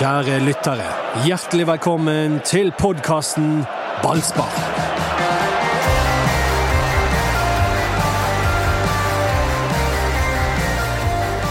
Kjære 0.00 0.38
lyttere, 0.40 0.86
hjertelig 1.26 1.66
velkommen 1.68 2.38
til 2.48 2.70
podkasten 2.78 3.66
Ballspar. 4.00 4.54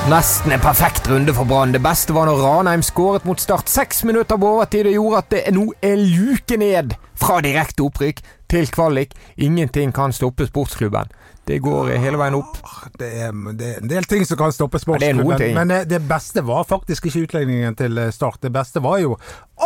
Nesten 0.09 0.55
en 0.55 0.63
perfekt 0.63 1.11
runde 1.11 1.35
for 1.37 1.45
Brann. 1.45 1.75
Det 1.77 1.83
beste 1.85 2.15
var 2.17 2.25
når 2.25 2.41
Ranheim 2.41 2.81
skåret 2.81 3.29
mot 3.29 3.37
Start 3.37 3.69
seks 3.69 4.01
minutter 4.03 4.41
på 4.41 4.55
overtid. 4.55 4.89
og 4.89 4.97
gjorde 4.97 5.17
at 5.17 5.31
det 5.31 5.53
nå 5.53 5.67
er 5.85 6.01
luke 6.01 6.57
ned 6.57 6.97
fra 7.13 7.41
direkte 7.45 7.85
opprykk 7.85 8.25
til 8.49 8.71
kvalik. 8.73 9.13
Ingenting 9.37 9.93
kan 9.93 10.09
stoppe 10.09 10.49
sportsklubben. 10.49 11.13
Det 11.49 11.57
går 11.65 11.87
hele 11.97 12.17
veien 12.21 12.35
opp. 12.37 12.59
Det 12.99 13.07
er, 13.25 13.31
det 13.57 13.69
er 13.73 13.77
en 13.81 13.89
del 13.89 14.05
ting 14.05 14.25
som 14.29 14.37
kan 14.37 14.51
stoppe 14.53 14.77
Ja, 14.77 14.83
sportsklubben. 14.83 15.37
ting. 15.41 15.55
men 15.57 15.71
eh, 15.73 15.85
det 15.89 15.97
beste 16.05 16.43
var 16.45 16.67
faktisk 16.69 17.07
ikke 17.09 17.23
utlegningen 17.25 17.77
til 17.79 17.97
eh, 17.97 18.11
Start. 18.13 18.37
Det 18.45 18.51
beste 18.53 18.83
var 18.85 18.99
jo 19.01 19.15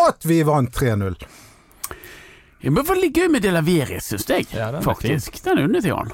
at 0.07 0.23
vi 0.23 0.37
vant 0.47 0.71
3-0. 0.71 1.17
Det 2.63 2.71
var 2.87 2.95
litt 2.95 3.17
gøy 3.19 3.27
med 3.33 3.43
Delaveris, 3.43 4.13
syns 4.13 4.29
jeg. 4.31 4.47
Ja, 4.55 4.69
den 4.71 4.85
faktisk. 4.85 5.41
Den 5.43 5.59
unnet 5.65 5.83
jeg 5.83 5.97
han. 5.97 6.13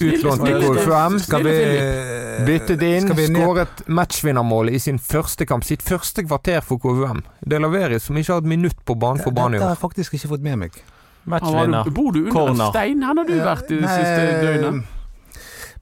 Utlånt 0.00 0.46
til 0.46 0.62
KFUM. 0.64 1.18
Skal 1.20 1.44
vi, 1.44 1.52
Philip. 1.58 2.46
Byttet 2.48 2.84
inn, 2.86 3.10
vi 3.18 3.26
skåret 3.28 3.82
matchvinnermål 4.00 4.72
i 4.72 4.80
sin 4.80 4.96
første 4.96 5.44
kamp. 5.44 5.66
Sitt 5.68 5.84
første 5.84 6.24
kvarter 6.24 6.64
for 6.64 6.80
KVM. 6.80 7.20
Det 7.44 7.60
laveres 7.60 8.08
som 8.08 8.16
ikke 8.16 8.32
har 8.38 8.40
et 8.40 8.48
minutt 8.48 8.80
på 8.88 8.96
banen 8.96 9.20
for 9.20 9.36
banen 9.36 9.58
i 9.58 9.60
år. 9.60 9.60
Dette 9.60 9.68
har 9.68 9.76
jeg 9.76 9.82
faktisk 9.84 10.16
ikke 10.16 10.32
fått 10.32 10.48
med 10.48 10.62
meg. 10.64 10.80
Han 11.28 11.76
Du, 11.84 11.90
bor 11.90 12.12
du 12.12 12.20
under 12.24 12.32
Corner. 12.32 12.64
en 12.64 12.70
stein? 12.72 13.02
Han 13.02 13.18
har 13.20 13.24
du 13.28 13.34
vært 13.44 13.68
det 13.68 13.80
Nei, 13.82 13.96
siste 13.98 14.22
døgnet? 14.44 14.84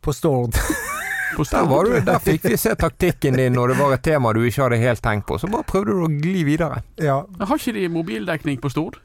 På 0.03 0.13
Stord. 0.13 0.59
På 1.37 1.45
Der, 1.45 1.67
var 1.69 1.85
du, 1.85 1.93
der 2.03 2.19
fikk 2.25 2.47
vi 2.49 2.57
se 2.59 2.73
taktikken 2.75 3.37
din 3.37 3.53
når 3.55 3.69
det 3.75 3.75
var 3.79 3.93
et 3.95 4.03
tema 4.03 4.33
du 4.35 4.41
ikke 4.49 4.63
hadde 4.65 4.79
helt 4.81 5.03
tenkt 5.05 5.27
på. 5.29 5.37
Så 5.39 5.47
bare 5.53 5.63
prøvde 5.69 5.93
du 5.95 6.01
å 6.07 6.09
gli 6.11 6.41
videre. 6.49 6.81
Ja, 6.99 7.19
Har 7.45 7.61
ikke 7.61 7.75
de 7.77 7.85
mobildekning 7.93 8.57
på 8.65 8.71
Stord? 8.73 8.97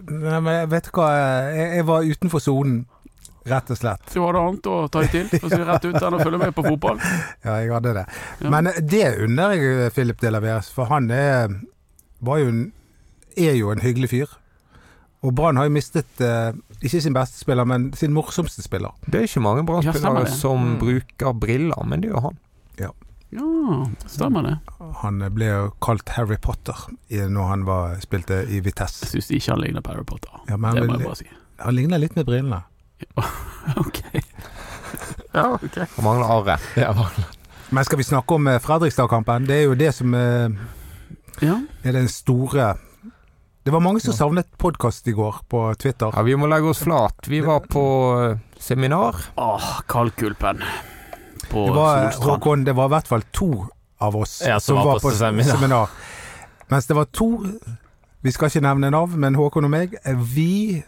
Nei, 0.00 0.40
men 0.42 0.64
vet 0.72 0.88
du 0.88 0.90
hva, 0.96 1.10
jeg, 1.54 1.68
jeg 1.76 1.86
var 1.86 2.08
utenfor 2.08 2.42
sonen, 2.42 2.80
rett 3.46 3.70
og 3.70 3.78
slett. 3.78 4.08
Så 4.10 4.24
var 4.24 4.34
det 4.34 4.40
annet 4.48 4.66
å 4.72 4.78
ta 4.90 5.02
i 5.04 5.10
til, 5.12 5.28
for 5.36 5.46
å 5.46 5.52
si 5.52 5.60
rett 5.68 5.84
ut, 5.84 5.98
enn 6.00 6.16
å 6.16 6.22
følge 6.24 6.40
med 6.42 6.54
på 6.56 6.64
fotball? 6.66 6.98
Ja, 7.46 7.58
jeg 7.60 7.70
hadde 7.76 7.92
det. 8.00 8.06
Ja. 8.40 8.50
Men 8.56 8.70
det 8.80 9.04
unner 9.28 9.54
jeg 9.54 9.92
Philip 9.94 10.24
Delaveres, 10.24 10.72
for 10.74 10.90
han 10.90 11.10
er, 11.14 11.52
var 12.24 12.40
jo 12.42 12.48
en, 12.50 12.64
er 13.36 13.54
jo 13.60 13.70
en 13.70 13.84
hyggelig 13.84 14.10
fyr. 14.16 14.34
Og 15.24 15.32
Brann 15.34 15.56
har 15.56 15.64
jo 15.70 15.72
mistet 15.72 16.20
eh, 16.20 16.52
ikke 16.84 17.00
sin 17.00 17.14
beste 17.16 17.38
spiller, 17.40 17.64
men 17.64 17.86
sin 17.96 18.12
morsomste 18.12 18.60
spiller. 18.64 18.92
Det 19.08 19.22
er 19.22 19.28
ikke 19.28 19.40
mange 19.44 19.62
Ja, 19.62 19.68
Brann-spillere 19.70 20.26
ja, 20.26 20.32
som 20.36 20.66
Mm. 20.74 20.78
bruker 20.82 21.32
briller, 21.40 21.84
men 21.88 22.02
det 22.04 22.10
gjør 22.12 22.26
han. 22.28 22.40
Ja, 22.78 22.90
stemmer 24.06 24.44
det. 24.46 24.52
Han 25.00 25.18
ble 25.34 25.46
jo 25.48 25.62
kalt 25.82 26.08
Harry 26.14 26.36
Potter 26.38 26.76
i, 27.10 27.16
når 27.26 27.48
han 27.50 27.64
var, 27.66 27.96
spilte 28.04 28.42
i 28.46 28.60
Vitesse. 28.62 29.08
Jeg 29.08 29.10
syns 29.24 29.30
ikke 29.34 29.50
han 29.56 29.62
ligner 29.64 29.82
på 29.82 29.90
Harry 29.90 30.04
Potter. 30.06 30.30
Ja, 30.48 30.56
men 30.60 30.76
det 30.76 30.84
må 30.86 30.98
jeg 31.00 31.08
bare 31.08 31.18
si. 31.18 31.26
han 31.64 31.74
ligner 31.74 31.98
litt 31.98 32.14
med 32.16 32.26
brillene. 32.28 32.62
Ok. 33.80 33.98
Ja, 35.34 35.48
ok. 35.56 35.76
Han 35.96 36.04
mangler 36.06 36.30
arret. 36.30 36.60
Ja, 36.78 36.92
Men 37.74 37.84
skal 37.84 37.98
vi 37.98 38.04
snakke 38.06 38.36
om 38.36 38.46
eh, 38.46 38.60
Fredrikstad-kampen? 38.62 39.48
Det 39.48 39.56
er 39.56 39.64
jo 39.64 39.74
det 39.74 39.90
som 39.96 40.14
eh, 40.14 40.48
Ja. 41.42 41.56
er 41.82 41.92
den 41.96 42.06
store 42.08 42.76
Det 43.64 43.70
var 43.72 43.80
mange 43.80 44.00
som 44.00 44.12
savnet 44.12 44.50
podkast 44.60 45.08
i 45.08 45.12
går 45.16 45.36
på 45.48 45.60
Twitter. 45.80 46.12
Ja, 46.12 46.22
vi 46.26 46.34
må 46.36 46.46
legge 46.50 46.68
oss 46.68 46.82
flat. 46.84 47.24
Vi 47.32 47.40
var 47.40 47.60
på 47.70 47.84
eh, 48.20 48.38
seminar. 48.60 49.16
Åh, 49.40 49.68
kaldkulpen 49.88 50.60
på 51.50 51.62
Det 51.66 51.72
var, 51.76 52.10
Solstrand. 52.10 52.30
Håkon, 52.30 52.64
det 52.64 52.74
var 52.76 52.90
i 52.90 52.94
hvert 52.96 53.08
fall 53.08 53.24
to 53.32 53.48
av 54.04 54.16
oss 54.20 54.42
Ja, 54.44 54.58
som 54.60 54.76
var 54.84 55.00
på 55.00 55.10
seminar. 55.16 55.56
seminar. 55.56 55.88
Mens 56.68 56.86
det 56.86 56.94
var 56.96 57.04
to 57.12 57.30
Vi 58.24 58.32
skal 58.32 58.48
ikke 58.48 58.64
nevne 58.64 58.88
navn, 58.92 59.16
men 59.20 59.34
Håkon 59.36 59.64
og 59.68 59.72
meg, 59.72 59.96
eh, 60.04 60.14
vi 60.34 60.82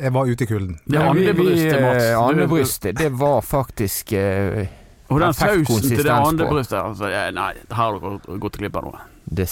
jeg 0.00 0.12
var 0.14 0.24
ute 0.30 0.44
i 0.44 0.46
kulden. 0.48 0.78
Det 0.86 0.96
andre 0.96 1.10
andebrystet, 1.10 1.82
Mats. 1.82 2.04
eh, 2.04 2.18
Andebrystet, 2.18 2.98
det 2.98 3.10
var 3.20 3.40
faktisk 3.44 4.12
eh, 4.16 4.66
Og 5.10 5.20
den 5.20 5.34
sausen 5.34 5.82
til 5.82 6.04
det 6.04 6.10
andre 6.14 6.46
brystet? 6.46 6.78
andebrystet 6.78 6.78
altså, 6.78 7.10
Nei, 7.34 7.52
her 7.74 7.74
har 7.74 7.98
dere 8.00 8.38
gått 8.46 8.58
glipp 8.62 8.76
av 8.78 8.86
noe. 8.86 9.02
Jeg 9.30 9.46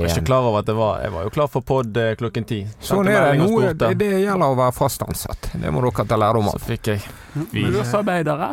var 0.00 0.08
ikke 0.08 0.24
klar 0.26 0.42
over 0.48 0.58
at 0.58 0.66
det 0.66 0.74
var 0.74 1.00
Jeg 1.02 1.12
var 1.12 1.22
jo 1.22 1.30
klar 1.30 1.46
for 1.48 1.60
pod 1.62 1.96
eh, 1.96 2.14
klokken 2.18 2.44
ti. 2.44 2.66
Sånn 2.80 3.06
er 3.08 3.32
det. 3.38 3.46
spurte. 3.46 3.88
det, 3.94 3.98
det 3.98 4.20
gjelder 4.24 4.46
å 4.50 4.56
være 4.58 4.72
fast 4.74 5.02
ansatt. 5.06 5.50
Det 5.62 5.70
må 5.70 5.80
dere 5.84 6.06
ta 6.10 6.16
lærdom 6.18 6.48
Så 6.50 6.54
av. 6.58 6.66
fikk 6.66 6.90
jeg 6.90 7.02
Vi- 7.52 7.84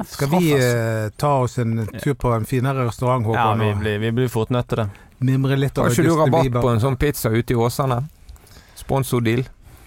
Skal 0.05 0.29
vi 0.29 0.53
eh, 0.53 1.09
ta 1.17 1.31
oss 1.41 1.57
en 1.57 1.87
tur 1.99 2.13
på 2.13 2.35
en 2.35 2.45
finere 2.45 2.85
restaurant, 2.85 3.25
Håkon? 3.25 3.35
Ja, 3.35 3.53
vi 3.55 3.73
blir, 3.81 3.99
vi 3.99 4.11
blir 4.11 4.27
fort 4.29 4.49
nødt 4.51 4.67
til 4.69 4.77
det. 4.83 4.89
mimre 5.19 5.57
litt 5.57 5.75
Har 5.75 5.89
ikke 5.89 6.03
du 6.03 6.15
rabatt 6.15 6.43
Bieber? 6.43 6.61
på 6.61 6.69
en 6.71 6.79
sånn 6.79 6.97
pizza 6.97 7.29
ute 7.29 7.51
i 7.51 7.55
Åsane? 7.55 8.03
Sponsordeal. 8.75 9.43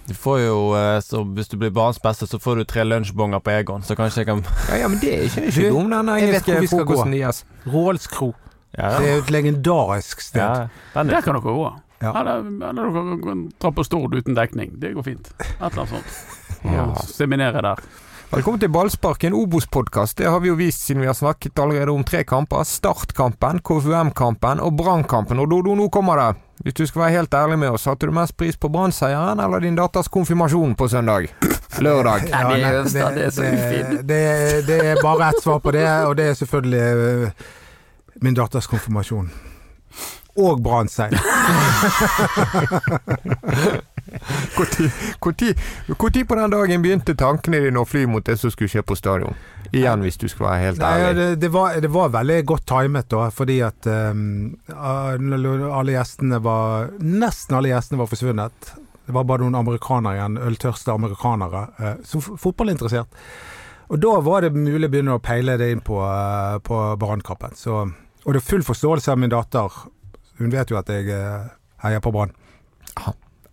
Du 0.06 0.14
får 0.14 0.40
jo, 0.40 0.74
eh, 0.74 0.98
så 1.00 1.22
Hvis 1.34 1.48
du 1.48 1.56
blir 1.56 1.70
barns 1.70 1.98
beste, 2.02 2.26
så 2.26 2.38
får 2.42 2.56
du 2.56 2.64
tre 2.64 2.82
lunsjbonger 2.84 3.38
på 3.40 3.50
Egon. 3.54 3.82
Så 3.82 3.94
kanskje 3.96 4.24
jeg 4.24 4.26
kan 4.26 4.42
Ja, 4.68 4.76
ja, 4.82 4.88
men 4.88 4.98
det 4.98 5.12
er 5.14 5.22
ikke, 5.28 5.46
ikke 5.46 5.62
Du, 5.62 5.70
dum, 5.70 5.90
den 5.90 6.06
jeg 6.18 6.32
vet 6.32 6.42
hvor 6.42 6.54
engelske 6.56 6.60
vi 6.60 6.66
skal 6.66 6.78
gå. 6.78 6.84
frokosten 6.84 7.12
deres. 7.12 7.44
Roalds 7.66 8.06
Kro. 8.08 8.34
Ja, 8.78 8.98
Det 8.98 9.08
er 9.08 9.16
jo 9.18 9.22
et 9.22 9.30
legendarisk 9.30 10.20
sted. 10.20 10.40
ja. 10.40 10.68
Den 10.94 11.08
Der 11.10 11.16
er, 11.18 11.22
kan 11.26 11.34
dere 11.34 11.42
gå. 11.42 11.72
Ja. 12.02 12.12
Eller, 12.20 12.38
eller 12.70 12.94
dere 12.94 13.18
kan 13.22 13.42
dra 13.60 13.70
på 13.70 13.84
Stord 13.84 14.14
uten 14.16 14.34
dekning. 14.34 14.72
Det 14.80 14.94
går 14.94 15.02
fint. 15.06 15.28
Et 15.40 15.58
eller 15.60 15.84
annet 15.84 15.88
sånt. 15.88 16.64
Ja. 16.64 16.86
Seminere 17.06 17.62
der. 17.62 17.82
Velkommen 18.32 18.60
til 18.62 18.70
Ballspark, 18.72 19.24
en 19.28 19.34
Obos-podkast. 19.36 20.16
Det 20.16 20.24
har 20.30 20.40
vi 20.40 20.48
jo 20.48 20.54
vist 20.56 20.86
siden 20.86 21.02
vi 21.02 21.06
har 21.06 21.14
snakket 21.14 21.58
allerede 21.60 21.92
om 21.92 22.00
tre 22.04 22.22
kamper. 22.24 22.64
Startkampen, 22.64 23.60
KFUM-kampen 23.60 24.60
og 24.64 24.72
Brannkampen. 24.78 25.38
Og 25.42 25.50
Dodo, 25.50 25.74
nå 25.76 25.90
kommer 25.92 26.16
det. 26.16 26.30
Hvis 26.64 26.74
du 26.78 26.86
skal 26.86 27.02
være 27.02 27.16
helt 27.18 27.34
ærlig 27.34 27.58
med 27.58 27.74
oss, 27.76 27.84
satte 27.84 28.08
du 28.08 28.12
mest 28.16 28.36
pris 28.40 28.56
på 28.56 28.70
Brann-seieren 28.72 29.40
eller 29.44 29.60
din 29.60 29.76
datters 29.76 30.08
konfirmasjon 30.08 30.72
på 30.80 30.88
søndag? 30.88 31.28
Lørdag. 31.82 32.24
Ja, 32.30 32.42
det 32.48 32.62
er 32.62 32.88
nei, 32.88 33.14
det 33.18 33.26
er 33.26 33.34
så 33.36 33.42
ufint. 33.52 34.06
det, 34.08 34.22
det 34.68 34.78
er 34.94 35.02
bare 35.02 35.28
ett 35.28 35.42
svar 35.42 35.60
på 35.60 35.72
det, 35.76 35.84
og 36.06 36.16
det 36.16 36.30
er 36.30 36.38
selvfølgelig 36.40 36.80
eh, 37.26 37.50
min 38.20 38.34
datters 38.34 38.66
konfirmasjon. 38.70 39.30
Og 40.42 40.62
Brann-seier. 40.64 41.12
Når 45.88 46.24
på 46.24 46.34
den 46.34 46.50
dagen 46.50 46.82
begynte 46.82 47.14
tankene 47.18 47.60
dine 47.66 47.80
å 47.80 47.88
fly 47.88 48.06
mot 48.10 48.24
det 48.24 48.38
som 48.40 48.50
skulle 48.52 48.70
skje 48.72 48.82
på 48.86 48.96
stadion? 48.98 49.36
Igjen, 49.72 50.02
hvis 50.04 50.18
du 50.20 50.26
skal 50.28 50.46
være 50.46 50.64
helt 50.66 50.82
Nei, 50.82 50.92
ærlig. 51.00 51.16
det, 51.16 51.36
det, 51.44 51.50
var, 51.52 51.76
det 51.80 51.90
var 51.92 52.12
veldig 52.12 52.40
godt 52.48 52.66
timet, 52.68 53.08
da, 53.12 53.28
fordi 53.32 53.60
at 53.64 53.88
um, 53.88 54.52
alle 54.76 55.94
gjestene 55.94 56.40
var 56.44 56.90
Nesten 57.00 57.56
alle 57.56 57.72
gjestene 57.72 58.02
var 58.02 58.10
forsvunnet. 58.10 58.74
Det 59.06 59.14
var 59.16 59.24
bare 59.28 59.46
noen 59.46 59.56
amerikanere 59.62 60.18
igjen, 60.18 60.36
øltørste 60.50 60.92
amerikanere, 60.92 61.64
uh, 61.80 61.94
som 62.04 62.20
fotballinteressert. 62.20 63.08
Og 63.92 64.00
da 64.00 64.12
var 64.24 64.40
det 64.40 64.56
mulig 64.56 64.88
å 64.88 64.92
begynne 64.92 65.16
å 65.18 65.20
peile 65.20 65.58
det 65.60 65.68
inn 65.74 65.82
på, 65.84 65.98
uh, 66.00 66.56
på 66.64 66.76
Brannkampen. 67.00 67.52
Og 68.22 68.30
det 68.32 68.40
er 68.40 68.46
full 68.46 68.64
forståelse 68.64 69.12
av 69.12 69.20
min 69.20 69.32
datter. 69.32 69.82
Hun 70.40 70.52
vet 70.52 70.72
jo 70.72 70.78
at 70.78 70.88
jeg 70.90 71.10
eh, 71.12 71.50
heier 71.84 72.00
på 72.02 72.12
Brann. 72.14 72.32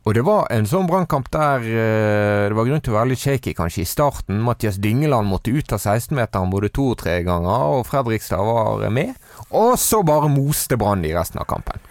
Og 0.07 0.16
det 0.16 0.23
var 0.25 0.47
en 0.53 0.66
sånn 0.66 0.88
brannkamp 0.88 1.27
der 1.33 1.66
eh, 1.67 2.45
det 2.50 2.55
var 2.57 2.66
grunn 2.66 2.81
til 2.81 2.94
å 2.94 2.97
være 2.97 3.11
litt 3.11 3.22
shaky 3.22 3.51
kanskje 3.57 3.83
i 3.83 3.89
starten. 3.89 4.39
Mathias 4.45 4.79
Dyngeland 4.81 5.27
måtte 5.29 5.51
ut 5.51 5.73
av 5.75 5.81
16-meteren 5.81 6.53
både 6.53 6.71
to 6.73 6.88
og 6.94 7.01
tre 7.01 7.19
ganger, 7.27 7.66
og 7.75 7.83
Fredrikstad 7.89 8.41
var 8.47 8.88
med. 8.95 9.17
Og 9.50 9.75
så 9.81 10.00
bare 10.07 10.31
moste 10.31 10.79
Brann 10.79 11.03
i 11.06 11.13
resten 11.13 11.44
av 11.44 11.50
kampen. 11.51 11.83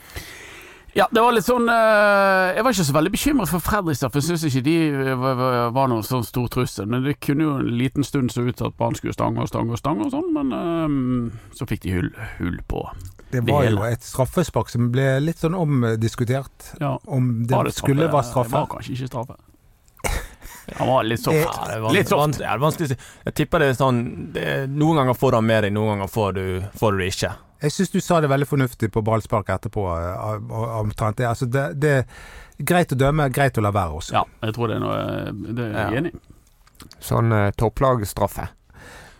Ja, 0.98 1.04
det 1.14 1.22
var 1.22 1.30
litt 1.36 1.46
sånn 1.46 1.68
eh, 1.70 2.56
Jeg 2.56 2.64
var 2.66 2.74
ikke 2.74 2.84
så 2.88 2.94
veldig 2.96 3.12
bekymret 3.14 3.50
for 3.52 3.62
Fredrikstad, 3.62 4.10
for 4.10 4.18
jeg 4.18 4.32
syns 4.32 4.46
ikke 4.48 4.64
de 4.66 4.72
eh, 5.12 5.26
var, 5.70 5.90
noen 5.92 6.02
sånn 6.06 6.24
stor 6.26 6.48
trussel. 6.50 6.88
Men 6.90 7.04
det 7.06 7.18
kunne 7.22 7.46
jo 7.46 7.52
en 7.60 7.68
liten 7.78 8.06
stund 8.06 8.32
se 8.34 8.42
ut 8.42 8.56
til 8.58 8.66
at 8.70 8.74
Brann 8.80 8.98
skulle 8.98 9.14
stange 9.14 9.44
og 9.44 9.50
stange 9.52 9.76
og 9.76 9.78
stange 9.78 10.08
og 10.08 10.14
sånn, 10.16 10.32
men 10.34 10.50
eh, 10.58 11.54
så 11.54 11.68
fikk 11.70 11.84
de 11.86 11.94
hull, 11.94 12.10
hull 12.40 12.58
på. 12.70 12.82
Det 13.30 13.44
var 13.46 13.66
det 13.66 13.74
jo 13.76 13.82
et 13.86 14.04
straffespark 14.08 14.70
som 14.72 14.88
ble 14.94 15.06
litt 15.20 15.38
sånn 15.42 15.54
omdiskutert. 15.54 16.72
Ja, 16.80 16.94
Om 17.06 17.44
det, 17.46 17.62
det 17.68 17.74
skulle 17.76 18.08
være 18.08 18.24
straffe. 18.26 18.50
Det 18.50 18.58
var 18.58 18.70
kanskje 18.72 18.96
ikke 18.96 19.10
straffe. 19.12 19.38
Han 20.78 20.88
var 20.90 21.06
litt 21.06 21.20
soft. 21.22 21.36
ja, 21.38 21.52
det 21.70 21.76
var, 21.80 21.92
Litt 21.96 22.10
soft. 22.10 22.40
Ja, 22.42 22.42
det 22.42 22.48
er 22.58 22.60
vanskelig 22.60 22.88
å 22.88 22.90
si. 22.92 22.96
Jeg 23.24 23.36
tipper 23.38 23.62
det 23.62 23.68
er 23.72 23.76
sånn 23.78 24.00
det, 24.34 24.42
er- 24.44 24.66
Noen 24.68 24.98
ganger 25.00 25.16
får 25.16 25.32
du 25.32 25.36
han 25.38 25.46
med 25.48 25.62
deg, 25.64 25.72
noen 25.72 25.94
ganger 25.94 26.10
får 26.12 26.34
du, 26.36 26.42
får 26.80 26.92
du 26.96 26.98
det 27.04 27.12
ikke. 27.14 27.30
Jeg 27.62 27.72
syns 27.74 27.90
du 27.90 28.00
sa 28.00 28.20
det 28.20 28.28
veldig 28.30 28.46
fornuftig 28.46 28.90
på 28.94 29.02
ballspark 29.02 29.48
etterpå. 29.50 29.84
eh, 29.98 30.80
omtrent 30.80 31.16
det. 31.16 31.26
Altså 31.26 31.46
det, 31.50 31.64
det 31.80 31.90
er 31.98 32.04
greit 32.64 32.92
å 32.92 32.98
dømme, 32.98 33.30
greit 33.34 33.58
å 33.58 33.62
la 33.62 33.70
være 33.74 33.98
også. 33.98 34.12
Ja, 34.14 34.24
jeg 34.42 34.54
tror 34.54 34.68
det 34.68 34.76
er 34.76 34.80
noe 34.80 35.54
Det 35.54 35.64
er 35.64 35.72
jeg 35.72 35.92
Ja. 35.92 35.98
enig 35.98 36.14
i. 36.14 36.18
Sånn 37.02 37.32
eh, 37.32 37.50
topplagstraffe. 37.58 38.48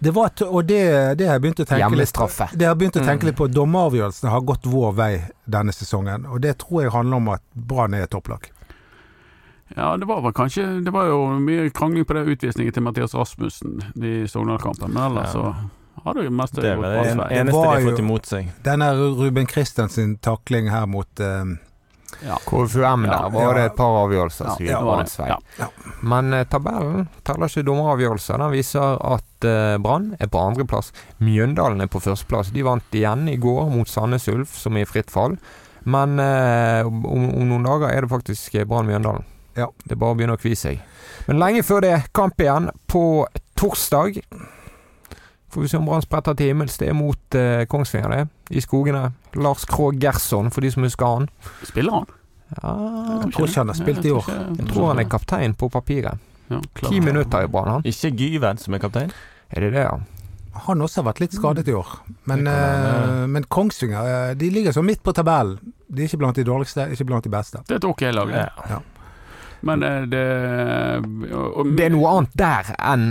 Det 0.00 0.12
var, 0.14 0.30
og 0.46 0.62
det, 0.68 1.16
det 1.18 1.26
har 1.26 1.34
jeg 1.34 1.42
begynt 1.42 1.58
å 1.60 1.66
tenke 1.66 1.96
litt 1.98 2.12
på. 2.14 2.28
det 2.54 2.64
har 2.66 2.74
jeg 2.76 2.78
begynt 2.78 2.96
å 3.00 3.04
tenke 3.04 3.24
Mm. 3.24 3.26
litt 3.26 3.36
på. 3.36 3.48
Dommeravgjørelsene 3.50 4.30
har 4.30 4.40
gått 4.46 4.62
vår 4.70 4.92
vei 4.94 5.24
denne 5.50 5.72
sesongen, 5.74 6.24
og 6.30 6.40
det 6.40 6.58
tror 6.58 6.82
jeg 6.84 6.92
handler 6.94 7.16
om 7.16 7.28
at 7.34 7.42
Brann 7.56 7.94
er 7.94 8.02
et 8.06 8.10
topplag. 8.10 8.46
Ja, 9.76 9.96
det 9.96 10.06
var 10.06 10.22
vel 10.22 10.32
kanskje 10.32 10.82
Det 10.84 10.90
var 10.92 11.04
jo 11.10 11.26
mye 11.38 11.68
krangling 11.70 12.04
på 12.08 12.14
det 12.14 12.22
utvisningen 12.38 12.72
til 12.72 12.82
Mathias 12.82 13.12
Rasmussen 13.14 13.82
i 14.00 14.24
Sogndal-kampen, 14.30 14.92
men 14.94 15.02
ellers 15.10 15.34
Ja. 15.34 15.52
Så 16.04 16.12
du 16.14 16.28
mest 16.30 16.54
Det 16.56 16.64
er 16.64 16.76
det 16.82 16.92
en, 17.12 17.20
eneste 17.20 17.52
de 17.62 17.66
har 17.68 17.80
jo- 17.80 17.90
fått 17.90 17.98
imot 18.04 18.26
seg. 18.26 18.50
Denne 18.64 18.92
Ruben 18.96 19.46
Christiansen 19.48 20.16
takling 20.24 20.70
her 20.70 20.86
mot 20.86 21.20
eh, 21.20 21.44
KFUM 22.48 23.02
der 23.04 23.12
Ja, 23.12 23.28
var 23.28 23.42
ja. 23.42 23.52
det 23.58 23.64
et 23.70 23.76
par 23.76 23.96
avgjørelser 24.06 24.46
Ja, 24.46 24.54
som 24.54 24.64
det 24.64 24.72
gikk 24.72 24.84
var 24.84 25.04
det. 25.04 25.18
vei. 25.58 25.68
Men 26.02 26.32
eh, 26.34 26.44
tabellen 26.50 27.08
teller 27.26 27.46
ikke 27.52 27.66
dommeravgjørelser. 27.68 28.38
Den 28.42 28.52
viser 28.54 28.98
at 29.14 29.44
eh, 29.44 29.76
Brann 29.84 30.14
er 30.18 30.26
på 30.32 30.40
andreplass. 30.40 30.92
Mjøndalen 31.20 31.80
er 31.84 31.90
på 31.92 32.00
førsteplass. 32.00 32.50
De 32.54 32.62
vant 32.66 32.94
igjen 32.96 33.28
i 33.28 33.36
går 33.36 33.68
mot 33.70 33.88
Sandnes 33.88 34.28
Ulf, 34.32 34.56
som 34.58 34.76
er 34.76 34.86
i 34.86 34.88
fritt 34.88 35.10
fall. 35.12 35.36
Men 35.84 36.18
eh, 36.20 36.84
om, 36.86 37.04
om 37.06 37.48
noen 37.52 37.64
dager 37.68 37.92
er 37.92 38.02
det 38.06 38.10
faktisk 38.12 38.56
Brann 38.68 38.88
Mjøndalen. 38.88 39.24
Ja. 39.58 39.68
Det 39.84 39.92
er 39.96 39.98
bare 40.00 40.14
å 40.14 40.18
begynne 40.18 40.36
å 40.38 40.40
kvise 40.40 40.68
seg. 40.72 40.80
Men 41.28 41.38
lenge 41.42 41.62
før 41.66 41.82
det, 41.84 41.94
kamp 42.16 42.40
igjen 42.40 42.70
på 42.88 43.26
torsdag. 43.58 44.20
Får 45.50 45.64
vi 45.64 45.68
se 45.68 45.78
om 45.80 45.86
Brann 45.88 46.04
spretter 46.04 46.36
til 46.36 46.50
himmels. 46.50 46.76
Det 46.80 46.90
er 46.90 46.96
mot 46.96 47.36
eh, 47.38 47.64
Kongsvinger, 47.70 48.12
det. 48.12 48.56
I 48.56 48.60
skogene. 48.60 49.06
Lars 49.40 49.64
Krogh 49.68 49.96
Gerson, 50.00 50.50
for 50.52 50.64
de 50.64 50.70
som 50.74 50.84
husker 50.84 51.06
han. 51.06 51.28
Spiller 51.64 52.00
han? 52.00 52.10
Ja, 52.58 52.74
Jeg 53.24 53.32
tror 53.34 53.48
ikke 53.48 53.60
han 53.60 53.72
har 53.72 53.76
spilt 53.76 54.04
i 54.04 54.12
år. 54.12 54.28
jeg 54.28 54.68
tror 54.68 54.92
han 54.92 55.00
er 55.02 55.08
kaptein 55.08 55.54
på 55.54 55.68
papiret. 55.72 56.20
Ja. 56.48 56.60
Ti 56.80 57.00
minutter 57.00 57.44
i 57.44 57.48
Brann, 57.48 57.68
han. 57.68 57.88
Ikke 57.88 58.10
Gyven 58.16 58.60
som 58.60 58.76
er 58.76 58.84
kaptein. 58.84 59.12
Er 59.50 59.64
det 59.64 59.72
det, 59.72 59.84
ja? 59.84 59.98
Han 60.66 60.82
også 60.82 61.02
har 61.02 61.08
vært 61.12 61.20
litt 61.22 61.36
skadet 61.36 61.68
i 61.68 61.74
år. 61.76 61.88
Men, 62.28 62.46
eh, 62.50 63.24
men 63.30 63.44
Kongsvinger 63.48 64.12
eh, 64.12 64.34
de 64.36 64.50
ligger 64.50 64.72
så 64.72 64.82
midt 64.82 65.02
på 65.04 65.12
tabellen. 65.16 65.72
De 65.88 66.02
er 66.02 66.10
ikke 66.10 66.20
blant 66.20 66.36
de 66.36 66.44
dårligste, 66.44 66.88
ikke 66.92 67.06
blant 67.08 67.24
de 67.24 67.32
beste. 67.32 67.62
Det 67.68 67.76
er 67.76 67.82
et 67.82 67.88
ok 67.88 68.02
lag, 68.12 68.32
det. 68.32 68.46
Ja. 68.72 68.80
Men 69.68 69.82
eh, 69.82 70.02
det 70.10 70.24
og, 71.32 71.46
og, 71.58 71.72
Det 71.76 71.88
er 71.88 71.94
noe 71.94 72.14
annet 72.16 72.36
der 72.38 72.72
enn 72.78 73.08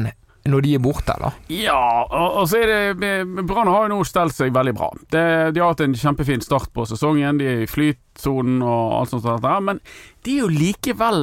når 0.49 0.61
de 0.65 0.73
er 0.75 0.81
borte, 0.83 1.13
da. 1.21 1.31
Ja, 1.53 1.77
og, 2.07 2.37
og 2.41 2.47
så 2.51 2.61
er 2.63 2.93
det 2.97 3.13
Brann 3.47 3.67
har 3.71 3.87
jo 3.87 3.95
nå 3.95 3.99
stelt 4.07 4.35
seg 4.35 4.53
veldig 4.55 4.73
bra. 4.77 4.89
Det, 5.11 5.23
de 5.55 5.61
har 5.63 5.73
hatt 5.73 5.83
en 5.85 5.95
kjempefin 5.97 6.41
start 6.45 6.69
på 6.75 6.85
sesongen. 6.89 7.37
De 7.41 7.45
er 7.47 7.63
i 7.65 7.69
flytsonen 7.71 8.61
og 8.65 8.95
alt 9.01 9.13
sånt. 9.13 9.23
sånt 9.27 9.43
der, 9.43 9.59
men 9.71 9.81
de 10.25 10.37
er 10.37 10.45
jo 10.45 10.51
likevel 10.51 11.19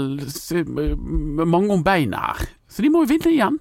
mange 1.46 1.72
om 1.72 1.82
beinet 1.86 2.18
her. 2.20 2.44
Så 2.68 2.82
de 2.82 2.90
må 2.92 3.04
jo 3.04 3.10
vinne 3.14 3.32
igjen. 3.32 3.58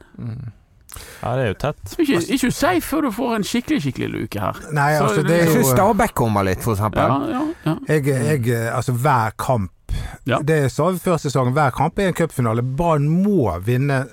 Ja, 1.23 1.31
det 1.37 1.43
er 1.43 1.47
jo 1.53 1.57
tett. 1.61 1.93
Ikke, 2.03 2.19
ikke 2.35 2.49
safe 2.53 2.85
før 2.85 3.07
du 3.07 3.11
får 3.15 3.35
en 3.39 3.45
skikkelig 3.47 3.79
skikkelig 3.85 4.09
luke 4.13 4.41
her. 4.41 4.59
Nei, 4.75 4.91
Så 4.97 5.03
altså 5.07 5.21
det- 5.23 5.27
det 5.31 5.37
Jeg 5.37 5.47
er 5.47 5.53
syns 5.53 5.69
jo 5.69 5.73
Stabæk 5.77 6.13
kommer 6.13 6.43
litt, 6.45 6.61
for 6.61 6.73
eksempel. 6.75 7.01
Ja, 7.01 7.39
ja, 7.39 7.45
ja. 7.65 7.75
jeg, 7.87 8.05
jeg, 8.05 8.69
Altså 8.73 8.91
hver 8.93 9.31
kamp 9.37 9.71
Ja. 10.25 10.39
Det 10.41 10.71
sa 10.71 10.89
vi 10.91 10.97
før 10.99 11.17
sesongen. 11.21 11.53
Hver 11.53 11.71
kamp 11.75 11.99
er 11.99 12.07
en 12.07 12.13
cupfinale. 12.13 12.61
Brann 12.63 13.07
må 13.09 13.51
vinne 13.65 14.07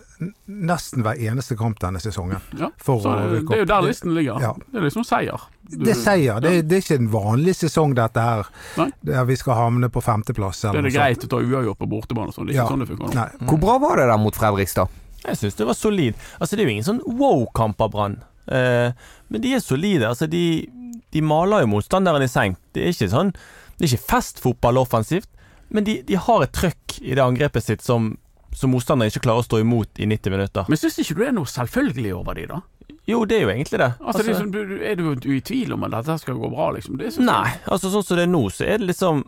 nesten 0.46 1.02
hver 1.05 1.17
eneste 1.31 1.56
kamp 1.56 1.78
denne 1.81 2.00
sesongen. 2.02 2.40
ja. 2.58 2.69
For 2.78 3.00
Så 3.00 3.08
å 3.12 3.28
rykke 3.32 3.49
det 3.49 3.56
er 3.56 3.62
jo 3.64 3.69
der 3.70 3.82
listen 3.87 4.14
ligger. 4.14 4.40
Ja. 4.43 4.52
Det 4.70 4.78
er 4.81 4.84
liksom 4.87 5.05
seier. 5.08 5.40
Du- 5.70 5.78
Det 5.84 5.93
er 5.94 6.00
seier. 6.00 6.40
Det, 6.40 6.69
det 6.69 6.76
er 6.76 6.81
ikke 6.84 6.99
en 7.00 7.08
vanlig 7.12 7.55
sesong, 7.56 7.94
dette 7.94 8.20
her. 8.20 8.46
Nei. 8.76 8.90
Der 9.02 9.25
vi 9.25 9.37
skal 9.37 9.55
havne 9.55 9.88
på 9.88 10.02
femteplass. 10.02 10.61
Det 10.62 10.75
er 10.75 10.82
det 10.82 10.93
greit 10.94 11.25
å 11.25 11.28
ta 11.28 11.37
uavgjort 11.40 11.78
på 11.78 11.88
bortebane 11.88 12.28
og 12.28 12.34
sånn. 12.34 12.46
Det 12.46 12.56
er 12.56 12.61
ikke 12.61 12.67
Ja. 12.67 12.75
sånn 12.76 12.84
det 12.84 12.88
funker. 12.88 13.14
Nei. 13.14 13.28
Hvor 13.46 13.61
bra 13.61 13.78
var 13.78 13.96
det 13.96 14.06
der 14.08 14.19
mot 14.19 14.34
Fredrikstad? 14.34 14.88
Jeg 15.25 15.37
syns 15.37 15.56
det 15.56 15.67
var 15.67 15.75
solid. 15.75 16.14
Altså, 16.40 16.56
det 16.56 16.61
er 16.61 16.64
jo 16.67 16.75
ingen 16.76 16.84
sånn 16.84 17.02
wow-kamp 17.19 17.81
av 17.81 17.90
Brann. 17.93 18.22
Eh, 18.49 18.93
men 19.31 19.40
de 19.40 19.55
er 19.55 19.61
solide. 19.61 20.02
Altså, 20.08 20.28
de, 20.28 20.67
de 21.12 21.20
maler 21.20 21.61
jo 21.62 21.67
motstanderen 21.76 22.22
i 22.22 22.26
seng. 22.28 22.56
Det 22.72 22.82
er 22.84 22.88
ikke 22.93 23.11
sånn 23.11 23.32
Det 23.78 23.87
er 23.88 23.96
ikke 23.96 24.08
festfotball 24.11 24.76
offensivt, 24.76 25.28
men 25.70 25.84
de, 25.84 26.02
de 26.02 26.14
har 26.14 26.43
et 26.43 26.52
trøkk 26.52 26.99
i 27.00 27.14
det 27.14 27.22
angrepet 27.22 27.62
sitt 27.62 27.81
som, 27.81 28.19
som 28.52 28.70
motstanderen 28.70 29.11
ikke 29.12 29.23
klarer 29.26 29.44
å 29.44 29.47
stå 29.47 29.61
imot 29.62 29.99
i 30.02 30.06
90 30.11 30.31
minutter. 30.35 30.64
Men 30.69 30.76
syns 30.81 30.99
ikke 30.99 31.14
du 31.14 31.20
det 31.23 31.29
er 31.29 31.32
noe 31.37 31.47
selvfølgelig 31.50 32.14
over 32.17 32.35
de, 32.35 32.47
da? 32.50 32.61
Jo, 33.06 33.25
det 33.25 33.37
er 33.38 33.43
jo 33.47 33.49
egentlig 33.50 33.79
det. 33.81 33.91
Altså, 34.00 34.23
det 34.23 34.29
er, 34.35 34.38
sånn, 34.41 34.50
du, 34.52 34.61
er 34.85 34.94
du, 34.99 35.31
i 35.35 35.41
tvil 35.41 35.73
om 35.75 35.85
at 35.85 35.91
dette 35.97 36.19
skal 36.20 36.35
gå 36.38 36.50
bra, 36.52 36.70
liksom? 36.76 36.99
Det 36.99 37.12
synes 37.14 37.25
jeg- 37.25 37.26
Nei, 37.26 37.52
altså 37.67 37.91
sånn 37.91 38.05
som 38.05 38.17
det 38.17 38.23
er 38.26 38.32
nå, 38.32 38.43
så 38.50 38.67
er 38.67 38.79
det 38.79 38.87
liksom 38.91 39.25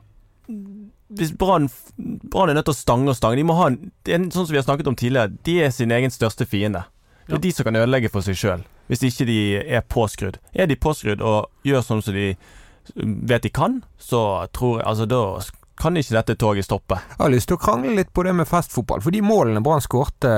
Hvis 1.13 1.31
Brann 1.37 1.69
er 1.69 2.55
nødt 2.55 2.65
til 2.65 2.73
å 2.75 2.77
stange 2.77 3.09
og 3.13 3.17
stange 3.17 3.37
De 3.37 3.45
må 3.45 3.55
ha 3.59 3.69
det 3.71 4.15
er 4.15 4.19
Sånn 4.33 4.47
som 4.47 4.53
vi 4.53 4.59
har 4.61 4.65
snakket 4.67 4.89
om 4.89 4.97
tidligere, 4.97 5.33
de 5.45 5.59
er 5.63 5.71
sin 5.71 5.91
egen 5.93 6.11
største 6.11 6.47
fiende. 6.49 6.85
Det 7.27 7.33
Ja. 7.33 7.37
er 7.37 7.41
de 7.41 7.51
som 7.53 7.65
kan 7.65 7.77
ødelegge 7.77 8.11
for 8.11 8.21
seg 8.23 8.35
sjøl, 8.35 8.65
hvis 8.89 9.03
ikke 9.07 9.27
de 9.27 9.57
er 9.77 9.81
påskrudd. 9.83 10.37
Er 10.55 10.67
de 10.67 10.75
påskrudd 10.77 11.21
og 11.23 11.49
gjør 11.65 11.83
sånn 11.87 12.03
som 12.03 12.15
de 12.15 12.37
vet 12.97 13.43
de 13.43 13.49
kan, 13.51 13.85
så 13.99 14.49
tror 14.53 14.79
jeg 14.81 14.87
Altså, 14.87 15.07
da 15.07 15.41
kan 15.83 15.97
ikke 15.99 16.15
dette 16.17 16.37
toget 16.41 16.65
stoppe. 16.69 16.97
Jeg 17.17 17.21
har 17.25 17.33
lyst 17.35 17.51
til 17.51 17.59
å 17.59 17.63
krangle 17.63 17.97
litt 17.99 18.13
på 18.15 18.23
det 18.27 18.33
med 18.39 18.49
festfotball, 18.51 19.03
for 19.05 19.15
de 19.15 19.21
målene 19.27 19.63
Brann 19.65 19.83
skårte, 19.85 20.31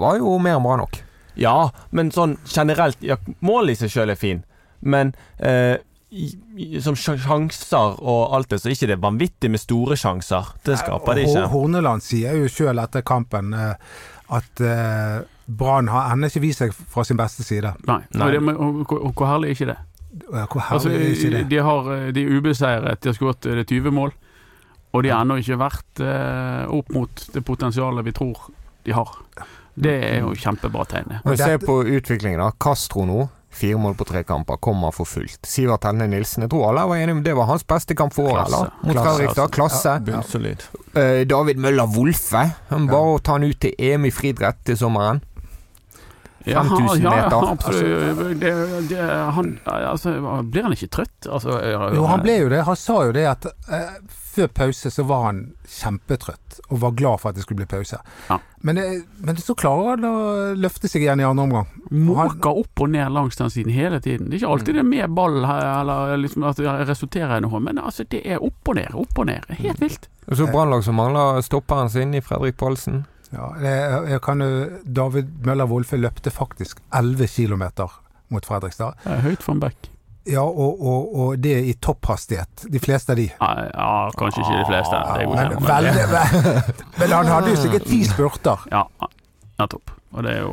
var 0.00 0.16
jo 0.20 0.34
mer 0.42 0.56
enn 0.58 0.64
bra 0.64 0.78
nok. 0.80 1.02
Ja, 1.38 1.68
men 1.94 2.08
sånn 2.10 2.32
generelt 2.50 2.98
ja, 3.04 3.14
Målet 3.46 3.76
i 3.76 3.82
seg 3.84 3.92
sjøl 3.94 4.10
er 4.10 4.18
fin, 4.18 4.40
men 4.82 5.12
eh, 5.38 5.76
som 6.82 6.96
sjanser 6.98 7.98
og 8.00 8.34
alt 8.34 8.48
det, 8.50 8.58
så 8.62 8.70
er 8.70 8.74
ikke 8.74 8.88
det 8.90 9.00
vanvittig 9.02 9.50
med 9.52 9.60
store 9.62 9.96
sjanser. 10.00 10.54
Det 10.66 10.78
skaper 10.80 11.18
det 11.18 11.26
ikke. 11.28 11.44
Horneland 11.52 12.02
sier 12.02 12.38
jo 12.40 12.48
sjøl 12.50 12.80
etter 12.82 13.04
kampen 13.06 13.52
eh, 13.54 13.74
at 14.34 14.62
eh, 14.64 15.18
Brann 15.48 15.88
har 15.92 16.10
ennå 16.14 16.28
ikke 16.32 16.42
vist 16.44 16.64
seg 16.64 16.72
fra 16.74 17.04
sin 17.06 17.20
beste 17.20 17.44
side. 17.46 17.74
Nei. 17.88 18.00
Nei. 18.16 18.30
Men- 18.40 18.56
og, 18.56 18.82
og, 18.88 18.96
og 18.98 19.12
hvor 19.14 19.30
herlig 19.34 19.52
er 19.52 19.58
ikke 19.58 19.70
det? 19.74 19.78
Ja, 20.32 20.46
Hvor 20.48 20.64
Altså, 20.64 20.88
herlig 20.90 21.04
er 21.06 21.14
ikke 21.14 21.34
det? 21.36 21.44
de, 21.52 21.60
har, 21.68 21.92
eh, 21.94 22.08
de 22.16 22.24
er 22.24 22.38
ubeseiret, 22.40 23.02
de 23.04 23.12
har 23.12 23.16
skåret 23.20 23.46
eh, 23.52 23.62
20 23.68 23.94
mål. 24.00 24.16
Og 24.96 25.04
de 25.04 25.12
har 25.12 25.24
ennå 25.24 25.36
ikke 25.42 25.58
vært 25.60 26.00
eh, 26.04 26.64
opp 26.72 26.92
mot 26.96 27.24
det 27.34 27.42
potensialet 27.44 28.06
vi 28.06 28.14
tror 28.16 28.46
de 28.86 28.94
har. 28.96 29.10
Det 29.78 29.96
er 30.08 30.22
jo 30.24 30.32
kjempebra 30.34 30.86
tegn. 30.90 31.18
vi 31.24 31.36
ser 31.38 31.58
på 31.62 31.82
utviklingen, 31.84 32.40
da. 32.40 32.52
Castro 32.58 33.04
nå. 33.06 33.26
Fire 33.58 33.78
mål 33.80 33.94
på 33.96 34.04
tre 34.04 34.20
kamper, 34.28 34.58
kommer 34.60 34.92
for 34.92 35.08
fullt. 35.08 35.40
Sivert 35.48 35.86
Helne 35.88 36.04
Nilsen, 36.10 36.44
jeg 36.44 36.50
tror 36.52 36.66
alle 36.68 36.82
var 36.90 37.00
enige 37.00 37.16
om 37.16 37.22
det 37.24 37.32
var 37.34 37.48
hans 37.48 37.64
beste 37.66 37.96
kamp 37.96 38.12
for 38.14 38.28
året, 38.28 38.44
Klasse. 38.50 38.58
eller? 38.58 38.74
Mot 38.84 39.00
Fredrikstad. 39.00 39.54
Klasse. 39.56 39.94
Bunnsolid. 40.04 40.66
Ja, 40.92 41.06
David 41.32 41.62
Møller 41.64 41.88
Wolfe. 41.94 42.42
Han 42.68 42.86
Bare 42.90 43.16
å 43.16 43.22
ta 43.24 43.38
han 43.38 43.48
ut 43.48 43.58
til 43.64 43.72
EM 43.78 44.04
i 44.04 44.12
friidrett 44.14 44.60
til 44.68 44.76
sommeren. 44.78 45.22
5000 46.44 47.02
ja, 47.02 47.10
meter. 47.10 47.30
Ja, 47.30 47.50
absolutt. 47.50 48.40
Det, 48.40 48.52
det, 48.88 49.02
han, 49.38 49.58
altså, 49.64 50.14
blir 50.42 50.62
han 50.62 50.76
ikke 50.76 50.90
trøtt? 51.00 51.26
Altså, 51.26 51.58
Jo, 51.94 52.06
han 52.08 52.22
ble 52.24 52.38
jo 52.44 52.48
det. 52.52 52.62
Han 52.68 52.78
sa 52.78 53.02
jo 53.08 53.12
det 53.16 53.26
at 53.28 53.48
eh, 53.48 53.98
før 54.38 54.46
pause 54.54 54.90
så 54.90 55.02
var 55.02 55.24
han 55.24 55.40
kjempetrøtt 55.68 56.60
og 56.68 56.80
var 56.82 56.94
glad 56.98 57.22
for 57.22 57.30
at 57.30 57.38
det 57.38 57.44
skulle 57.44 57.62
bli 57.62 57.68
pause. 57.70 57.98
Ja. 58.28 58.38
Men, 58.66 58.80
men 59.24 59.40
så 59.42 59.54
klarer 59.58 59.96
han 59.96 60.06
å 60.06 60.14
løfte 60.58 60.90
seg 60.90 61.04
igjen 61.04 61.22
i 61.22 61.26
andre 61.26 61.46
omgang. 61.48 61.68
Måker 61.90 62.62
opp 62.62 62.84
og 62.84 62.92
ned 62.94 63.10
langs 63.14 63.38
den 63.40 63.50
siden 63.54 63.74
hele 63.74 64.00
tiden. 64.04 64.28
Det 64.28 64.38
er 64.38 64.42
ikke 64.42 64.54
alltid 64.54 64.78
det 64.78 64.84
er 64.84 64.90
med 64.92 65.16
ball 65.18 65.40
her, 65.48 65.64
eller 65.80 66.16
liksom 66.22 66.46
at 66.48 66.60
det 66.62 66.76
resulterer 66.88 67.38
i 67.38 67.44
noe, 67.46 67.62
men 67.64 67.82
altså, 67.82 68.06
det 68.10 68.22
er 68.26 68.42
opp 68.44 68.70
og 68.70 68.78
ned, 68.78 68.94
opp 68.94 69.18
og 69.18 69.30
ned. 69.30 69.46
Helt 69.58 69.82
vilt. 69.82 70.10
Og 70.28 70.36
så 70.38 70.48
Brannlag 70.52 70.84
som 70.84 70.98
mangler 71.00 71.40
stopperen 71.42 71.90
sin 71.90 72.12
i 72.14 72.22
Fredrik 72.24 72.58
Paulsen. 72.60 73.06
Ja, 73.32 73.48
jeg 74.08 74.20
kan 74.24 74.40
jo 74.40 74.48
David 74.84 75.28
Møller 75.44 75.68
Wolfe 75.68 75.98
løpte 76.00 76.30
faktisk 76.32 76.80
11 76.96 77.26
km 77.34 77.64
mot 78.32 78.44
Fredrikstad. 78.46 78.96
Det 79.04 79.12
er 79.18 79.24
høyt 79.26 79.42
for 79.44 79.52
en 79.56 79.60
back. 79.60 79.90
Ja, 80.28 80.42
og, 80.44 80.80
og, 80.84 81.12
og 81.18 81.38
det 81.40 81.54
i 81.64 81.72
topphastighet. 81.80 82.66
De 82.72 82.80
fleste 82.84 83.14
av 83.14 83.16
de. 83.20 83.28
Ja, 83.32 83.50
ja, 83.72 83.92
kanskje 84.18 84.42
ikke 84.44 84.58
de 84.58 84.66
fleste. 84.68 84.96
Det 84.96 85.28
Men, 85.28 85.28
godkjent, 85.28 85.60
men- 85.60 85.68
veldig, 85.70 86.88
men 87.00 87.14
han 87.16 87.30
hadde 87.32 87.52
jo 87.54 87.60
sikkert 87.62 87.86
ti 87.88 88.02
spurter. 88.08 88.66
Ja, 88.72 88.82
nettopp. 89.60 89.94
Og 90.12 90.24
det 90.26 90.34
er 90.36 90.42
jo 90.44 90.52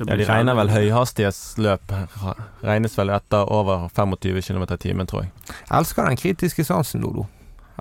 det 0.00 0.06
Ja, 0.08 0.16
De 0.16 0.24
regner 0.24 0.56
vel 0.56 0.70
høyhastighetsløp 0.72 1.90
Regnes 2.64 2.94
vel 2.96 3.10
etter 3.12 3.50
over 3.52 3.88
25 3.92 4.40
km 4.46 4.62
i 4.72 4.78
timen, 4.80 5.06
tror 5.08 5.26
jeg. 5.26 5.32
Jeg 5.68 5.74
elsker 5.80 6.08
den 6.08 6.16
kritiske 6.16 6.64
sansen, 6.64 7.02
Dodo. 7.04 7.26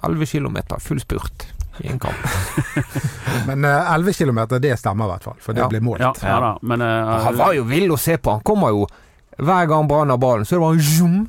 11 0.03 0.25
km, 0.27 0.57
full 0.83 0.99
spurt 0.99 1.47
i 1.83 1.89
en 1.91 1.99
kamp. 1.99 2.15
Men 3.47 3.65
uh, 3.65 3.93
11 3.95 4.13
km, 4.19 4.39
det 4.61 4.75
stemmer 4.79 5.05
i 5.05 5.11
hvert 5.13 5.27
fall, 5.29 5.37
for 5.43 5.53
det 5.57 5.61
Ja. 5.63 5.67
ble 5.71 5.79
målt. 5.85 6.01
Ja, 6.03 6.13
ja 6.23 6.39
da, 6.43 6.51
men 6.61 6.81
uh, 6.81 7.11
Han 7.25 7.37
var 7.39 7.53
jo 7.57 7.63
vill 7.69 7.91
å 7.91 7.97
se 7.99 8.17
på. 8.17 8.31
Han 8.37 8.45
kommer 8.45 8.73
jo 8.75 8.87
hver 9.39 9.67
gang 9.71 9.87
Brann 9.87 10.09
har 10.11 10.17
ballen, 10.19 10.45
så 10.45 10.55
er 10.55 10.59
det 10.59 10.65
bare 10.67 10.83
zoom. 10.83 11.19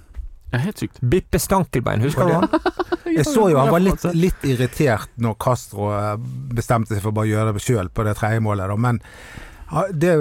ja, 0.51 0.59
Helt 0.65 0.79
sykt. 0.83 0.99
Bippe 1.01 1.39
Stankelbein, 1.39 2.01
husker 2.03 2.27
du 2.27 2.35
han? 2.35 2.49
Jeg 3.17 3.27
så 3.27 3.49
jo 3.51 3.59
han 3.59 3.71
var 3.71 3.83
litt, 3.83 4.05
litt 4.15 4.45
irritert 4.47 5.11
når 5.19 5.35
Castro 5.43 5.89
eh, 5.95 6.17
bestemte 6.55 6.95
seg 6.95 7.03
for 7.03 7.11
å 7.11 7.17
bare 7.21 7.27
gjøre 7.31 7.55
det 7.57 7.63
sjøl 7.65 7.89
på 7.91 8.05
det 8.07 8.17
tredje 8.21 8.43
målet, 8.45 8.71
da. 8.71 8.77
Men 8.79 9.01
det 9.99 10.13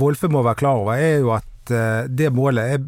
Wolfe 0.00 0.28
må 0.32 0.42
være 0.44 0.58
klar 0.60 0.80
over, 0.82 0.96
er 1.00 1.22
jo 1.24 1.32
at 1.36 1.72
eh, 1.72 2.04
det 2.08 2.28
målet 2.36 2.76
er 2.76 2.84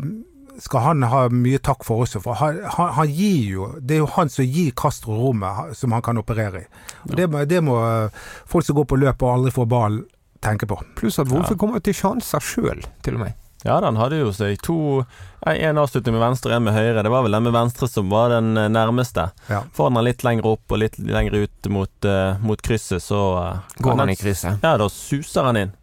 skal 0.62 0.80
han 0.80 1.06
ha 1.10 1.26
mye 1.32 1.60
takk 1.62 1.84
for 1.86 2.04
også, 2.04 2.20
for 2.24 2.38
han, 2.40 2.60
han, 2.76 2.92
han 2.96 3.10
gir 3.12 3.48
jo 3.52 3.70
Det 3.80 3.96
er 3.96 4.02
jo 4.02 4.10
han 4.16 4.30
som 4.32 4.44
gir 4.44 4.74
Castro 4.76 5.16
rommet 5.20 5.76
som 5.76 5.92
han 5.92 6.04
kan 6.04 6.20
operere 6.20 6.64
i. 6.64 6.68
Og 7.08 7.16
det, 7.18 7.30
må, 7.30 7.44
det 7.48 7.62
må 7.64 7.78
eh, 7.84 8.20
folk 8.48 8.66
som 8.66 8.78
går 8.78 8.88
på 8.90 9.00
løp 9.00 9.24
og 9.24 9.32
aldri 9.32 9.54
får 9.54 9.68
ballen, 9.70 10.04
tenke 10.44 10.68
på. 10.68 10.78
Pluss 10.98 11.18
at 11.22 11.32
Wolfe 11.32 11.56
kommer 11.58 11.82
til 11.84 11.96
sjanser 11.96 12.44
sjøl, 12.44 12.84
til 13.04 13.18
og 13.18 13.26
med. 13.26 13.42
Ja, 13.66 13.80
han 13.82 13.96
hadde 13.98 14.20
jo 14.20 14.28
seg 14.36 14.60
to 14.62 14.76
En 15.46 15.78
avslutning 15.80 16.14
med 16.14 16.22
venstre 16.22 16.52
og 16.52 16.56
en 16.58 16.66
med 16.68 16.74
høyre. 16.76 17.02
Det 17.02 17.10
var 17.10 17.24
vel 17.24 17.34
den 17.34 17.46
med 17.46 17.54
venstre 17.54 17.88
som 17.90 18.10
var 18.10 18.30
den 18.34 18.56
eh, 18.58 18.70
nærmeste. 18.70 19.28
Ja. 19.50 19.62
Får 19.74 19.90
han 19.90 19.98
den 20.00 20.08
litt 20.08 20.24
lenger 20.26 20.48
opp 20.54 20.74
og 20.74 20.82
litt 20.82 20.98
lenger 20.98 21.36
ut 21.44 21.68
mot, 21.70 22.08
uh, 22.08 22.38
mot 22.42 22.62
krysset, 22.62 23.02
så 23.02 23.20
uh, 23.38 23.76
Går 23.82 24.00
han 24.00 24.10
i 24.10 24.16
krysset. 24.18 24.62
Ja, 24.62 24.74
da 24.80 24.88
suser 24.90 25.46
han 25.46 25.60
inn. 25.60 25.74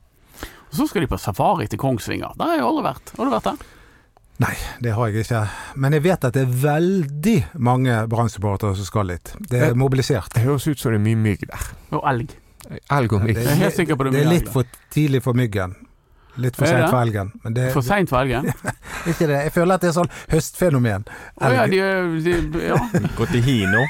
Og 0.74 0.80
så 0.80 0.90
skal 0.90 1.06
de 1.06 1.12
på 1.12 1.20
safari 1.22 1.70
til 1.72 1.80
Kongsvinger. 1.80 2.36
Der 2.40 2.52
har 2.52 2.60
jeg 2.60 2.68
aldri 2.68 2.86
vært. 2.90 3.16
Har 3.16 3.30
du 3.30 3.34
vært 3.36 3.50
der? 3.52 3.73
Nei, 4.44 4.56
det 4.84 4.92
har 4.98 5.10
jeg 5.10 5.24
ikke. 5.24 5.42
Men 5.80 5.96
jeg 5.96 6.04
vet 6.04 6.26
at 6.28 6.36
det 6.36 6.44
er 6.44 6.56
veldig 6.64 7.36
mange 7.64 7.96
Brann-supportere 8.12 8.76
som 8.76 8.88
skal 8.88 9.08
litt. 9.14 9.34
Det 9.40 9.62
er 9.70 9.78
mobilisert. 9.80 10.34
Det 10.36 10.44
høres 10.44 10.68
ut 10.68 10.82
som 10.82 10.92
det 10.92 11.00
er 11.00 11.06
mye 11.06 11.22
mygg 11.30 11.48
der. 11.48 11.72
Og 11.96 12.04
elg. 12.12 12.36
Elg 12.92 13.16
og 13.16 13.24
mygg. 13.24 13.40
Det 13.40 13.48
er 13.48 13.60
helt 13.62 13.80
det 13.80 14.12
det 14.12 14.22
er 14.24 14.30
litt 14.30 14.52
for 14.52 14.68
tidlig 14.94 15.24
for 15.24 15.38
myggen. 15.38 15.76
Litt 16.42 16.58
for 16.58 16.66
seint 16.66 16.90
for 16.90 16.98
elgen. 16.98 17.30
Men 17.44 17.54
det, 17.54 17.68
For 17.76 17.86
seint 17.86 18.10
for 18.10 18.24
elgen? 18.24 18.48
ikke 19.10 19.28
det. 19.30 19.40
Jeg 19.48 19.54
føler 19.54 19.78
at 19.78 19.84
det 19.86 19.92
er 19.92 19.98
sånn 20.00 20.10
høstfenomen. 20.32 21.06
Å 21.38 21.52
ja, 21.54 21.68
Elg. 21.68 22.24
de, 22.26 22.38
de, 22.56 22.64
ja, 22.72 22.80
Gått 23.20 23.36
i 23.38 23.44
hi 23.46 23.60
nå. 23.70 23.84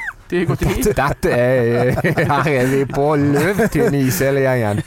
Gått 0.49 0.63
hit. 0.67 0.89
Dette 0.97 1.29
er 1.33 1.93
Her 2.33 2.49
er 2.51 2.67
vi 2.71 2.81
på 2.89 3.05
løvtynn 3.19 3.95
is, 4.01 4.19
hele 4.25 4.43
gjengen. 4.45 4.81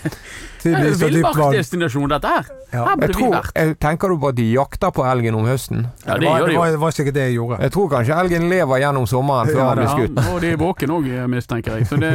Det 0.67 0.73
er. 0.75 0.97
Villmarksdestinasjon, 0.99 2.09
dette 2.11 2.27
her. 2.33 2.47
Ja. 2.73 2.81
Her 2.89 2.97
burde 2.99 3.13
tror, 3.15 3.29
vi 3.29 3.37
vært. 3.37 3.53
jeg, 3.61 3.75
tenker 3.85 4.11
du 4.11 4.17
på 4.19 4.31
at 4.33 4.39
de 4.41 4.47
jakter 4.51 4.91
på 4.97 5.05
elgen 5.07 5.37
om 5.39 5.47
høsten? 5.47 5.85
Ja, 6.03 6.17
det, 6.17 6.25
det 6.25 6.31
var, 6.33 6.43
det, 6.49 6.55
jo. 6.57 6.59
var, 6.59 6.71
det 6.75 6.81
var 6.83 6.97
ikke 7.05 7.15
det 7.15 7.27
jeg 7.29 7.37
gjorde. 7.37 7.59
Jeg 7.63 7.75
tror 7.77 7.91
kanskje 7.93 8.17
elgen 8.25 8.49
lever 8.51 8.83
gjennom 8.83 9.07
sommeren 9.07 9.53
før 9.53 9.61
Ja, 9.63 9.69
han 9.69 9.79
blir 9.79 9.87
Ja, 9.87 9.95
skutt. 9.95 10.19
og 10.35 10.41
de 10.43 10.51
er 10.51 10.59
våkne 10.65 10.97
òg, 10.99 11.07
mistenker 11.31 11.79
jeg. 11.79 11.87
Så 11.93 12.01
det, 12.03 12.13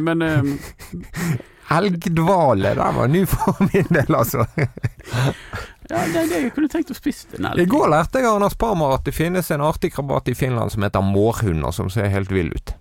men 0.00 0.24
um, 0.24 0.54
Elgdvale, 1.72 2.72
den 2.76 2.96
var 2.96 3.06
ny 3.12 3.22
for 3.28 3.60
min 3.68 3.86
del, 3.96 4.16
altså. 4.16 4.44
Ja, 5.92 6.02
det, 6.12 6.26
det, 6.32 6.42
jeg 6.48 6.52
kunne 6.56 6.68
tenkt 6.72 6.90
å 6.90 6.96
spise 6.96 7.36
den. 7.36 7.46
I 7.60 7.66
går 7.68 7.90
lærte 7.92 8.18
jeg 8.22 8.26
av 8.30 8.38
Anders 8.40 8.56
Parmar 8.58 8.96
at 8.98 9.04
det 9.06 9.12
finnes 9.16 9.50
en 9.54 9.60
artig 9.64 9.92
krabat 9.94 10.30
i 10.32 10.34
Finland 10.38 10.72
som 10.74 10.82
heter 10.86 11.04
mårhunder, 11.04 11.70
som 11.76 11.90
ser 11.92 12.08
helt 12.12 12.32
vill 12.32 12.50
ut. 12.56 12.72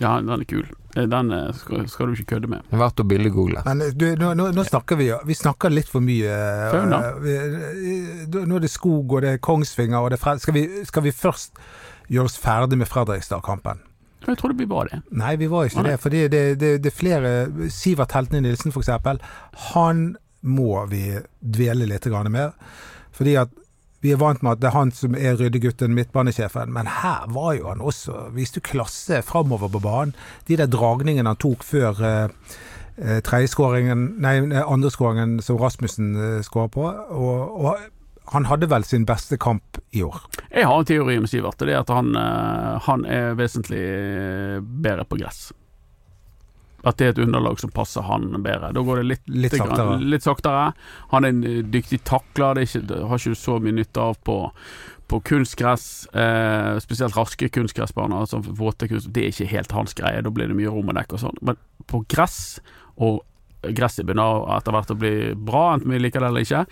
Ja, 0.00 0.14
den 0.22 0.30
er 0.32 0.44
kul. 0.48 0.64
Eh, 0.96 1.04
Den 1.10 1.28
eh, 1.34 1.50
skal, 1.58 1.82
skal 1.90 2.08
du 2.08 2.14
ikke 2.16 2.36
kødde 2.36 2.48
med. 2.48 2.62
Det 2.70 2.78
er 2.78 2.80
verdt 2.80 3.02
å 3.02 3.04
billedgoogle. 3.10 3.60
Men 3.66 3.82
du, 4.00 4.06
nå, 4.16 4.30
nå, 4.38 4.46
nå 4.56 4.64
snakker 4.64 4.96
vi 4.96 5.10
Vi 5.28 5.34
snakker 5.36 5.68
litt 5.74 5.90
for 5.92 6.00
mye. 6.00 6.30
eh, 6.30 6.70
Fauna. 6.72 7.00
vi- 7.20 8.46
Nå 8.46 8.56
er 8.56 8.64
det 8.64 8.70
skog, 8.72 9.12
og 9.12 9.20
det 9.26 9.34
er 9.34 9.42
Kongsvinger, 9.44 9.98
og 10.00 10.10
det 10.14 10.16
er 10.16 10.22
Fred... 10.24 10.40
Skal 10.40 10.56
vi, 10.56 10.64
skal 10.88 11.04
vi 11.04 11.12
først 11.12 11.60
gjøre 12.08 12.30
oss 12.30 12.38
ferdig 12.40 12.78
med 12.80 12.88
Fredrikstad-kampen? 12.88 13.82
Jeg 14.26 14.36
tror 14.40 14.52
det 14.52 14.56
blir 14.62 14.68
bra, 14.72 14.86
det. 14.88 15.02
Nei, 15.16 15.34
vi 15.40 15.46
var 15.52 15.68
ikke 15.68 15.82
nei. 15.84 15.92
det. 15.92 16.00
Fordi 16.00 16.24
det, 16.32 16.42
det, 16.60 16.72
det 16.84 16.90
er 16.90 16.96
flere 16.96 17.30
Sivert 17.72 18.12
Heltene 18.16 18.40
Nilsen, 18.44 18.72
eksempel. 18.76 19.20
Han 19.74 20.02
må 20.40 20.84
vi 20.90 21.18
dvele 21.40 21.88
litt 21.88 22.06
mer. 22.30 22.54
Fordi 23.12 23.36
at 23.36 23.50
vi 24.00 24.14
er 24.14 24.20
vant 24.20 24.40
med 24.40 24.56
at 24.56 24.62
det 24.62 24.70
er 24.70 24.78
han 24.78 24.90
som 24.96 25.14
er 25.16 25.36
ryddegutten, 25.36 25.92
midtbanesjefen, 25.92 26.72
men 26.72 26.88
her 26.88 27.26
var 27.28 27.52
jo 27.58 27.68
han 27.68 27.84
også 27.84 28.30
Viste 28.32 28.62
klasse 28.64 29.20
framover 29.26 29.68
på 29.68 29.82
banen. 29.84 30.14
De 30.48 30.56
der 30.56 30.70
dragningene 30.72 31.34
han 31.34 31.40
tok 31.40 31.64
før 31.66 32.00
eh, 32.00 32.28
eh, 32.96 33.20
Nei, 33.20 34.36
eh, 34.40 34.64
andreskåringen 34.64 35.40
som 35.44 35.60
Rasmussen 35.60 36.14
eh, 36.16 36.42
skåra 36.46 36.72
på. 36.72 36.86
Og, 36.88 37.60
og 37.60 37.76
han 38.32 38.46
hadde 38.46 38.70
vel 38.70 38.84
sin 38.86 39.04
beste 39.04 39.36
kamp 39.36 39.80
i 39.90 40.02
år. 40.06 40.22
Jeg 40.48 40.66
har 40.66 40.80
en 40.80 40.88
teori 40.88 41.18
om 41.18 41.26
Sivert, 41.26 41.60
og 41.60 41.68
det 41.68 41.74
er 41.74 41.82
at 41.82 41.92
han, 41.92 42.14
eh, 42.16 42.80
han 42.86 43.04
er 43.04 43.36
vesentlig 43.36 43.84
bedre 44.80 45.04
på 45.04 45.20
gress. 45.20 45.50
At 46.86 46.96
det 47.00 47.06
er 47.06 47.14
et 47.14 47.22
underlag 47.26 47.60
som 47.60 47.72
passer 47.74 48.04
han 48.06 48.30
bedre. 48.42 48.72
Da 48.72 48.84
går 48.84 49.02
det 49.02 49.08
litt, 49.10 49.26
Litt 49.28 49.56
saktere. 49.56 49.98
litt 50.00 50.24
saktere. 50.24 50.70
Han 51.10 51.26
er 51.26 51.34
en 51.34 51.42
eh, 51.44 51.60
dyktig 51.64 52.02
takler, 52.08 52.56
det, 52.56 52.68
ikke, 52.68 53.02
har 53.10 53.20
ikke 53.20 53.36
så 53.36 53.58
mye 53.60 53.76
nytte 53.76 54.00
av 54.00 54.20
på, 54.24 54.36
på 55.12 55.20
kunstgress. 55.28 55.88
Eh, 56.14 56.78
spesielt 56.80 57.16
raske 57.18 57.50
kunstgressbaner, 57.52 58.22
altså 58.24 58.40
våte 58.40 58.88
kunst, 58.88 59.10
det 59.12 59.26
er 59.26 59.34
ikke 59.34 59.50
helt 59.52 59.74
hans 59.76 59.96
greie. 59.98 60.22
Da 60.24 60.32
blir 60.32 60.48
det 60.48 60.56
mye 60.56 60.72
rom 60.72 60.88
og 60.88 60.96
dekk 60.96 61.18
og 61.18 61.24
sånn. 61.26 61.42
Men 61.44 61.60
på 61.90 62.04
gress, 62.08 62.40
og 62.96 63.20
gresset 63.60 64.06
begynner 64.08 64.46
etter 64.56 64.72
hvert 64.72 64.92
å 64.94 64.96
bli 64.96 65.14
bra, 65.36 65.74
enten 65.74 65.92
vi 65.92 66.00
liker 66.00 66.22
det 66.24 66.30
eller 66.30 66.46
ikke, 66.46 66.62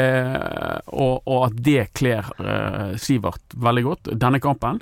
eh, 0.00 0.78
og, 0.96 1.26
og 1.28 1.48
at 1.50 1.58
det 1.60 1.90
kler 1.98 2.28
eh, 2.40 2.94
Sivert 3.00 3.56
veldig 3.56 3.84
godt. 3.84 4.12
Denne 4.16 4.40
kampen 4.40 4.80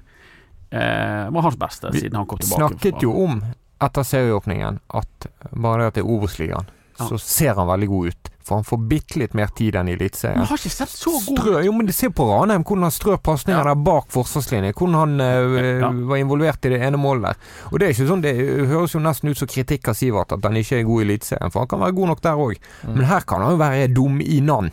eh, 0.71 1.27
var 1.33 1.47
hans 1.49 1.59
beste 1.59 1.91
siden 1.97 2.19
han 2.21 2.29
kom 2.31 2.39
tilbake. 2.39 2.77
Vi 2.77 2.79
Snakket 2.79 3.03
jo 3.07 3.15
om 3.25 3.41
etter 3.81 4.03
serieåpningen 4.03 4.81
at 4.95 5.27
bare 5.53 5.83
det 5.83 5.87
at 5.87 5.95
det 5.95 6.05
er 6.05 6.11
Obos-ligaen, 6.17 6.67
Ja. 6.99 7.05
så 7.11 7.19
ser 7.21 7.55
han 7.55 7.67
veldig 7.69 7.89
god 7.89 8.07
ut. 8.09 8.29
For 8.47 8.55
han 8.55 8.65
får 8.65 8.79
bitte 8.89 9.19
litt 9.19 9.35
mer 9.35 9.49
tid 9.49 9.75
enn 9.75 9.89
i 9.89 9.93
Eliteserien. 9.97 10.39
han 10.39 10.47
har 10.47 10.57
ikke 10.57 10.71
sett 10.71 10.89
så 10.89 11.11
god 11.27 11.39
Strø, 11.41 11.63
jo, 11.65 11.73
men 11.73 11.91
Se 11.93 12.09
på 12.09 12.25
Ranheim, 12.31 12.63
hvordan 12.65 12.83
han 12.87 12.91
strør 12.95 13.19
pasninger 13.19 13.59
Ja. 13.59 13.65
der 13.75 13.75
bak 13.75 14.07
forsvarslinjen. 14.09 14.73
Hvordan 14.73 14.95
han 14.95 15.21
eh, 15.21 15.81
Ja. 15.81 15.91
var 15.91 16.17
involvert 16.17 16.65
i 16.65 16.69
det 16.71 16.81
ene 16.81 16.97
målet 16.97 17.23
der. 17.23 17.37
Og 17.73 17.79
Det 17.81 17.83
er 17.89 17.93
ikke 17.93 18.09
sånn, 18.09 18.23
det 18.23 18.37
høres 18.69 18.93
jo 18.95 19.01
nesten 19.01 19.29
ut 19.31 19.37
som 19.37 19.49
kritikk 19.49 19.89
av 19.89 19.95
Sivert 19.95 20.33
at 20.33 20.43
han 20.45 20.55
ikke 20.55 20.79
er 20.79 20.85
god 20.85 21.03
i 21.03 21.05
Eliteserien, 21.05 21.51
for 21.53 21.59
han 21.61 21.67
kan 21.69 21.81
være 21.81 21.95
god 21.97 22.07
nok 22.07 22.21
der 22.23 22.37
òg. 22.37 22.57
Mm. 22.87 22.95
Men 22.95 23.05
her 23.05 23.21
kan 23.21 23.41
han 23.43 23.51
jo 23.51 23.59
være 23.59 23.93
dominant 23.93 24.73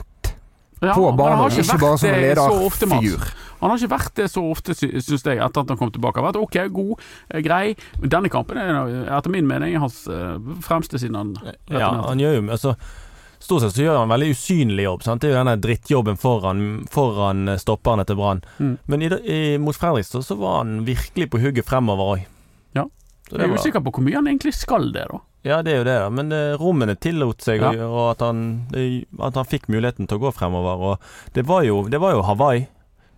Ja, 0.84 0.96
på 0.98 1.08
han 1.10 1.20
banen, 1.20 1.40
har 1.40 1.58
ikke 1.64 1.80
bare 1.82 1.98
som 2.02 2.90
Mats. 2.92 3.34
Han 3.64 3.72
har 3.72 3.80
ikke 3.80 3.94
vært 3.94 4.18
det 4.20 4.26
så 4.28 4.42
ofte, 4.44 4.74
syns 4.76 5.24
jeg, 5.24 5.40
etter 5.40 5.64
at 5.64 5.70
han 5.72 5.80
kom 5.80 5.92
tilbake. 5.96 6.20
Han 6.20 6.28
har 6.28 6.34
vært 6.34 6.44
ok, 6.44 6.58
god, 6.76 7.06
eh, 7.30 7.40
grei. 7.46 7.64
Denne 8.02 8.32
kampen 8.32 8.60
er 8.60 8.92
etter 9.08 9.32
min 9.32 9.48
mening 9.48 9.78
hans 9.80 10.04
eh, 10.12 10.36
fremste 10.66 11.00
siden 11.00 11.16
han 11.16 11.34
Ja, 11.72 11.94
han 12.10 12.20
gjør 12.20 12.42
jo 12.42 12.44
altså, 12.52 12.76
Stort 13.44 13.60
sett 13.60 13.76
så 13.76 13.84
gjør 13.84 13.98
han 13.98 14.06
en 14.08 14.14
veldig 14.14 14.30
usynlig 14.32 14.84
jobb. 14.86 15.02
Sant? 15.04 15.20
Det 15.20 15.28
er 15.28 15.34
jo 15.34 15.40
denne 15.42 15.56
drittjobben 15.60 16.20
foran, 16.20 16.62
foran 16.92 17.52
eh, 17.52 17.60
stopperne 17.60 18.06
til 18.08 18.16
Brann. 18.16 18.40
Mm. 18.56 18.78
Men 18.88 19.04
i, 19.04 19.10
i, 19.20 19.40
mot 19.60 19.76
Fredrikstad 19.76 20.24
så 20.24 20.38
var 20.40 20.62
han 20.62 20.86
virkelig 20.88 21.28
på 21.32 21.42
hugget 21.44 21.68
fremover 21.68 22.14
òg. 22.14 22.24
Ja. 22.78 22.86
Så 23.28 23.36
Jeg 23.42 23.50
er 23.50 23.60
usikker 23.60 23.84
på 23.84 23.92
hvor 23.98 24.06
mye 24.06 24.16
han 24.16 24.30
egentlig 24.32 24.56
skal 24.56 24.88
det, 24.96 25.10
da. 25.12 25.20
Ja, 25.44 25.62
det 25.62 25.74
er 25.74 25.78
jo 25.82 25.84
det, 25.88 25.98
da. 26.00 26.10
Men 26.10 26.32
eh, 26.32 26.54
rommene 26.60 26.96
tillot 26.96 27.42
seg, 27.44 27.62
Ja. 27.62 27.72
og, 27.72 27.92
og 27.92 28.12
at, 28.14 28.20
han, 28.28 28.44
det, 28.72 29.06
at 29.20 29.34
han 29.36 29.46
fikk 29.46 29.68
muligheten 29.68 30.08
til 30.08 30.18
å 30.18 30.24
gå 30.28 30.32
fremover. 30.34 30.86
Og 30.94 31.34
det 31.36 31.46
var 31.46 31.64
jo, 31.68 31.84
det 31.90 32.00
var 32.00 32.14
jo 32.16 32.22
Hawaii 32.24 32.68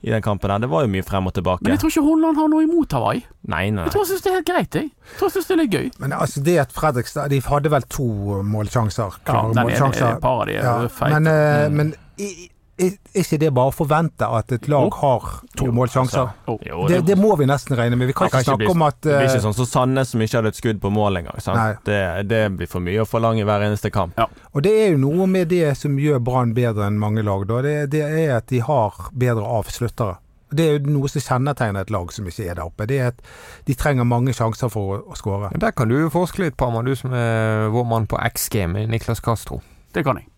i 0.06 0.12
den 0.12 0.22
kampen 0.22 0.50
der. 0.52 0.60
Det 0.60 0.70
var 0.70 0.84
jo 0.86 0.90
mye 0.94 1.04
frem 1.06 1.26
og 1.26 1.34
tilbake. 1.34 1.64
Men 1.66 1.72
jeg 1.74 1.80
tror 1.82 1.90
ikke 1.94 2.04
Holland 2.06 2.38
har 2.38 2.50
noe 2.52 2.64
imot 2.66 2.92
Hawaii. 2.94 3.24
Nei, 3.50 3.70
nei. 3.74 3.86
Jeg 3.88 3.94
tror 3.96 4.04
han 4.06 4.10
syns 4.12 4.22
det 4.26 4.30
er 4.32 4.36
helt 4.40 4.50
greit, 4.50 4.76
jeg. 4.78 4.90
Jeg 4.92 5.18
tror 5.20 5.30
han 5.30 5.34
syns 5.38 5.48
det 5.50 5.56
er 5.56 5.62
litt 5.64 5.74
gøy. 5.78 5.88
Men 6.04 6.14
altså 6.18 6.44
det 6.46 6.58
at 6.62 6.76
Fredrikstad 6.76 7.30
De 7.34 7.40
hadde 7.46 7.72
vel 7.74 7.88
to 7.90 8.10
målsjanser. 8.46 9.16
Ja, 9.18 9.24
Klare 9.32 9.50
den 9.54 9.58
ene, 9.58 9.70
målsjanser. 9.72 10.12
et 10.18 10.22
par 10.22 10.42
av 10.44 10.46
de 10.50 10.58
er 10.60 10.64
Ja, 10.68 10.76
feite. 10.90 11.20
men, 11.20 11.28
eh, 11.32 11.70
Mm. 11.70 11.76
men 11.78 11.94
i- 12.18 12.50
er 12.78 13.22
ikke 13.22 13.38
det 13.40 13.52
bare 13.56 13.72
å 13.72 13.76
forvente 13.76 14.28
at 14.28 14.52
et 14.52 14.68
lag 14.72 14.94
har 15.00 15.28
to 15.56 15.70
Jo, 15.70 15.74
målsjanser? 15.76 16.32
Oh. 16.52 16.60
Det, 16.90 17.02
det 17.08 17.16
må 17.20 17.32
vi 17.40 17.48
nesten 17.48 17.78
regne 17.80 17.96
med. 18.00 18.10
Vi 18.12 18.16
kan 18.18 18.28
ikke 18.28 18.44
snakke 18.44 18.72
om 18.72 18.84
at 18.88 19.00
Det 19.00 19.14
blir 19.14 19.22
eh, 19.24 19.30
ikke 19.32 19.46
sånn 19.46 19.56
som 19.56 19.70
Sandnes 19.70 20.12
som 20.12 20.24
ikke 20.26 20.42
hadde 20.42 20.52
et 20.52 20.60
skudd 20.60 20.82
på 20.84 20.92
mål 20.92 21.22
engang. 21.22 21.40
Det, 21.88 22.02
det 22.28 22.42
blir 22.58 22.70
for 22.72 22.84
mye 22.84 23.06
å 23.06 23.08
forlange 23.08 23.46
hver 23.48 23.64
eneste 23.70 23.92
kamp. 23.96 24.20
Og 24.52 24.66
det 24.66 24.76
er 24.84 24.94
jo 24.94 25.02
noe 25.06 25.30
med 25.32 25.52
det 25.54 25.72
som 25.80 25.96
gjør 26.00 26.20
Brann 26.26 26.54
bedre 26.58 26.90
enn 26.90 27.00
mange 27.00 27.24
lag. 27.26 27.48
Da. 27.48 27.62
Det, 27.64 27.76
det 27.96 28.04
er 28.10 28.38
at 28.42 28.52
de 28.52 28.62
har 28.66 29.10
bedre 29.16 29.48
avsluttere. 29.62 30.20
Det 30.56 30.66
er 30.66 30.78
jo 30.78 30.94
noe 30.94 31.10
som 31.12 31.24
kjennetegner 31.24 31.84
et 31.84 31.92
lag 31.92 32.12
som 32.14 32.28
ikke 32.30 32.46
er 32.46 32.60
der 32.60 32.68
oppe. 32.68 32.86
Det 32.88 33.00
er 33.02 33.12
at 33.14 33.24
de 33.68 33.76
trenger 33.76 34.08
mange 34.08 34.36
sjanser 34.36 34.70
for 34.72 34.98
å, 34.98 35.00
å 35.12 35.18
skåre. 35.18 35.50
Der 35.60 35.74
kan 35.76 35.92
du 35.92 35.98
forske 36.14 36.44
litt, 36.44 36.60
Parma, 36.60 36.84
du 36.86 36.94
som 36.96 37.16
er 37.16 37.72
vår 37.74 37.88
mann 37.90 38.08
på 38.12 38.20
X 38.30 38.48
Game, 38.54 38.86
Niklas 38.92 39.24
Castro. 39.24 39.62
Det 39.96 40.04
kan 40.06 40.20
jeg. 40.22 40.30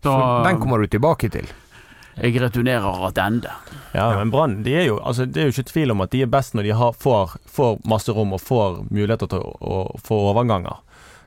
Så 0.00 0.14
den 0.46 0.60
kommer 0.62 0.80
du 0.80 0.88
tilbake 0.88 1.28
til. 1.28 1.50
Jeg 2.20 2.40
returnerer 2.40 3.06
attende. 3.08 3.50
Ja, 3.94 4.10
Ja. 4.12 4.18
men 4.18 4.30
Brann 4.30 4.62
de 4.62 4.74
er 4.74 4.84
jo, 4.86 4.98
altså, 4.98 5.26
det 5.26 5.36
er 5.40 5.48
jo 5.50 5.54
ikke 5.62 5.72
tvil 5.72 5.90
om 5.90 6.00
at 6.00 6.10
de 6.10 6.22
er 6.22 6.26
best 6.26 6.54
når 6.54 6.62
de 6.62 6.70
har, 6.76 6.92
får, 6.92 7.36
får 7.46 7.80
masse 7.84 8.08
rom 8.12 8.32
og 8.32 8.40
får 8.40 8.84
muligheter 8.90 9.26
til 9.28 9.38
å, 9.40 9.56
å 9.60 9.98
få 10.04 10.20
overganger. 10.30 10.76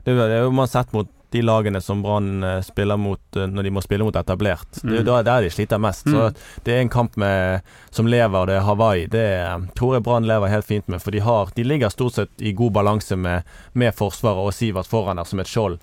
Det 0.04 0.12
er 0.12 0.16
jo- 0.16 0.28
det 0.28 0.36
er 0.38 0.42
jo 0.44 0.50
man 0.50 0.62
har 0.68 0.72
sett 0.84 0.92
mot 0.92 1.08
de 1.34 1.40
lagene 1.42 1.80
som 1.82 2.00
Brann 2.02 2.44
eh, 2.44 2.60
spiller 2.62 2.96
mot 2.96 3.18
eh, 3.36 3.46
når 3.50 3.62
de 3.64 3.70
må 3.70 3.82
spille 3.82 4.04
mot 4.04 4.14
etablert. 4.14 4.68
Det 4.84 4.84
er 4.92 5.02
jo 5.02 5.16
Mm. 5.18 5.24
der 5.24 5.40
de 5.42 5.50
sliter 5.50 5.78
mest. 5.80 6.04
Så 6.06 6.28
Mm. 6.30 6.34
det 6.64 6.72
er 6.74 6.80
en 6.80 6.88
kamp 6.88 7.16
med, 7.16 7.60
som 7.90 8.06
lever, 8.06 8.46
det 8.46 8.54
er 8.54 8.60
Hawaii. 8.60 9.06
Det 9.08 9.24
eh, 9.42 9.58
tror 9.74 9.94
jeg 9.94 10.02
Brann 10.04 10.24
lever 10.26 10.48
helt 10.48 10.64
fint 10.64 10.86
med. 10.88 11.02
For 11.02 11.10
de, 11.10 11.18
har, 11.18 11.48
de 11.56 11.64
ligger 11.64 11.88
stort 11.90 12.12
sett 12.14 12.28
i 12.38 12.52
god 12.52 12.72
balanse 12.72 13.16
med, 13.16 13.42
med 13.74 13.92
Forsvaret 13.96 14.46
og 14.46 14.52
Sivert 14.54 14.86
foran 14.86 15.16
der 15.16 15.24
som 15.24 15.40
et 15.40 15.46
skjold. 15.48 15.78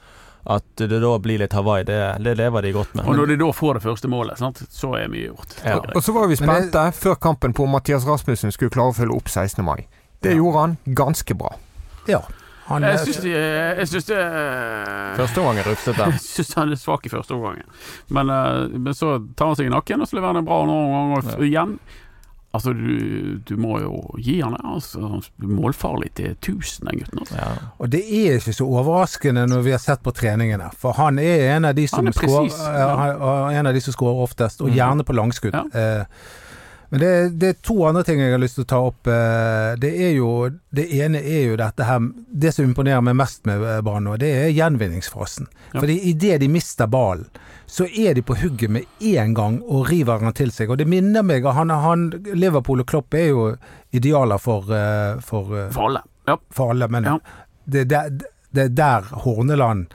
At 0.45 0.63
det 0.75 0.87
da 1.03 1.11
blir 1.21 1.37
litt 1.37 1.53
Hawaii, 1.53 1.83
det, 1.85 1.99
det 2.25 2.35
lever 2.37 2.61
de 2.65 2.71
godt 2.73 2.95
med. 2.95 3.05
Og 3.05 3.15
når 3.15 3.27
de 3.27 3.35
da 3.37 3.51
får 3.53 3.73
det 3.77 3.83
første 3.83 4.07
målet, 4.09 4.37
sant? 4.41 4.63
så 4.73 4.95
er 4.97 5.07
mye 5.07 5.27
gjort. 5.29 5.55
Ja. 5.65 5.77
Og 5.95 6.01
så 6.01 6.13
var 6.15 6.27
vi 6.27 6.35
spente 6.39 6.85
før 6.97 7.15
kampen 7.21 7.53
på 7.53 7.63
om 7.67 7.69
Mathias 7.75 8.05
Rasmussen 8.09 8.51
skulle 8.51 8.73
klare 8.73 8.89
å 8.89 8.97
følge 8.97 9.15
opp 9.19 9.29
16. 9.29 9.63
mai. 9.65 9.85
Det 10.21 10.31
Ja. 10.33 10.37
gjorde 10.41 10.59
han 10.59 10.77
ganske 10.97 11.33
bra. 11.37 11.53
Ja. 12.07 12.21
Han, 12.71 12.83
Jeg 12.83 12.93
eh, 12.93 13.03
syns 13.05 13.17
de- 13.21 13.29
jeg 13.29 13.87
syns 13.89 14.05
det 14.05 14.19
Første 15.17 15.41
omgang 15.41 15.63
rufsete. 15.65 16.05
Jeg 16.13 16.19
syns 16.23 16.53
han 16.55 16.71
er 16.71 16.75
svak 16.79 17.05
i 17.05 17.09
første 17.09 17.33
omgangen. 17.35 17.65
Men, 18.09 18.29
eh, 18.29 18.67
men 18.77 18.93
så 18.93 19.17
tar 19.35 19.47
han 19.51 19.55
seg 19.59 19.67
i 19.67 19.73
nakken, 19.73 20.01
og 20.01 20.07
så 20.07 20.15
leverer 20.17 20.39
han 20.39 20.45
bra 20.47 20.61
noen 20.65 20.93
ganger 20.95 21.33
f- 21.35 21.41
igjen. 21.49 21.77
Altså, 22.53 22.73
du, 22.75 23.37
du 23.47 23.53
må 23.57 23.77
jo 23.79 23.93
gi 24.19 24.41
han. 24.41 24.57
Altså, 24.67 25.21
målfarlig 25.39 26.09
til 26.19 26.33
1000, 26.33 26.89
den 26.89 26.99
gutten. 26.99 27.19
Altså. 27.23 27.35
Ja. 27.39 27.51
Og 27.79 27.91
det 27.93 28.01
er 28.03 28.35
ikke 28.41 28.53
så 28.57 28.65
overraskende 28.67 29.45
når 29.47 29.63
vi 29.63 29.71
har 29.71 29.79
sett 29.79 30.03
på 30.03 30.11
treningene. 30.11 30.67
For 30.77 30.91
han 30.99 31.19
er 31.23 31.45
en 31.55 31.69
av 31.69 31.75
de 31.77 31.85
som 31.87 32.01
Han 32.03 32.11
er 32.11 32.17
skårer 32.17 32.49
ja, 32.51 32.51
som 32.51 32.57
oftest, 34.25 34.61
og 34.61 34.67
Mm. 34.67 34.75
gjerne 34.75 35.03
på 35.07 35.15
langskudd. 35.15 35.55
Ja. 35.55 35.63
Eh, 36.01 36.05
Men 36.91 36.99
det, 36.99 37.11
det 37.39 37.49
er 37.53 37.59
to 37.63 37.75
andre 37.87 38.01
ting 38.03 38.19
jeg 38.19 38.33
har 38.33 38.41
lyst 38.41 38.57
til 38.59 38.65
å 38.65 38.69
ta 38.71 38.79
opp. 38.89 39.07
Eh, 39.07 39.75
Det 39.79 39.91
er 40.07 40.11
jo 40.17 40.31
Det 40.75 40.85
ene 40.99 41.21
er 41.23 41.45
jo 41.47 41.55
dette 41.61 41.85
her 41.87 42.01
Det 42.27 42.51
som 42.51 42.65
imponerer 42.67 43.01
meg 43.07 43.15
mest 43.15 43.45
med 43.47 43.63
eh, 43.63 43.77
Brann 43.85 44.03
nå, 44.09 44.17
det 44.19 44.31
er 44.41 44.49
gjenvinningsfasen. 44.51 45.47
Ja. 45.71 45.79
Fordi 45.79 45.95
idet 46.11 46.41
de 46.43 46.49
mister 46.51 46.87
ballen, 46.91 47.29
så 47.71 47.85
er 47.87 48.13
de 48.17 48.21
på 48.27 48.35
hugget 48.41 48.69
med 48.75 48.83
én 48.99 49.31
gang 49.37 49.61
og 49.63 49.87
river 49.87 50.19
den 50.19 50.33
til 50.35 50.51
seg. 50.51 50.69
Og 50.73 50.77
det 50.81 50.89
minner 50.91 51.23
meg 51.23 51.47
han, 51.47 51.69
han 51.71 52.09
Liverpool 52.35 52.83
og 52.83 52.89
Klopp 52.91 53.15
er 53.15 53.29
jo 53.29 53.45
idealer 53.95 54.37
for, 54.43 54.67
eh, 54.75 55.21
for, 55.23 55.47
For 55.71 55.87
alle. 55.87 56.03
Ja. 56.27 56.35
for 56.51 56.73
alle, 56.75 56.87
men 56.91 57.07
Ja. 57.07 57.17
det, 57.65 57.87
det, 57.87 58.25
det 58.51 58.63
er 58.63 58.73
der 58.75 59.05
Horneland 59.23 59.85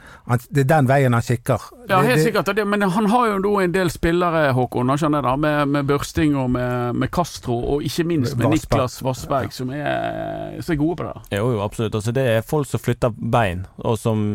Det 0.49 0.63
er 0.65 0.69
den 0.71 0.89
veien 0.89 1.13
han 1.13 1.23
kikker. 1.23 1.61
Ja, 1.91 2.01
helt 2.03 2.23
sikkert. 2.23 2.49
Det, 2.57 2.65
men 2.67 2.83
han 2.83 3.07
har 3.13 3.29
jo 3.29 3.53
en 3.61 3.75
del 3.75 3.91
spillere, 3.93 4.49
Håkon, 4.57 4.89
han 4.89 4.99
skjønner 4.99 5.23
det 5.23 5.31
da, 5.31 5.37
med, 5.37 5.75
med 5.75 5.87
Børsting 5.87 6.35
og 6.37 6.51
med, 6.51 6.97
med 6.99 7.13
Castro, 7.15 7.59
og 7.75 7.85
ikke 7.87 8.05
minst 8.09 8.37
med 8.37 8.49
Vassberg. 8.49 8.81
Niklas 8.81 8.99
Vassberg, 9.05 9.53
som, 9.55 9.71
er, 9.71 10.57
som 10.63 10.75
er 10.75 10.81
gode 10.81 10.97
på 10.97 11.07
det. 11.07 11.39
Jo, 11.39 11.53
jo, 11.53 11.63
absolutt. 11.63 11.95
Altså, 11.95 12.17
det 12.17 12.27
er 12.33 12.47
folk 12.47 12.69
som 12.71 12.83
flytter 12.83 13.15
bein, 13.33 13.67
og 13.79 13.99
som 14.03 14.27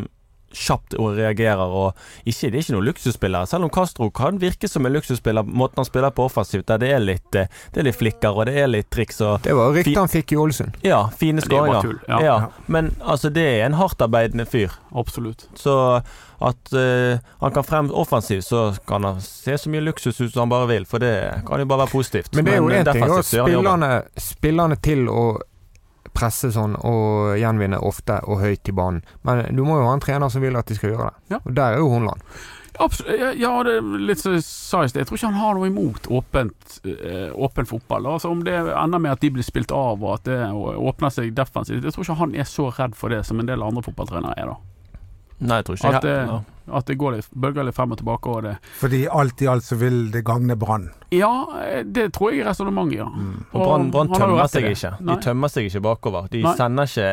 kjapt 0.54 0.96
og 1.00 1.18
reagerer. 1.18 1.76
Og 1.82 1.94
ikke, 2.26 2.50
det 2.50 2.60
er 2.60 2.64
ikke 2.66 2.76
noen 2.76 2.88
luksusspiller. 2.90 3.50
Selv 3.50 3.68
om 3.68 3.74
Castro 3.74 4.10
kan 4.16 4.40
virke 4.42 4.70
som 4.72 4.86
en 4.86 4.96
luksusspiller, 4.96 5.44
måten 5.48 5.82
han 5.82 5.90
spiller 5.90 6.14
på 6.16 6.26
offensivt, 6.30 6.68
der 6.72 6.82
det 6.82 6.92
er 6.96 7.04
litt, 7.04 7.36
eh, 7.36 7.52
det 7.74 7.84
er 7.84 7.90
litt 7.90 8.00
flikker 8.00 8.38
og 8.38 8.50
det 8.50 8.58
er 8.62 8.72
litt 8.72 8.90
triks 8.94 9.22
og 9.26 9.42
Det 9.46 9.56
var 9.58 9.74
ryktet 9.76 10.00
han 10.00 10.12
fikk 10.12 10.36
i 10.36 10.42
Ålesund. 10.42 10.82
Ja, 10.88 11.04
fine 11.18 11.44
er 11.44 11.48
skåringer. 11.48 11.96
Ja, 12.08 12.20
Ja, 12.22 12.36
men 12.68 12.96
altså, 13.02 13.30
det 13.34 13.44
er 13.44 13.66
en 13.66 13.80
hardtarbeidende 13.80 14.46
fyr. 14.46 14.72
absolutt. 14.92 15.48
Så 15.56 16.02
at 16.42 16.74
uh, 16.74 17.20
han 17.40 17.52
kan 17.54 17.64
frem 17.64 17.92
offensivt, 17.94 18.46
så 18.46 18.74
kan 18.88 19.04
han 19.04 19.22
se 19.22 19.58
så 19.58 19.70
mye 19.70 19.84
luksus 19.86 20.22
ut 20.22 20.34
som 20.34 20.40
han 20.42 20.50
bare 20.50 20.68
vil. 20.68 20.88
For 20.90 21.02
det 21.04 21.44
kan 21.48 21.62
jo 21.62 21.68
bare 21.70 21.86
være 21.86 21.94
positivt. 21.94 22.36
Men 22.36 22.46
det 22.46 22.56
er 22.56 22.58
jo 22.58 22.70
én 22.70 22.92
ting, 22.92 23.14
spillerne, 23.24 23.92
spillerne 24.18 24.78
til 24.82 25.06
å 25.10 25.26
presse 26.18 26.52
sånn 26.54 26.78
og 26.78 27.36
gjenvinne 27.40 27.80
ofte 27.82 28.20
og 28.28 28.42
høyt 28.44 28.70
i 28.70 28.76
banen. 28.76 29.04
Men 29.28 29.46
du 29.56 29.64
må 29.68 29.80
jo 29.80 29.88
ha 29.90 29.94
en 29.98 30.04
trener 30.04 30.32
som 30.32 30.44
vil 30.44 30.58
at 30.60 30.68
de 30.68 30.78
skal 30.78 30.94
gjøre 30.94 31.12
det. 31.12 31.36
Ja. 31.36 31.40
Og 31.44 31.54
der 31.58 31.76
er 31.76 31.84
jo 31.84 31.92
Hornland. 31.94 32.26
Absolutt. 32.82 33.38
Ja, 33.38 33.52
det 33.68 33.76
er 33.78 33.88
litt 34.10 34.22
som 34.22 34.34
jeg 34.34 34.44
sa 34.48 34.82
i 34.84 34.90
sted. 34.90 35.04
Jeg 35.04 35.10
tror 35.10 35.20
ikke 35.20 35.32
han 35.34 35.42
har 35.42 35.58
noe 35.58 35.70
imot 35.70 36.08
åpent, 36.08 36.80
eh, 36.88 37.30
åpen 37.36 37.68
fotball. 37.68 38.08
Altså 38.14 38.32
Om 38.32 38.46
det 38.48 38.56
ender 38.56 39.00
med 39.04 39.12
at 39.12 39.22
de 39.22 39.32
blir 39.36 39.46
spilt 39.46 39.74
av 39.76 40.02
og 40.02 40.14
at 40.16 40.30
det 40.30 40.40
åpner 40.50 41.14
seg 41.14 41.36
defensivt. 41.36 41.84
Jeg 41.84 41.94
tror 41.94 42.08
ikke 42.08 42.22
han 42.24 42.36
er 42.36 42.48
så 42.50 42.70
redd 42.72 42.96
for 42.98 43.14
det 43.14 43.26
som 43.28 43.40
en 43.40 43.50
del 43.50 43.64
andre 43.64 43.84
fotballtrenere 43.86 44.38
er. 44.40 44.54
da 44.56 44.71
Nei, 45.42 45.58
jeg 45.62 45.66
tror 45.68 45.78
ikke 45.80 45.92
At 45.98 46.06
det, 46.06 46.16
ja. 46.30 46.36
at 46.78 46.86
det 46.92 46.98
går 47.02 47.16
litt, 47.18 47.30
bølger 47.34 47.66
litt 47.66 47.76
frem 47.76 47.96
og 47.96 47.98
tilbake. 48.02 48.30
Og 48.36 48.44
det. 48.46 48.56
Fordi 48.82 49.02
alt 49.10 49.42
i 49.42 49.50
alt 49.50 49.66
så 49.66 49.78
vil 49.82 50.04
det 50.14 50.22
gagne 50.28 50.56
Brann. 50.62 50.90
Ja, 51.12 51.32
eh, 51.66 51.82
det 51.84 52.12
tror 52.14 52.32
jeg 52.32 52.44
er 52.46 52.52
resonnementet, 52.52 53.02
ja. 53.02 53.10
Og 53.52 53.66
Brann 53.66 53.90
Brann 53.92 54.14
tømmer 54.14 54.46
seg 54.48 54.70
det. 54.70 54.78
ikke. 54.78 54.94
Nei. 55.02 55.16
De 55.18 55.26
tømmer 55.28 55.52
seg 55.52 55.68
ikke 55.72 55.82
bakover. 55.90 56.30
De 56.32 56.44
Nei. 56.46 56.56
sender 56.60 56.88
ikke 56.94 57.12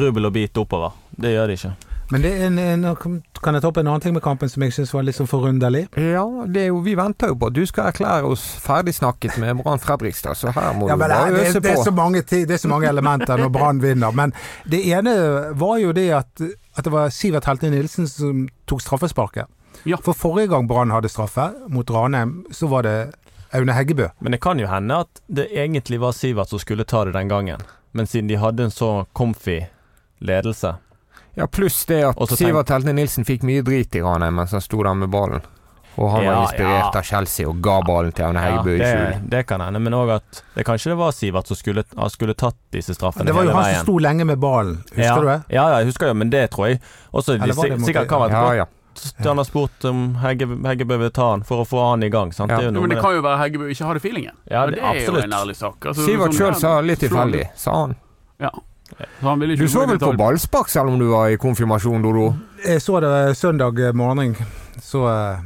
rubbel 0.00 0.30
og 0.30 0.32
bit 0.38 0.58
oppover. 0.64 0.96
Det 1.20 1.36
gjør 1.36 1.46
de 1.52 1.60
ikke. 1.60 1.76
Men 2.10 2.24
det 2.24 2.30
er 2.34 2.46
en, 2.48 2.56
en, 2.58 3.20
kan 3.38 3.54
jeg 3.54 3.62
ta 3.62 3.68
opp 3.68 3.76
en 3.78 3.86
annen 3.86 4.02
ting 4.02 4.14
med 4.16 4.22
kampen 4.24 4.50
som 4.50 4.64
jeg 4.66 4.72
syns 4.74 4.90
var 4.90 5.04
litt 5.06 5.14
sånn 5.14 5.28
forunderlig? 5.30 5.84
Ja, 5.94 6.24
det 6.50 6.64
er 6.64 6.72
jo, 6.72 6.80
vi 6.82 6.96
venter 6.98 7.30
jo 7.30 7.36
på 7.38 7.46
at 7.52 7.54
du 7.54 7.60
skal 7.70 7.92
erklære 7.92 8.26
oss 8.26 8.42
ferdig 8.64 8.96
snakket 8.96 9.36
med 9.38 9.60
Brann 9.60 9.78
Fredrikstad, 9.78 10.34
så 10.34 10.50
her 10.56 10.72
må 10.74 10.88
Ja, 10.90 10.96
du 10.98 11.04
bare 11.04 11.20
øse 11.30 11.44
øse 11.44 11.60
det, 11.62 11.70
er 11.70 11.78
på. 11.78 11.84
så 11.86 11.92
mange, 11.94 12.24
det 12.26 12.50
er 12.50 12.58
så 12.64 12.72
mange 12.72 12.88
elementer 12.90 13.38
når 13.38 13.52
Brann 13.54 13.78
vinner. 13.84 14.10
Men 14.10 14.34
det 14.66 14.82
ene 14.90 15.14
var 15.54 15.78
jo 15.84 15.92
det 15.94 16.08
at, 16.18 16.42
at 16.74 16.84
det 16.84 16.92
var 16.94 17.10
Sivert 17.10 17.48
Helte 17.48 17.70
Nilsen 17.70 18.08
som 18.08 18.48
tok 18.70 18.82
straffesparket. 18.82 19.46
Ja. 19.84 19.96
For 20.04 20.12
forrige 20.12 20.52
gang 20.52 20.68
Brann 20.68 20.90
hadde 20.90 21.08
straffe, 21.08 21.50
mot 21.68 21.90
Ranheim, 21.90 22.44
så 22.50 22.66
var 22.66 22.82
det 22.82 23.12
Aune 23.52 23.72
Heggebø. 23.72 24.08
Men 24.18 24.32
det 24.32 24.40
kan 24.40 24.58
jo 24.60 24.68
hende 24.70 25.00
at 25.04 25.22
det 25.26 25.48
egentlig 25.50 26.00
var 26.00 26.12
Sivert 26.12 26.52
som 26.52 26.58
skulle 26.62 26.84
ta 26.84 27.04
det 27.04 27.16
den 27.16 27.28
gangen. 27.28 27.62
Men 27.92 28.06
siden 28.06 28.28
de 28.28 28.38
hadde 28.38 28.68
en 28.68 28.70
så 28.70 29.06
comfy 29.12 29.64
ledelse 30.18 30.76
Ja, 31.34 31.46
pluss 31.46 31.86
det 31.86 32.02
at 32.04 32.36
Sivert 32.38 32.70
Helte 32.70 32.92
Nilsen 32.92 33.24
fikk 33.24 33.42
mye 33.46 33.62
drit 33.66 33.94
i 33.96 34.02
Ranheim 34.04 34.36
mens 34.38 34.52
han 34.52 34.62
sto 34.62 34.82
der 34.82 34.94
med 34.94 35.10
ballen. 35.10 35.42
Og 36.00 36.08
han 36.14 36.22
Ja, 36.24 36.32
var 36.34 36.46
inspirert 36.48 36.94
ja. 36.94 36.98
av 36.98 37.04
Chelsea 37.04 37.44
og 37.48 37.58
ga 37.60 37.74
ballen 37.84 38.12
til 38.16 38.24
Aune 38.24 38.40
Heggebø 38.40 38.72
i 38.78 38.80
skjul. 38.80 39.28
det 39.34 39.42
kan 39.46 39.60
hende, 39.60 39.80
men 39.84 39.92
òg 39.92 40.14
at 40.16 40.42
det 40.56 40.64
kanskje 40.64 40.94
det 40.94 40.96
var 40.96 41.12
Sivert 41.12 41.46
som 41.50 41.56
skulle, 41.58 41.84
skulle 42.08 42.34
tatt 42.40 42.56
disse 42.72 42.94
straffene 42.96 43.26
Det 43.28 43.34
var 43.36 43.44
jo 43.44 43.50
hele 43.50 43.58
han 43.58 43.66
veien. 43.68 43.76
som 43.82 43.84
sto 43.90 43.98
lenge 44.00 44.24
med 44.24 44.40
ballen, 44.40 44.78
husker 44.94 45.04
ja, 45.04 45.18
du 45.20 45.26
det? 45.28 45.38
Ja, 45.52 45.64
ja, 45.68 45.78
jeg 45.82 45.90
husker 45.92 46.08
jo, 46.08 46.14
men 46.22 46.30
det 46.32 46.46
tror 46.54 46.68
jeg 46.70 46.80
også 47.12 47.36
de, 47.36 47.52
sikkert 47.84 48.08
kan 48.08 48.20
være 48.24 48.30
Ja, 48.32 48.52
ja. 48.64 48.66
Han 49.24 49.36
har 49.38 49.44
spurt 49.44 49.84
om 49.84 50.00
Hegge, 50.20 50.48
Heggebø 50.66 50.96
vil 50.98 51.10
ta 51.14 51.30
han 51.30 51.44
for 51.46 51.62
å 51.62 51.64
få 51.68 51.78
han 51.90 52.02
i 52.02 52.08
gang. 52.10 52.32
Sant? 52.32 52.50
Ja. 52.50 52.56
Det 52.58 52.66
er 52.66 52.70
jo 52.72 52.74
Jo, 52.74 52.80
men 52.80 52.90
det 52.90 52.98
kan 53.00 53.14
jo 53.14 53.20
være 53.22 53.38
Heggebø 53.38 53.68
ikke 53.70 53.86
hadde 53.86 54.00
feelingen. 54.00 54.34
Ja, 54.50 54.66
det- 54.66 54.74
det 54.74 54.82
er 54.82 55.06
jo 55.06 55.16
en 55.16 55.32
ærlig 55.32 55.56
sak. 55.56 55.76
Altså, 55.86 56.04
Sivert 56.04 56.32
sånn, 56.32 56.38
sjøl 56.40 56.52
ja, 56.52 56.58
sa 56.58 56.80
litt 56.80 56.98
tilfeldig, 57.00 57.44
sa 57.56 57.72
han. 57.86 57.94
Ja. 58.40 58.50
Så 58.90 59.28
han 59.28 59.38
ville 59.40 59.54
ikke 59.54 59.62
Du 59.62 59.68
så 59.68 59.86
vel 59.86 59.98
på 59.98 60.16
ballspark 60.18 60.68
selv 60.68 60.88
om 60.90 60.98
du 60.98 61.08
var 61.12 61.28
i 61.30 61.36
konfirmasjon, 61.36 62.02
Dodo? 62.02 62.34
Jeg 62.66 62.80
så 62.82 63.00
det 63.00 63.36
søndag 63.38 63.78
morgen, 63.94 64.34
så 64.82 65.06
eh, 65.08 65.38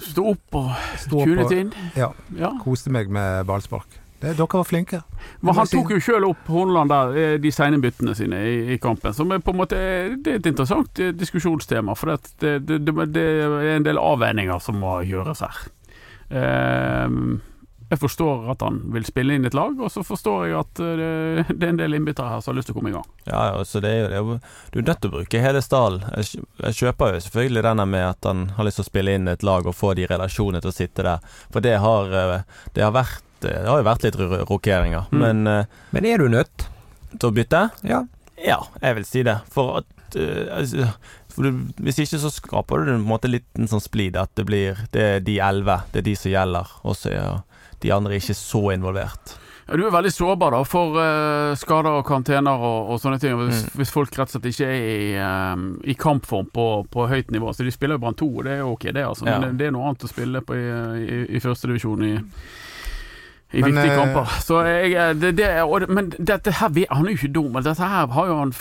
Stå 0.00 0.24
opp 0.32 0.58
og 0.60 0.72
tunet 1.10 1.54
inn. 1.56 1.70
ja, 1.96 2.12
Ja. 2.36 2.52
koste 2.62 2.90
meg 2.92 3.08
med 3.12 3.46
ballspark. 3.48 4.02
Det, 4.20 4.32
dere 4.38 4.48
var 4.48 4.64
flinke. 4.64 5.02
Men 5.44 5.54
han 5.58 5.68
tok 5.68 5.90
jo 5.92 5.98
sjøl 6.00 6.24
opp 6.30 6.46
Horneland 6.48 6.88
der, 6.88 7.16
eh, 7.20 7.38
de 7.38 7.50
seine 7.52 7.78
byttene 7.82 8.14
sine 8.16 8.38
i, 8.48 8.54
i 8.74 8.78
kampen. 8.80 9.12
Som 9.12 9.32
er 9.32 9.42
på 9.44 9.52
en 9.52 9.60
måte 9.60 9.76
Det 10.24 10.32
er 10.32 10.38
et 10.40 10.48
interessant 10.48 10.98
eh, 11.04 11.12
diskusjonstema. 11.12 11.94
For 11.94 12.14
det, 12.40 12.54
det, 12.64 12.80
det, 13.12 13.26
er 13.26 13.76
en 13.76 13.84
del 13.84 14.00
avveininger 14.00 14.62
som 14.64 14.80
må 14.80 15.02
gjøres 15.04 15.44
her. 15.44 15.60
Ehm, 16.30 17.40
jeg 17.90 17.98
forstår 18.02 18.50
at 18.50 18.62
han 18.66 18.80
vil 18.94 19.04
spille 19.06 19.34
inn 19.38 19.44
et 19.46 19.54
lag, 19.54 19.76
og 19.80 19.90
så 19.92 20.02
forstår 20.02 20.46
jeg 20.48 20.56
at 20.58 20.80
eh, 20.82 20.96
det, 20.98 21.44
det 21.58 21.66
er 21.68 21.72
en 21.74 21.78
del 21.80 21.94
innbyttere 21.98 22.28
her 22.32 22.40
som 22.42 22.52
har 22.52 22.58
lyst 22.58 22.70
til 22.70 22.74
å 22.74 22.78
komme 22.80 22.90
i 22.90 22.96
gang. 22.96 23.04
Ja, 23.28 23.42
ja, 23.52 23.64
så 23.64 23.80
det 23.84 23.90
er 23.92 24.00
jo 24.00 24.08
det. 24.08 24.16
er 24.16 24.24
jo- 24.24 24.40
Du 24.72 24.78
er 24.80 24.86
nødt 24.88 25.00
til 25.04 25.10
å 25.10 25.14
bruke 25.18 25.42
hele 25.44 25.62
stallen. 25.62 26.02
Jeg, 26.16 26.42
jeg 26.64 26.74
kjøper 26.80 27.14
jo 27.14 27.20
selvfølgelig 27.28 27.62
denne 27.68 27.86
med 27.86 28.04
at 28.08 28.24
han 28.30 28.46
har 28.56 28.64
lyst 28.68 28.80
til 28.80 28.86
å 28.86 28.90
spille 28.90 29.14
inn 29.14 29.28
et 29.28 29.42
lag 29.46 29.66
og 29.66 29.74
få 29.78 29.94
de 29.94 30.06
relasjonene 30.10 30.60
til 30.64 30.72
å 30.72 30.76
sitte 30.76 31.02
der. 31.06 31.18
For 31.54 31.60
det 31.64 31.76
har, 31.84 32.10
eh, 32.22 32.42
det 32.74 32.82
har 32.86 32.92
vært 32.96 33.22
eh, 33.44 33.60
Det 33.62 33.68
har 33.68 33.78
jo 33.82 33.84
vært 33.90 34.02
litt 34.08 34.16
rokeringer. 34.48 35.06
Mm. 35.12 35.20
Men 35.20 35.66
Men 35.92 36.04
er 36.06 36.18
du 36.18 36.28
nødt? 36.28 36.66
til 37.18 37.30
å 37.30 37.32
bytte? 37.32 37.70
Ja. 37.86 38.02
Ja, 38.44 38.58
jeg 38.82 38.94
vil 38.96 39.04
si 39.08 39.22
det. 39.22 39.38
For 39.52 39.78
at 39.78 40.16
altså, 40.16 40.88
for 41.32 41.42
du, 41.46 41.60
Hvis 41.84 41.98
ikke 42.02 42.18
så 42.20 42.30
skaper 42.32 42.84
du 42.84 42.92
en 42.94 43.04
måte 43.06 43.28
litt 43.30 43.46
en 43.56 43.68
sånn 43.68 43.80
splid. 43.84 44.16
At 44.16 44.34
det 44.36 44.44
blir 44.48 44.76
Det 44.92 45.02
er 45.02 45.20
de 45.20 45.38
elleve, 45.38 45.82
det 45.92 46.00
er 46.02 46.08
de 46.10 46.14
som 46.16 46.32
gjelder. 46.32 46.66
Og 46.84 46.96
så 46.96 47.12
er 47.12 47.42
de 47.82 47.90
andre 47.92 48.14
er 48.16 48.22
ikke 48.22 48.34
så 48.38 48.62
involvert. 48.74 49.36
Ja, 49.66 49.74
du 49.74 49.82
er 49.82 49.90
veldig 49.90 50.12
sårbar 50.14 50.54
da 50.54 50.60
for 50.62 50.94
uh, 50.94 51.54
skader 51.58 51.96
og 51.98 52.04
karantener 52.06 52.54
og, 52.62 52.92
og 52.94 53.00
sånne 53.02 53.18
ting. 53.18 53.34
Hvis, 53.40 53.64
Mm. 53.66 53.72
hvis 53.80 53.90
folk 53.90 54.14
rett 54.14 54.30
og 54.30 54.36
slett 54.36 54.46
ikke 54.52 54.68
er 54.70 54.84
i, 54.86 55.08
um, 55.18 55.64
i 55.82 55.94
kampform 55.98 56.46
på, 56.54 56.66
på 56.90 57.08
høyt 57.10 57.32
nivå. 57.34 57.50
Så 57.52 57.66
de 57.66 57.74
spiller 57.74 57.98
jo 57.98 58.04
Brann 58.04 58.14
2, 58.14 58.28
og 58.38 58.44
det 58.46 58.52
er 58.60 58.62
ok, 58.62 58.86
det. 58.94 59.02
altså 59.04 59.26
Ja. 59.26 59.40
Men 59.40 59.48
det, 59.48 59.58
det 59.58 59.66
er 59.66 59.74
noe 59.74 59.88
annet 59.90 60.06
å 60.06 60.12
spille 60.12 60.40
på 60.46 60.54
i, 60.54 60.66
i, 61.02 61.18
i 61.36 61.42
førstedivisjon 61.42 62.04
i 62.06 62.14
i 62.14 62.20
Men, 63.60 63.74
viktige 63.74 63.92
eh, 63.92 63.98
kamper. 63.98 64.32
Så 64.42 64.60
jeg, 64.66 64.92
eh, 64.92 65.14
det, 65.14 65.32
det, 65.38 65.48
og, 65.62 65.86
men 65.88 66.10
dette 66.18 66.52
her 66.58 66.72
Han 66.90 67.06
er 67.06 67.14
jo 67.14 67.18
ikke 67.20 67.32
dum. 67.32 67.50
men 67.54 67.64
Dette 67.64 67.86
her 67.88 68.10
har 68.12 68.28
jo 68.28 68.36
han 68.38 68.52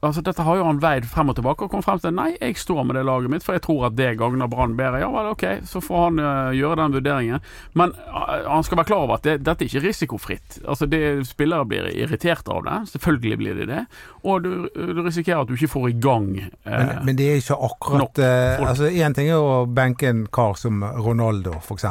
Altså 0.00 0.24
dette 0.24 0.44
har 0.46 0.58
jo 0.58 0.66
han 0.66 0.80
veid 0.82 1.06
frem 1.10 1.32
og 1.32 1.38
tilbake 1.38 1.66
og 1.66 1.72
kom 1.72 1.84
frem 1.84 2.00
til 2.02 2.14
Nei, 2.16 2.32
jeg 2.40 2.58
står 2.58 2.84
med 2.86 2.98
det 2.98 3.04
laget 3.06 3.30
mitt, 3.32 3.44
for 3.46 3.56
jeg 3.56 3.64
tror 3.64 3.86
at 3.90 3.96
det 3.96 4.16
gagner 4.18 4.48
Brann 4.50 4.74
bedre. 4.76 5.00
Ja 5.02 5.08
vel, 5.12 5.30
ok, 5.30 5.44
så 5.68 5.80
får 5.84 6.02
han 6.02 6.20
uh, 6.20 6.50
gjøre 6.56 6.78
den 6.80 6.94
vurderingen. 6.96 7.44
Men 7.78 7.92
uh, 8.08 8.48
han 8.48 8.64
skal 8.66 8.80
være 8.80 8.88
klar 8.90 9.04
over 9.04 9.20
at 9.20 9.26
det, 9.26 9.36
dette 9.46 9.64
er 9.64 9.70
ikke 9.70 9.84
risikofritt. 9.84 10.58
Altså 10.64 10.88
det 10.90 11.00
Spillere 11.28 11.68
blir 11.68 11.86
irritert 11.92 12.48
av 12.50 12.64
det. 12.66 12.78
Selvfølgelig 12.94 13.38
blir 13.40 13.60
de 13.60 13.68
det. 13.70 13.84
Og 14.24 14.42
du, 14.44 14.50
du 14.74 15.02
risikerer 15.04 15.44
at 15.44 15.50
du 15.50 15.54
ikke 15.56 15.70
får 15.70 15.86
i 15.92 15.96
gang 16.02 16.28
uh, 16.40 16.50
Men, 16.66 16.92
men 17.08 17.20
det 17.20 17.28
er 17.30 17.40
ikke 17.40 17.60
akkurat 17.70 18.02
nok. 18.02 18.22
Altså 18.70 18.90
Én 18.90 19.16
ting 19.16 19.30
er 19.30 19.38
å 19.40 19.64
benke 19.70 20.10
en 20.10 20.24
kar 20.32 20.56
som 20.58 20.82
Ronaldo, 20.82 21.56
f.eks. 21.60 21.86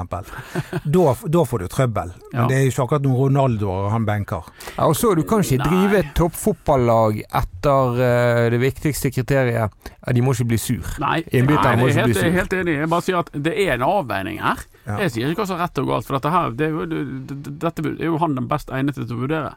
da, 0.98 1.06
da 1.38 1.46
får 1.48 1.64
du 1.64 1.70
trøbbel. 1.72 2.14
Ja. 2.34 2.49
Det 2.50 2.58
er 2.58 2.66
jo 2.66 2.72
ikke 2.74 2.86
akkurat 2.88 3.06
noen 3.06 3.20
Ronaldoer 3.20 3.90
han 3.94 4.08
benker. 4.08 4.50
Ja, 4.76 4.88
og 4.88 4.96
så 4.98 5.14
Du 5.18 5.24
kan 5.28 5.44
ikke 5.46 5.60
Nei. 5.62 5.70
drive 5.70 6.02
et 6.02 6.12
toppfotballag 6.18 7.22
etter 7.24 8.00
uh, 8.00 8.48
det 8.54 8.60
viktigste 8.62 9.12
kriteriet. 9.14 9.78
Ja, 10.00 10.16
de 10.16 10.26
må 10.26 10.34
ikke 10.36 10.50
bli 10.54 10.60
sur. 10.62 10.92
Nei, 11.02 11.22
Innbytterne 11.30 11.76
nei 11.76 11.80
må 11.82 11.88
jeg 11.90 11.96
ikke 11.96 12.04
er 12.04 12.10
bli 12.10 12.18
helt, 12.18 12.26
er 12.26 12.38
helt 12.40 12.58
enig. 12.60 12.76
Jeg 12.82 12.92
bare 12.96 13.08
sier 13.08 13.22
at 13.22 13.32
det 13.50 13.56
er 13.56 13.74
en 13.78 13.88
avveining 13.88 14.44
her. 14.44 14.66
Ja. 14.86 15.00
Jeg 15.06 15.16
sier 15.16 15.32
ikke 15.32 15.44
hva 15.44 15.50
som 15.52 15.60
er 15.60 15.66
rett 15.68 15.82
og 15.82 15.90
galt, 15.94 16.10
for 16.10 16.18
dette 16.18 16.34
her 16.34 16.54
det 16.60 16.68
er 16.68 16.76
jo, 16.76 16.86
det, 16.90 17.02
det, 17.30 17.56
dette 17.64 17.88
er 17.96 18.06
jo 18.10 18.22
han 18.22 18.38
den 18.38 18.52
best 18.52 18.72
egnede 18.74 19.06
til 19.06 19.18
å 19.18 19.24
vurdere. 19.24 19.56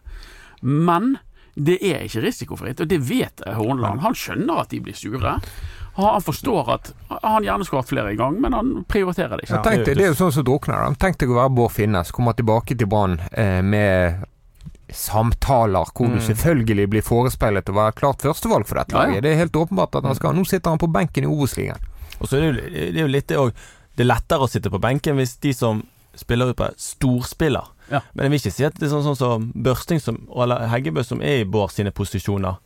Men 0.62 1.14
det 1.54 1.78
er 1.84 2.06
ikke 2.06 2.22
risikofritt, 2.24 2.80
og 2.80 2.88
det 2.88 2.98
vet 3.04 3.42
Hornland. 3.44 4.00
Han 4.04 4.16
skjønner 4.16 4.62
at 4.62 4.72
de 4.72 4.80
blir 4.84 4.96
sure. 4.96 5.36
Han 5.94 6.22
forstår 6.24 6.68
at 6.72 6.92
han 7.22 7.44
gjerne 7.44 7.64
skulle 7.66 7.82
hatt 7.82 7.88
flere 7.90 8.12
i 8.14 8.16
gang, 8.16 8.38
men 8.40 8.52
han 8.56 8.84
prioriterer 8.88 9.36
det 9.36 9.44
ikke. 9.44 9.58
Ja. 9.58 9.62
tenkte, 9.62 9.94
Det 9.94 10.04
er 10.06 10.12
jo 10.14 10.18
sånn 10.24 10.32
som 10.32 10.44
drukner. 10.44 10.94
Tenk 10.96 11.18
deg 11.20 11.28
å 11.28 11.34
være 11.36 11.52
Bård 11.52 11.72
Finnes, 11.74 12.10
kommer 12.16 12.32
tilbake 12.32 12.76
til 12.78 12.86
Brann 12.88 13.18
eh, 13.32 13.60
med 13.62 14.22
samtaler 14.92 15.84
hvor 15.94 16.08
du 16.08 16.18
Mm. 16.18 16.26
selvfølgelig 16.26 16.88
blir 16.90 17.02
forespeilet 17.02 17.68
å 17.68 17.74
være 17.76 17.92
klart 17.96 18.22
førstevalg 18.22 18.66
for 18.66 18.74
dette 18.76 18.92
Ja, 18.92 19.02
ja. 19.02 19.06
laget. 19.08 19.22
Det 19.22 19.32
er 19.32 19.36
helt 19.36 19.52
åpenbart 19.56 19.94
at 19.96 20.04
han 20.04 20.14
skal. 20.14 20.34
Nå 20.34 20.44
sitter 20.46 20.70
han 20.70 20.78
på 20.78 20.90
benken 20.92 21.24
i 21.24 21.26
Obos-ligaen. 21.26 21.78
Og 22.20 22.28
så 22.28 22.36
er 22.36 22.52
det, 22.52 22.70
det 22.72 22.96
er 22.96 23.02
jo 23.02 23.06
litt 23.08 23.26
det 23.28 23.36
òg 23.38 23.52
Det 23.96 24.04
er 24.04 24.14
lettere 24.14 24.40
å 24.40 24.48
sitte 24.48 24.70
på 24.70 24.80
benken 24.80 25.16
hvis 25.16 25.36
de 25.40 25.52
som 25.52 25.82
spiller 26.16 26.48
ut 26.50 26.56
på 26.56 26.64
storspiller. 26.80 27.66
Ja. 27.90 28.00
Men 28.14 28.24
jeg 28.24 28.30
vil 28.30 28.38
ikke 28.40 28.52
si 28.56 28.64
at 28.64 28.74
det 28.80 28.86
er 28.88 28.92
sånn, 28.94 29.02
sånn 29.04 29.16
som 29.16 29.52
Børsting 29.54 30.00
som, 30.00 30.16
eller 30.34 30.66
Heggebø 30.68 31.04
som 31.04 31.20
er 31.20 31.42
i 31.42 31.44
Bård 31.44 31.70
sine 31.72 31.90
posisjoner. 31.90 32.56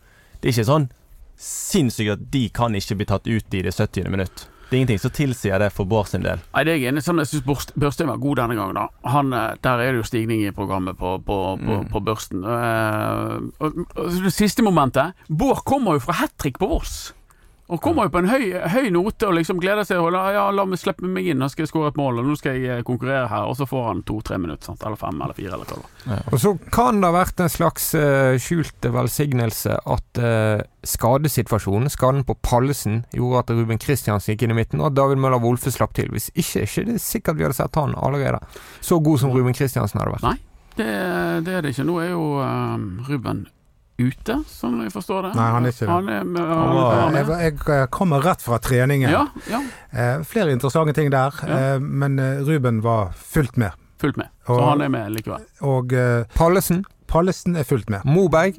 Det 0.41 0.49
er 0.49 0.53
ikke 0.63 0.67
sånn 0.71 0.89
sinnssykt 1.37 2.13
at 2.17 2.29
de 2.33 2.49
kan 2.55 2.75
ikke 2.75 2.97
bli 2.97 3.07
tatt 3.09 3.27
ut 3.27 3.55
i 3.55 3.63
det 3.63 3.75
70. 3.77 4.11
minutt. 4.11 4.47
Det 4.67 4.75
er 4.75 4.81
ingenting 4.81 4.99
som 4.99 5.13
tilsier 5.15 5.61
det 5.63 5.69
for 5.71 5.87
Bård 5.87 6.09
sin 6.11 6.25
del. 6.25 6.41
Nei, 6.53 6.65
det 6.67 6.73
er 6.73 6.79
jeg 6.81 6.89
enig 6.91 6.99
i. 6.99 7.07
Sånn, 7.07 7.21
jeg 7.23 7.29
syns 7.31 7.71
Børstein 7.79 8.09
var 8.11 8.17
god 8.19 8.37
denne 8.41 8.57
gangen. 8.59 8.75
da 8.75 8.89
Han, 9.13 9.33
eh, 9.33 9.55
Der 9.63 9.79
er 9.79 9.93
det 9.93 10.01
jo 10.01 10.09
stigning 10.09 10.43
i 10.43 10.51
programmet 10.51 10.99
på, 10.99 11.19
på, 11.23 11.37
på, 11.61 11.77
Mm. 11.85 11.89
på 11.93 12.01
Børsten. 12.03 12.43
Eh, 12.43 13.37
og, 13.61 13.79
og 13.97 14.23
det 14.25 14.33
siste 14.35 14.63
momentet 14.67 15.15
Bård 15.31 15.63
kommer 15.65 15.93
jo 15.95 16.01
fra 16.01 16.15
hat 16.15 16.33
trick 16.37 16.59
på 16.59 16.67
Voss. 16.67 17.13
Og 17.67 17.81
kommer 17.83 18.07
jo 18.07 18.13
på 18.15 18.21
en 18.23 18.29
høy, 18.31 18.45
høy 18.71 18.93
note 18.95 19.27
og 19.27 19.35
liksom 19.35 19.59
gleder 19.59 19.87
seg 19.87 19.99
og 19.99 20.13
la, 20.15 20.23
ja, 20.37 20.45
la 20.55 20.63
meg 20.69 20.79
slippe 20.79 21.09
meg 21.11 21.33
inn, 21.33 21.41
nå 21.43 21.49
skal 21.51 21.65
jeg 21.65 21.73
skåre 21.73 21.91
et 21.91 21.99
mål, 21.99 22.21
og 22.23 22.29
nå 22.29 22.37
skal 22.39 22.55
jeg 22.55 22.77
eh, 22.77 22.83
konkurrere 22.87 23.27
her. 23.33 23.49
Og 23.51 23.57
så 23.59 23.67
får 23.67 23.89
han 23.89 24.03
to-tre 24.07 24.39
minutter, 24.39 24.69
sant? 24.69 24.85
eller 24.87 25.01
fem 25.01 25.19
eller 25.19 25.35
fire, 25.35 25.57
eller 25.57 25.73
hva 25.73 26.15
ja. 26.15 26.21
Og 26.31 26.39
så 26.45 26.53
kan 26.71 27.03
det 27.03 27.11
ha 27.11 27.17
vært 27.17 27.43
en 27.43 27.51
slags 27.51 27.89
uh, 27.99 28.37
skjult 28.43 28.87
velsignelse 28.95 29.81
at 29.83 30.23
uh, 30.23 30.63
skadesituasjonen, 30.87 31.91
skaden 31.91 32.23
på 32.29 32.39
Pallesen, 32.47 33.01
gjorde 33.17 33.43
at 33.43 33.53
Ruben 33.59 33.83
Kristiansen 33.83 34.37
gikk 34.37 34.47
inn 34.47 34.55
i 34.55 34.61
midten, 34.61 34.85
og 34.85 34.93
at 34.93 35.01
David 35.01 35.19
Møller 35.25 35.43
Wolfe 35.43 35.75
slapp 35.75 35.99
til. 35.99 36.13
Hvis 36.15 36.31
ikke, 36.37 36.63
er 36.63 36.71
ikke 36.71 36.87
det 36.93 37.03
sikkert 37.03 37.41
vi 37.41 37.49
hadde 37.49 37.59
sett 37.59 37.83
han 37.83 37.99
allerede. 37.99 38.45
Så 38.79 39.03
god 39.03 39.25
som 39.25 39.35
Ruben 39.35 39.59
Kristiansen 39.59 39.99
hadde 39.99 40.15
vært. 40.15 40.29
Nei. 40.29 40.39
Det, 40.77 40.87
det 41.43 41.53
er 41.57 41.63
det 41.65 41.73
ikke. 41.73 41.89
Nå 41.89 41.99
er 42.05 42.11
jo 42.13 42.25
uh, 42.39 42.79
Ruben 43.11 43.47
ute, 43.99 44.35
sånn 44.49 44.83
jeg 44.83 44.93
forstår 44.93 45.23
det. 45.23 45.35
Nei, 45.39 45.51
han 45.51 45.65
er 45.65 45.73
ikke 45.73 45.87
det. 45.87 45.89
Han 45.89 46.09
er, 46.09 46.25
med, 46.25 46.43
Han 46.43 46.75
var- 46.77 47.01
han 47.01 47.15
Jeg, 47.15 47.27
er. 47.57 47.73
jeg 47.81 47.91
kommer 47.91 48.21
rett 48.23 48.43
fra 48.43 48.59
treningen. 48.59 49.11
Ja, 49.11 49.27
ja, 49.51 49.63
Eh, 49.97 50.23
flere 50.25 50.53
interessante 50.53 50.93
ting 50.93 51.11
der, 51.11 51.33
Ja. 51.47 51.75
eh, 51.75 51.79
men 51.81 52.19
eh, 52.19 52.43
Ruben 52.45 52.83
var 52.83 53.13
fullt 53.17 53.57
med. 53.57 53.73
fullt 53.99 54.17
med. 54.19 54.29
Så 54.47 54.53
Og- 54.53 54.69
han 54.69 54.81
er 54.83 54.89
med 54.89 55.11
likevel. 55.13 55.41
Og 55.63 55.93
eh, 55.93 56.25
Pallesen, 56.35 56.85
Pallesen 57.09 57.57
er 57.57 57.63
fullt 57.65 57.89
med. 57.91 58.05
Moberg 58.05 58.59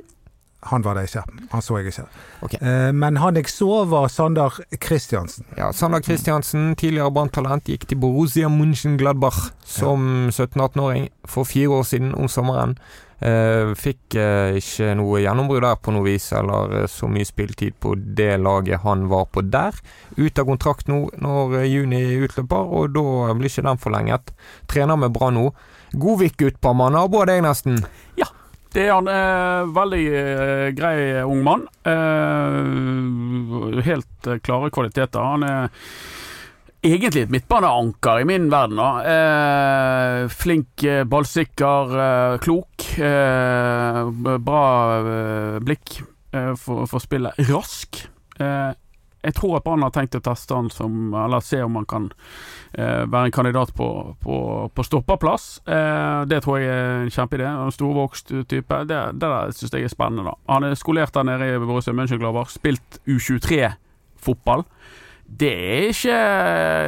Han 0.63 0.81
var 0.81 0.95
det 0.95 1.03
ikke. 1.13 1.23
Han 1.51 1.61
så 1.61 1.77
jeg 1.77 1.85
ikke. 1.93 2.07
Ok. 2.41 2.53
Eh, 2.61 2.91
men 2.91 3.15
han 3.17 3.35
jeg 3.35 3.45
så, 3.45 3.85
var 3.87 4.07
Sander 4.09 4.49
Kristiansen. 4.81 5.45
Ja, 5.55 5.71
Sander 5.71 5.99
Kristiansen, 6.01 6.75
tidligere 6.75 7.11
Brann-talent, 7.13 7.63
gikk 7.65 7.85
til 7.87 7.95
Borussia 7.97 8.47
München-Gladbach 8.49 9.51
som 9.63 10.29
17-18-åring 10.31 11.09
for 11.25 11.43
fire 11.45 11.69
år 11.69 11.83
siden 11.83 12.15
om 12.15 12.27
sommeren. 12.27 12.77
Eh, 13.17 13.71
fikk 13.73 14.13
eh, 14.21 14.59
ikke 14.59 14.91
noe 14.99 15.23
gjennombrudd 15.23 15.63
der 15.65 15.79
på 15.81 15.93
noe 15.95 16.05
vis, 16.05 16.27
eller 16.37 16.83
eh, 16.83 16.89
så 16.91 17.09
mye 17.09 17.25
spilletid 17.25 17.79
på 17.81 17.95
det 17.97 18.35
laget 18.43 18.83
han 18.83 19.07
var 19.09 19.25
på 19.33 19.41
der. 19.41 19.77
Ut 20.17 20.37
av 20.37 20.45
kontrakt 20.49 20.91
nå 20.91 21.07
når 21.17 21.63
juni 21.65 22.03
utløper, 22.21 22.73
og 22.77 22.93
da 22.93 23.33
blir 23.33 23.49
ikke 23.49 23.65
den 23.65 23.81
forlenget. 23.81 24.33
Trener 24.69 25.01
med 25.01 25.15
Brann 25.17 25.39
nå. 25.39 25.49
Godvik-gutt 25.97 26.61
på 26.61 26.73
mann, 26.77 26.93
nabo 26.93 27.23
av 27.23 27.31
deg 27.31 27.41
nesten. 27.45 27.81
Ja. 28.19 28.29
Det 28.73 28.83
er 28.83 28.91
han. 28.93 29.07
Eh, 29.09 29.69
veldig 29.73 30.03
eh, 30.19 30.67
grei 30.77 30.97
ung 31.23 31.39
mann. 31.45 31.63
Eh, 31.87 32.61
helt 33.87 34.29
klare 34.43 34.69
kvaliteter. 34.75 35.23
Han 35.23 35.45
er 35.47 35.69
egentlig 36.87 37.25
et 37.25 37.31
midtbaneanker 37.33 38.21
i 38.21 38.27
min 38.27 38.49
verden. 38.51 38.79
Eh, 39.13 40.27
flink, 40.33 40.83
eh, 40.83 41.03
ballsikker, 41.03 41.95
eh, 42.03 42.37
klok. 42.43 42.85
Eh, 42.97 44.01
bra 44.37 44.63
eh, 44.97 45.57
blikk 45.63 45.99
eh, 46.33 46.53
for, 46.55 46.85
for 46.87 47.03
spillet. 47.03 47.37
Rask. 47.49 48.05
Jeg 48.37 49.33
tror 49.33 49.55
at 49.57 49.63
Brann 49.65 49.81
har 49.81 49.91
tenkt 49.91 50.15
å 50.15 50.21
teste 50.21 50.53
han 50.53 50.67
som 50.69 51.09
Eller 51.17 51.41
se 51.41 51.57
om 51.65 51.73
han 51.79 51.87
kan 51.89 52.03
være 52.77 53.23
en 53.25 53.33
kandidat 53.33 53.71
på, 53.73 53.87
på, 54.21 54.35
på 54.69 54.83
stopperplass. 54.85 55.47
Det 55.65 56.37
tror 56.45 56.59
jeg 56.61 56.69
er 56.69 57.01
en 57.01 57.09
kjempeidé. 57.09 57.47
En 57.49 57.73
storvokst 57.73 58.29
type. 58.51 58.77
Det, 58.85 58.99
det 59.17 59.31
der 59.33 59.55
syns 59.57 59.73
jeg 59.73 59.87
er 59.89 59.91
spennende. 59.95 60.29
da 60.29 60.53
Han 60.53 60.67
er 60.69 60.77
skolert 60.77 61.17
der 61.17 61.25
nede 61.25 61.49
i 61.49 61.57
Borussia 61.57 61.97
Mönchengladbach. 61.97 62.53
Spilt 62.53 63.01
U23-fotball. 63.09 64.67
Det 65.27 65.49
er 65.51 65.89
ikke 65.91 66.17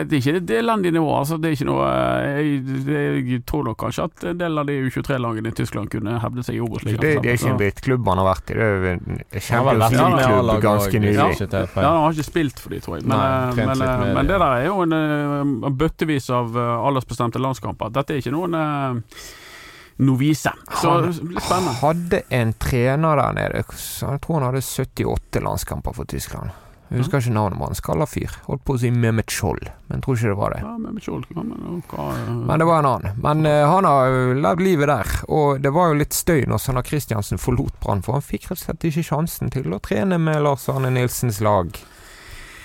Det 0.08 0.16
er 0.16 0.22
ikke 0.22 0.36
et 0.40 0.52
elendig 0.56 0.94
nivå. 0.96 1.10
Altså, 1.20 1.36
det 1.38 1.50
er 1.50 1.56
ikke 1.58 1.68
noe 1.68 1.88
jeg, 2.40 2.62
jeg 3.28 3.42
tror 3.46 3.66
nok 3.68 3.78
kanskje 3.82 4.06
at 4.08 4.24
en 4.32 4.38
del 4.40 4.62
av 4.62 4.70
de 4.70 4.78
U23-lagene 4.88 5.52
i 5.52 5.56
Tyskland 5.60 5.92
kunne 5.92 6.16
hevde 6.24 6.46
seg 6.48 6.56
i 6.56 6.60
Det, 6.62 6.64
Obos. 6.66 6.86
Det, 6.88 6.96
det 7.02 7.34
er 7.34 7.36
ikke 7.36 7.52
en 7.52 7.60
drittklubb 7.60 8.08
han 8.08 8.22
har 8.24 8.30
vært 8.30 8.54
i. 8.54 8.56
Det 8.56 8.70
er 8.70 8.88
en 8.94 9.20
Champions 9.44 9.98
League-klubb 9.98 10.62
ganske 10.64 11.02
nylig. 11.04 11.18
Ja, 11.52 11.66
han 11.84 12.00
har 12.06 12.16
ikke 12.16 12.28
spilt 12.30 12.64
for 12.64 12.74
de, 12.74 12.80
tror 12.86 12.98
jeg. 13.00 13.06
Men, 13.10 13.18
Nei, 13.18 13.28
eh, 13.28 13.60
men, 13.60 13.70
eh, 13.76 14.00
med 14.06 14.16
men 14.16 14.32
det, 14.32 14.34
det 14.34 14.40
der 14.40 14.56
er 14.56 14.66
jo 14.70 14.80
en 14.88 14.98
en 15.00 15.76
bøttevis 15.84 16.30
av 16.34 16.56
eh, 16.58 16.88
aldersbestemte 16.90 17.44
landskamper. 17.44 17.92
Dette 17.94 18.16
er 18.16 18.24
ikke 18.24 18.34
noen 18.34 18.56
eh, 18.56 19.28
novise. 20.00 20.56
Så 20.80 20.90
Han- 20.96 21.12
litt 21.12 21.44
spennende. 21.44 21.76
hadde 21.84 22.22
en 22.32 22.54
trener 22.54 23.16
der 23.20 23.34
nede 23.36 23.64
Jeg 23.66 24.22
tror 24.24 24.40
han 24.40 24.48
hadde 24.54 24.64
78 24.64 25.44
landskamper 25.44 25.94
for 25.94 26.06
Tyskland. 26.06 26.50
Jeg 26.90 27.04
husker 27.04 27.22
ikke 27.22 27.34
navnet 27.36 27.60
på 27.60 27.68
han. 27.68 27.78
Skalla 27.78 28.08
fyr. 28.10 28.34
Holdt 28.48 28.64
på 28.66 28.76
å 28.76 28.80
si 28.82 28.90
Mehmet 28.90 29.30
Scholl, 29.34 29.62
men 29.92 30.02
tror 30.02 30.18
ikke 30.18 30.32
det 30.32 30.40
var 30.40 30.56
det. 30.56 30.62
Ja, 30.66 30.72
Mehmet 30.82 31.06
Skjold, 31.06 31.28
ja, 31.36 31.44
men, 31.46 31.84
hva, 31.92 32.08
uh... 32.18 32.32
Men 32.50 32.64
det 32.64 32.68
var 32.70 32.82
en 32.82 32.90
annen. 32.90 33.22
Men 33.26 33.46
uh, 33.46 33.68
han 33.70 33.88
har 33.90 34.18
levd 34.48 34.66
livet 34.66 34.90
der, 34.90 35.14
og 35.30 35.62
det 35.62 35.74
var 35.76 35.92
jo 35.92 36.00
litt 36.02 36.18
støy 36.18 36.48
når 36.50 36.64
Sander 36.64 36.88
Kristiansen 36.88 37.42
forlot 37.42 37.78
Brann, 37.84 38.02
for 38.06 38.18
han 38.18 38.26
fikk 38.26 38.50
rett 38.50 38.58
og 38.58 38.64
slett 38.64 38.90
ikke 38.90 39.06
sjansen 39.12 39.54
til 39.54 39.70
å 39.76 39.82
trene 39.86 40.18
med 40.22 40.42
Lars 40.48 40.66
Arne 40.72 40.90
Nilsens 40.96 41.42
lag 41.46 41.78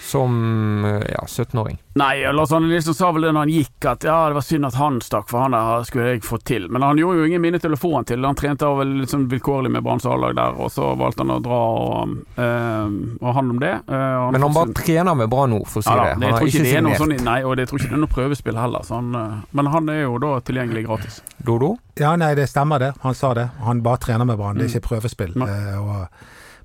som 0.05 0.85
eh, 0.85 1.03
ja, 1.13 1.25
17-åring. 1.27 1.79
Nei, 1.95 2.33
Lars 2.33 2.53
Arne 2.53 2.67
Nilsen 2.69 2.95
sa 2.95 3.11
vel 3.15 3.23
det 3.23 3.33
når 3.33 3.45
han 3.47 3.53
gikk, 3.55 3.87
at 3.87 4.05
ja, 4.05 4.17
det 4.29 4.35
var 4.35 4.45
synd 4.45 4.67
at 4.67 4.75
han 4.79 4.97
stakk, 5.05 5.29
for 5.31 5.45
han 5.45 5.55
der 5.55 5.85
skulle 5.89 6.09
jeg 6.11 6.25
fått 6.27 6.45
til. 6.51 6.67
Men 6.75 6.83
han 6.83 6.99
gjorde 6.99 7.23
jo 7.23 7.29
ingen 7.31 7.43
minne 7.45 7.61
til 7.63 7.77
å 7.77 7.79
få 7.79 7.93
han 7.95 8.09
til. 8.09 8.25
Han 8.27 8.39
trente 8.39 8.69
vel 8.81 9.07
sånn 9.11 9.29
vilkårlig 9.31 9.71
med 9.77 9.85
Branns 9.87 10.07
A-lag 10.11 10.35
der, 10.37 10.59
og 10.59 10.73
så 10.75 10.91
valgte 10.99 11.23
han 11.25 11.35
å 11.37 11.39
dra 11.45 11.61
og, 11.85 12.17
øh, 12.35 12.99
og 13.21 13.31
han 13.39 13.55
om 13.55 13.63
det. 13.63 13.73
Eh, 13.87 14.27
Men 14.35 14.47
han 14.49 14.57
bare 14.59 14.77
trener 14.81 15.19
med 15.23 15.31
bra 15.33 15.47
nå, 15.51 15.63
for 15.71 15.81
å 15.81 15.87
si 15.87 15.93
ja, 15.93 15.97
da, 15.97 16.05
det. 16.11 16.29
Han 16.29 16.37
har 16.39 16.49
ikke 16.51 16.65
er 16.65 16.71
signert. 16.73 17.01
sånn, 17.01 17.17
nei, 17.31 17.39
og 17.47 17.57
det, 17.57 17.65
jeg 17.67 17.73
tror 17.73 17.83
ikke 17.85 17.93
det 17.95 17.99
er 18.01 18.05
noe 18.05 18.15
prøvespill 18.19 18.61
heller. 18.61 18.87
Så 18.87 18.99
han, 18.99 19.11
øh, 19.15 19.41
men 19.55 19.73
han 19.77 19.93
er 19.95 20.03
jo 20.05 20.19
da 20.27 20.35
tilgjengelig 20.45 20.87
gratis. 20.89 21.21
Dodo? 21.47 21.77
Ja, 22.01 22.17
nei, 22.19 22.35
det 22.35 22.49
stemmer 22.51 22.83
det. 22.83 22.93
Han 23.07 23.15
sa 23.15 23.33
det. 23.39 23.49
Han 23.65 23.83
bare 23.87 24.03
trener 24.03 24.27
med 24.29 24.41
Brann, 24.41 24.59
det 24.59 24.67
er 24.69 24.77
ikke 24.77 24.89
prøvespill. 24.91 25.37
Nei. 25.39 25.49
Eh, 25.51 25.79
og, 25.79 26.09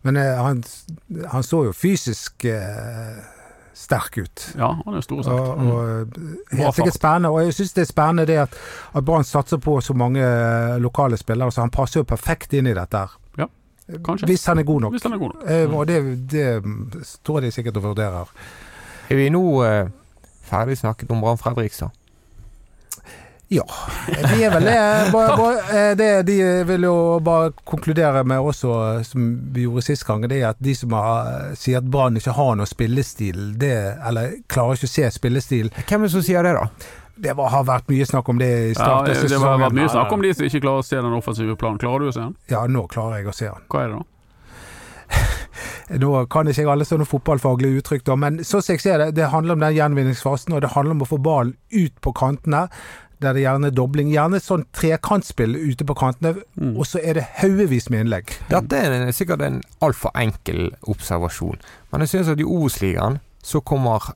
men 0.01 0.17
eh, 0.17 0.37
han, 0.39 0.63
han 1.31 1.43
så 1.43 1.65
jo 1.67 1.73
fysisk 1.75 2.45
eh, 2.45 3.19
sterk 3.79 4.17
ut. 4.17 4.45
Ja, 4.59 4.73
han 4.85 4.97
er 4.97 5.03
stor 5.05 5.21
og 5.21 5.25
sterk. 5.27 5.39
Og, 5.39 5.73
og 5.73 6.57
helt 6.59 6.75
sikkert 6.75 6.97
spennende. 6.97 7.31
Og 7.31 7.45
jeg 7.45 7.55
syns 7.57 7.75
det 7.77 7.85
er 7.85 7.89
spennende 7.91 8.25
det 8.27 8.37
at, 8.43 8.57
at 8.95 9.05
Brann 9.07 9.27
satser 9.27 9.61
på 9.63 9.77
så 9.83 9.95
mange 9.95 10.23
eh, 10.23 10.75
lokale 10.83 11.17
spillere, 11.19 11.51
så 11.51 11.63
han 11.63 11.71
passer 11.73 12.01
jo 12.01 12.07
perfekt 12.07 12.53
inn 12.59 12.67
i 12.67 12.75
dette. 12.75 13.03
her. 13.05 13.15
Ja, 13.39 13.47
kanskje. 14.05 14.27
Hvis 14.29 14.45
han 14.51 14.59
er 14.59 14.67
god 14.67 14.81
nok. 14.87 14.97
Hvis 14.97 15.07
han 15.07 15.15
er 15.15 15.21
god 15.21 15.35
nok. 15.35 15.45
Eh, 15.47 15.77
og 15.77 15.87
det, 15.87 16.01
det 16.31 16.49
tror 17.23 17.39
jeg 17.39 17.49
de 17.49 17.55
sikkert 17.55 17.79
vurderer. 17.83 18.35
Er 19.09 19.17
vi 19.17 19.29
nå 19.33 19.43
eh, 19.65 19.87
ferdig 20.49 20.77
snakket 20.77 21.11
om 21.15 21.23
Brann 21.23 21.39
Fredrikstad? 21.39 21.95
Ja, 23.49 23.65
de 24.05 24.43
er 24.45 24.51
vel 24.53 24.67
det. 24.69 24.77
Bare, 25.15 25.37
bare, 25.37 25.61
eh, 25.73 25.91
det 25.97 26.09
de 26.27 26.35
vil 26.69 26.83
jo 26.85 26.95
bare 27.25 27.49
konkludere 27.65 28.21
med 28.23 28.45
også, 28.45 29.01
som 29.07 29.31
vi 29.55 29.63
gjorde 29.65 29.81
sist 29.87 30.05
gang, 30.05 30.21
det 30.29 30.37
er 30.43 30.51
at 30.51 30.61
de 30.61 30.75
som 30.77 30.93
har, 30.93 31.31
eh, 31.49 31.55
sier 31.57 31.81
at 31.81 31.87
Brann 31.89 32.19
ikke 32.19 32.35
har 32.37 32.59
noe 32.59 32.69
spillestil, 32.69 33.55
det, 33.57 33.73
eller 34.05 34.37
klarer 34.53 34.77
ikke 34.77 34.89
å 34.89 34.93
se 34.93 35.09
spillestil, 35.17 35.71
Hvem 35.81 36.05
er 36.05 36.11
det 36.11 36.13
som 36.13 36.25
sier 36.29 36.45
det, 36.45 36.53
da? 36.59 36.67
det 37.19 37.33
var, 37.35 37.49
har 37.51 37.65
vært 37.67 37.89
mye 37.91 38.05
snakk 38.07 38.29
om 38.31 38.37
det 38.39 38.49
i 38.49 38.69
Ja, 38.69 38.77
starten 38.77 39.17
av 39.17 39.33
det 39.33 39.41
har 39.43 39.59
vært 39.65 39.77
mye 39.81 39.89
snakk 39.91 40.13
om 40.15 40.23
de 40.23 40.31
som 40.35 40.45
ikke 40.47 40.61
klarer 40.63 40.85
å 40.85 40.87
se 40.87 41.01
den 41.01 41.17
offensive 41.17 41.57
planen. 41.59 41.81
Klarer 41.81 42.05
du 42.05 42.11
å 42.11 42.15
se 42.15 42.21
den? 42.21 42.37
Ja, 42.53 42.61
nå 42.69 42.85
klarer 42.91 43.19
jeg 43.19 43.31
å 43.31 43.35
se 43.35 43.49
den. 43.49 43.65
Hva 43.71 43.83
er 43.83 43.91
det 43.91 43.99
da? 43.99 44.07
Nå 45.99 46.13
kan 46.29 46.47
ikke 46.47 46.61
jeg 46.61 46.69
alle 46.69 46.85
sånne 46.85 47.07
fotballfaglige 47.09 47.81
uttrykk, 47.81 48.05
da, 48.07 48.15
men 48.21 48.39
sånn 48.45 48.61
som 48.63 48.75
jeg 48.75 48.83
ser 48.83 49.01
det, 49.01 49.09
det 49.17 49.31
handler 49.33 49.57
om 49.57 49.63
den 49.65 49.75
gjenvinningsfasen, 49.75 50.53
og 50.55 50.61
det 50.63 50.71
handler 50.75 50.95
om 50.99 51.03
å 51.03 51.09
få 51.09 51.17
ballen 51.25 51.55
ut 51.73 51.95
på 52.05 52.13
kantene. 52.15 52.67
Der 53.21 53.33
det 53.33 53.41
gjerne 53.43 53.67
er 53.67 53.71
dobling. 53.75 54.09
Gjerne 54.13 54.39
sånn 54.39 54.63
trekantspill 54.73 55.55
ute 55.57 55.83
på 55.85 55.93
kantene, 55.95 56.37
Mm. 56.55 56.77
og 56.79 56.85
så 56.85 56.99
er 57.03 57.13
det 57.13 57.23
haugevis 57.41 57.89
med 57.89 58.05
innlegg. 58.05 58.27
Dette 58.49 58.73
er 58.77 58.91
en- 58.91 59.11
sikkert 59.13 59.41
en 59.41 59.61
altfor 59.81 60.11
enkel 60.15 60.71
observasjon, 60.87 61.59
men 61.91 62.01
jeg 62.01 62.07
synes 62.09 62.29
at 62.29 62.39
i 62.39 62.43
Obos-ligaen 62.43 63.19
så 63.43 63.59
kommer 63.61 64.13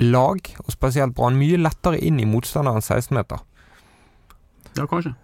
lag, 0.00 0.38
og 0.58 0.70
spesielt 0.72 1.14
Brann, 1.14 1.36
mye 1.38 1.56
lettere 1.56 2.00
inn 2.02 2.18
i 2.20 2.24
motstanderens 2.24 2.88
16-meter. 2.90 3.38
Ja, 4.76 4.86
kanskje. 4.86 5.14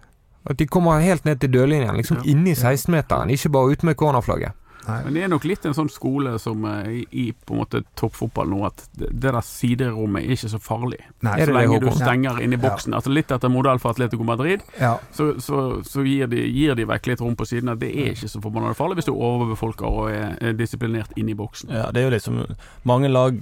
At 0.49 0.57
de 0.57 0.65
kommer 0.65 1.01
helt 1.01 1.25
ned 1.25 1.39
til 1.41 1.49
dørlinjen, 1.51 1.95
liksom 1.97 2.17
Ja. 2.17 2.31
inni 2.31 2.53
16-meteren, 2.55 3.29
ikke 3.29 3.49
bare 3.51 3.71
ut 3.71 3.83
med 3.83 3.95
cornerflagget. 3.97 4.51
Nei. 4.87 5.01
Men 5.05 5.13
det 5.17 5.23
er 5.25 5.31
nok 5.33 5.43
litt 5.49 5.65
en 5.67 5.75
sånn 5.75 5.89
skole 5.91 6.37
som 6.39 6.63
eh, 6.69 7.01
i, 7.11 7.25
på 7.33 7.53
en 7.55 7.61
måte 7.61 7.81
toppfotball 7.99 8.47
nå, 8.51 8.59
at 8.69 8.85
det, 8.97 9.09
der 9.23 9.37
siderommet 9.43 10.23
er 10.23 10.35
ikke 10.37 10.51
så 10.53 10.59
farlig. 10.63 10.99
Nei. 11.27 11.35
Så 11.43 11.53
lenge 11.55 11.79
du 11.83 11.89
stenger 11.95 12.41
inn 12.43 12.55
i 12.55 12.61
boksen. 12.61 12.95
Altså 12.97 13.11
Litt 13.11 13.31
etter 13.35 13.51
modell 13.51 13.79
for 13.83 13.91
Atletico 13.95 14.23
Madrid, 14.27 14.63
Ja. 14.79 14.95
så, 15.11 15.33
så, 15.43 15.83
så 15.83 16.05
gir, 16.07 16.27
de, 16.31 16.43
gir 16.47 16.75
de 16.79 16.85
vekk 16.87 17.11
litt 17.11 17.21
rom 17.25 17.35
på 17.39 17.45
sidene. 17.49 17.75
Det 17.79 17.91
er 17.91 18.13
ikke 18.15 18.31
så 18.31 18.41
forbanna 18.43 18.73
farlig 18.77 19.01
hvis 19.01 19.09
du 19.09 19.15
overbefolker 19.15 19.87
og 19.87 20.11
er, 20.11 20.35
er 20.41 20.57
disiplinert 20.57 21.11
inn 21.19 21.29
i 21.29 21.35
boksen. 21.37 21.71
Ja, 21.73 21.89
det 21.91 22.01
er 22.03 22.09
jo 22.09 22.15
liksom 22.17 22.43
Mange 22.87 23.09
lag 23.11 23.35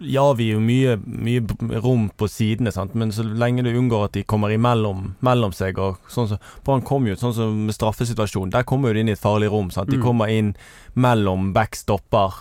ja, 0.00 0.22
ja, 0.22 0.32
vi 0.38 0.50
er 0.50 0.54
jo 0.54 0.60
mye, 0.60 0.96
mye 1.06 1.80
rom 1.82 2.08
på 2.16 2.28
sidene, 2.30 2.70
sant? 2.72 2.94
men 2.94 3.10
så 3.10 3.22
lenge 3.24 3.62
du 3.64 3.70
unngår 3.72 4.04
at 4.08 4.12
de 4.12 4.22
kommer 4.24 4.48
imellom 4.54 5.14
mellom 5.26 5.52
seg 5.52 5.78
og 5.78 5.96
sånn 6.08 6.28
som 6.28 6.38
Brann 6.64 6.82
kom 6.86 7.06
jo 7.06 7.14
sånn 7.18 7.34
som 7.34 7.66
med 7.66 7.74
straffesituasjonen. 7.74 8.50
Der 8.54 8.62
kommer 8.68 8.88
jo 8.90 8.94
de 8.94 9.00
inn 9.00 9.08
i 9.08 9.16
et 9.16 9.22
farlig 9.22 9.50
rom. 9.50 9.70
Sant? 9.70 9.90
De 9.90 9.96
Mm. 9.98 10.02
kommer 10.04 10.28
inn 10.30 10.54
mellom 10.94 11.52
backstopper, 11.52 12.32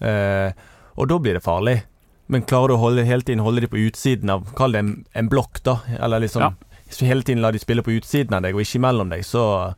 eh, 0.00 0.52
og 0.96 1.08
da 1.08 1.18
blir 1.18 1.34
det 1.34 1.42
farlig. 1.44 1.82
Men 2.28 2.42
klarer 2.42 2.68
du 2.68 2.74
å 2.74 2.78
holde, 2.82 3.04
hele 3.06 3.22
tiden 3.22 3.38
holde 3.44 3.60
de 3.60 3.68
på 3.68 3.78
utsiden 3.86 4.28
av 4.30 4.52
Kall 4.56 4.72
det 4.72 4.78
en, 4.80 5.04
en 5.14 5.28
blokk, 5.28 5.62
da. 5.62 5.76
Eller 6.00 6.18
liksom 6.20 6.40
Ja. 6.42 6.50
så 6.90 7.06
Hele 7.06 7.22
tiden 7.22 7.40
la 7.42 7.50
de 7.52 7.58
spille 7.58 7.82
på 7.82 7.94
utsiden 8.00 8.34
av 8.34 8.42
deg, 8.42 8.54
og 8.54 8.60
ikke 8.62 8.78
imellom 8.80 9.08
deg. 9.10 9.22
Så 9.22 9.74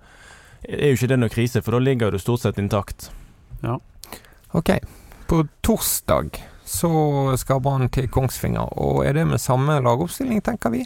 er 0.69 0.89
jo 0.89 0.97
ikke 0.97 1.09
det 1.09 1.19
noe 1.19 1.29
krise, 1.29 1.63
for 1.63 1.73
da 1.73 1.79
ligger 1.79 2.11
du 2.11 2.19
stort 2.19 2.41
sett 2.41 2.57
intakt. 2.57 3.11
Ok. 4.55 4.71
På 5.29 5.47
torsdag 5.63 6.39
så 6.69 6.91
skal 7.41 7.61
Brann 7.65 7.89
til 7.95 8.09
Kongsvinger, 8.13 8.69
og 8.79 9.03
er 9.09 9.17
det 9.17 9.27
med 9.31 9.41
samme 9.41 9.79
lagoppstilling, 9.85 10.43
tenker 10.45 10.71
vi? 10.75 10.83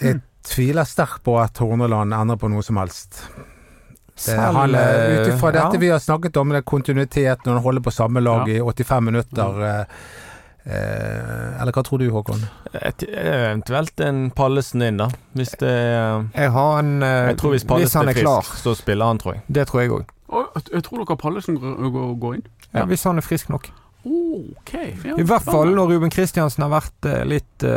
Jeg 0.00 0.20
tviler 0.46 0.84
sterkt 0.88 1.22
på 1.26 1.34
at 1.40 1.58
Horneland 1.60 2.14
endrer 2.16 2.38
på 2.40 2.48
noe 2.52 2.62
som 2.64 2.78
helst. 2.80 3.22
Han, 4.28 4.74
eh, 4.76 5.20
Ut 5.22 5.28
ifra 5.32 5.48
ja. 5.54 5.62
dette 5.64 5.78
vi 5.80 5.88
har 5.88 5.98
snakket 6.04 6.36
om, 6.36 6.50
det 6.52 6.64
kontinuitet 6.68 7.46
når 7.46 7.54
han 7.56 7.62
holder 7.64 7.84
på 7.86 7.92
samme 7.96 8.20
lag 8.20 8.48
i 8.52 8.58
85 8.60 9.04
minutter 9.06 9.54
Mm. 10.60 10.74
eh, 10.74 11.60
Eller 11.62 11.72
hva 11.72 11.82
tror 11.82 11.98
du, 12.02 12.10
Håkon? 12.12 12.42
Et, 12.74 13.02
eventuelt 13.08 14.00
en 14.04 14.30
Pallesen 14.36 14.82
inn, 14.84 14.98
da. 15.00 15.06
Hvis 15.34 15.54
det 15.58 15.70
er 15.72 16.26
Jeg 16.36 16.50
har 16.52 16.78
en 16.82 17.02
eh, 17.02 17.28
Jeg 17.30 17.38
tror 17.40 17.50
hvis 17.54 17.62
Hvis 17.64 17.68
Pallesen 17.70 18.02
er 18.02 18.08
er 18.10 18.12
frisk, 18.12 18.26
klar. 18.26 18.42
så 18.60 18.74
spiller 18.76 19.06
han, 19.08 19.18
tror 19.18 19.34
jeg. 19.38 19.42
Det 19.48 19.66
tror 19.68 19.80
jeg 19.80 19.90
òg. 19.90 20.04
Jeg 20.74 20.82
tror 20.84 21.04
dere 21.04 21.16
Pallesen 21.16 21.56
går, 21.58 21.90
går, 21.90 22.14
går 22.20 22.34
inn? 22.34 22.44
Ja, 22.74 22.78
Ja. 22.80 22.84
hvis 22.86 23.04
han 23.04 23.16
er 23.16 23.22
frisk 23.22 23.48
nok. 23.48 23.70
OK. 24.04 24.72
Ja, 25.04 25.14
I 25.18 25.22
hvert 25.28 25.44
fall 25.44 25.74
når 25.76 25.90
Ruben 25.94 26.10
Kristiansen 26.10 26.64
har 26.64 26.70
vært 26.72 27.06
eh, 27.10 27.22
litt 27.28 27.64
uh, 27.64 27.70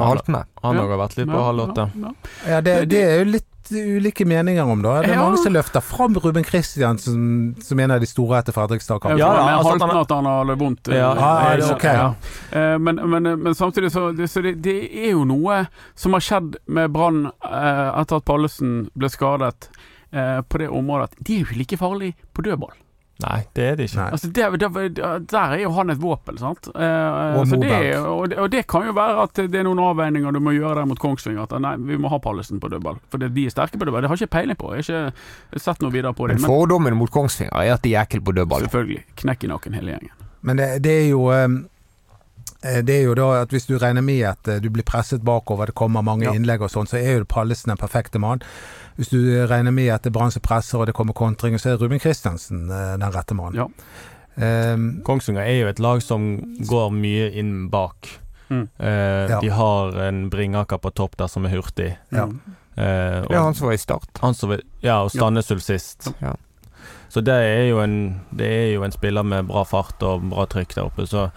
Han- 0.00 0.08
haltende. 0.16 0.44
Han 0.62 0.76
Ja. 0.76 0.82
har 0.88 0.98
vært 1.08 1.16
litt 1.16 1.28
på 1.30 1.38
Ja, 1.38 1.44
halv 1.52 1.68
åtte. 1.70 2.14
ja, 2.48 2.60
det, 2.60 2.88
det 2.90 3.02
er 3.02 3.18
jo 3.24 3.30
litt 3.36 3.48
ulike 3.72 4.26
meninger 4.26 4.66
om 4.68 4.82
det. 4.82 4.90
Det 5.06 5.10
er 5.10 5.14
Ja. 5.14 5.22
mange 5.30 5.38
som 5.38 5.52
løfter 5.54 5.80
fram 5.80 6.14
Ruben 6.18 6.42
Kristiansen 6.44 7.54
som 7.62 7.78
en 7.80 7.90
av 7.94 8.00
de 8.00 8.06
store 8.06 8.38
etter 8.42 8.52
Fredrikstad-kampen. 8.52 9.18
Ja, 9.18 9.30
ja, 9.34 9.58
altså 9.58 9.70
halten 9.70 9.88
han- 9.88 10.00
at 10.02 10.10
han 10.10 10.24
har 10.24 10.44
det 10.50 10.58
vondt. 10.58 10.88
eh, 10.88 10.96
Ja, 10.98 11.14
ja, 11.14 11.52
eh, 11.52 11.56
det 11.56 11.70
okay. 11.70 11.96
ok. 11.96 12.80
Men, 12.80 12.96
men, 13.10 13.22
men 13.42 13.54
samtidig 13.54 13.90
så, 13.92 14.10
det, 14.16 14.28
så 14.28 14.42
det, 14.42 14.60
det 14.62 14.90
er 14.92 15.12
jo 15.12 15.24
noe 15.24 15.68
som 15.94 16.12
har 16.12 16.20
skjedd 16.20 16.56
med 16.66 16.92
Brann 16.92 17.26
eh, 17.44 18.00
etter 18.00 18.16
at 18.16 18.24
Pallesen 18.24 18.90
ble 18.98 19.08
skadet 19.08 19.68
eh, 20.12 20.40
på 20.42 20.58
det 20.58 20.68
området. 20.68 21.12
at 21.12 21.24
De 21.24 21.34
er 21.36 21.38
jo 21.40 21.46
ikke 21.46 21.58
like 21.58 21.78
farlige 21.78 22.14
på 22.34 22.42
dødball. 22.42 22.74
Nei, 23.22 23.38
det 23.56 23.64
er 23.70 23.76
det 23.78 23.86
ikke. 23.90 24.06
Altså 24.16 24.30
der, 24.34 24.56
der, 24.58 25.18
der 25.30 25.54
er 25.56 25.62
jo 25.62 25.70
han 25.76 25.90
et 25.94 26.00
våpen, 26.02 26.38
sant. 26.40 26.68
Eh, 26.74 27.38
Og 27.38 27.46
det, 27.62 27.96
og, 28.00 28.28
det, 28.30 28.38
og 28.38 28.50
det 28.52 28.62
kan 28.70 28.86
jo 28.86 28.92
være 28.96 29.22
at 29.28 29.34
det 29.52 29.60
er 29.60 29.66
noen 29.68 29.78
avveininger 29.82 30.32
du 30.36 30.40
må 30.42 30.54
gjøre 30.56 30.74
der 30.80 30.88
mot 30.90 30.98
Kongsvinger. 31.02 31.44
At 31.46 31.56
nei, 31.62 31.74
vi 31.88 31.98
må 32.00 32.10
ha 32.12 32.18
Pallesen 32.22 32.60
på 32.62 32.68
dødball. 32.72 32.98
For 33.12 33.18
de 33.22 33.46
er 33.46 33.54
sterke 33.54 33.78
på 33.78 33.84
dødball. 33.88 34.02
Det 34.06 34.10
har 34.12 34.16
jeg 34.20 34.26
ikke 34.28 34.36
peiling 34.38 34.58
på. 34.60 34.72
Jeg 34.78 34.84
har 34.88 35.12
ikke 35.52 35.64
sett 35.66 35.82
noe 35.84 35.92
videre 35.94 36.14
på 36.18 36.28
det. 36.30 36.40
Men 36.40 36.48
fordommen 36.50 36.96
mot 36.98 37.10
Kongsvinger 37.12 37.54
er 37.62 37.74
at 37.76 37.82
de 37.86 37.94
er 37.94 38.02
ekle 38.06 38.20
på 38.24 38.34
dødball. 38.36 38.66
selvfølgelig. 38.68 39.04
Knekk 39.22 39.44
i 39.44 39.52
nakken 39.54 39.78
hele 39.80 39.94
gjengen. 39.96 40.16
Men 40.42 40.58
det, 40.58 40.70
det 40.82 40.92
er 41.04 41.08
jo 41.12 41.26
eh, 41.30 41.48
det 42.82 42.94
er 43.00 43.02
jo 43.08 43.14
da 43.14 43.42
at 43.42 43.50
Hvis 43.50 43.66
du 43.66 43.76
regner 43.78 44.02
med 44.02 44.22
at 44.28 44.48
eh, 44.48 44.60
du 44.62 44.68
blir 44.70 44.84
presset 44.86 45.22
bakover, 45.24 45.66
det 45.66 45.74
kommer 45.74 46.02
mange 46.02 46.24
Ja. 46.24 46.32
innlegg 46.32 46.62
og 46.62 46.70
sånn, 46.70 46.86
så 46.86 46.96
er 47.00 47.18
jo 47.18 47.24
Pallesen 47.24 47.68
den 47.72 47.76
perfekte 47.80 48.18
mann. 48.22 48.42
Hvis 48.96 49.08
du 49.10 49.18
regner 49.48 49.72
med 49.72 49.88
at 49.90 50.02
det 50.04 50.12
Brann 50.12 50.30
som 50.30 50.42
presser 50.42 50.78
og 50.78 50.86
det 50.86 50.94
kommer 50.94 51.12
kontringer, 51.14 51.58
så 51.58 51.72
er 51.72 51.78
Ruben 51.80 51.98
Kristiansen 51.98 52.70
eh, 52.70 52.96
den 52.98 53.12
rette 53.12 53.34
mannen. 53.34 53.56
Ja. 53.56 53.66
Um, 54.72 55.02
Kongsvinger 55.04 55.42
er 55.44 55.58
jo 55.60 55.68
et 55.68 55.78
lag 55.78 56.00
som 56.02 56.22
går 56.68 56.90
mye 56.96 57.30
inn 57.36 57.68
bak. 57.70 58.08
Mm. 58.50 58.68
Uh, 58.80 59.28
Ja. 59.28 59.40
De 59.40 59.48
har 59.50 59.98
en 60.08 60.30
Bringaker 60.30 60.78
på 60.78 60.90
topp 60.94 61.16
der 61.18 61.26
som 61.28 61.44
er 61.44 61.50
hurtig. 61.56 61.96
Ja. 62.12 62.24
Uh, 62.26 62.58
Eh, 62.72 63.20
Det 63.28 63.36
er 63.36 63.42
han 63.42 63.52
som 63.54 63.66
var 63.66 63.74
i 63.74 63.76
start. 63.76 64.08
han 64.22 64.32
som 64.34 64.56
Ja, 64.82 65.02
og 65.04 65.10
Standesulf 65.10 65.60
sist. 65.60 66.08
Ja. 66.22 66.32
Så 67.10 67.20
det 67.20 67.34
er, 67.34 67.68
jo 67.68 67.80
en, 67.80 68.22
det 68.34 68.46
er 68.48 68.72
jo 68.72 68.82
en 68.82 68.90
spiller 68.92 69.22
med 69.22 69.46
bra 69.48 69.62
fart 69.64 70.00
og 70.02 70.22
bra 70.30 70.46
trykk 70.46 70.74
der 70.74 70.84
oppe, 70.88 71.04
så 71.06 71.30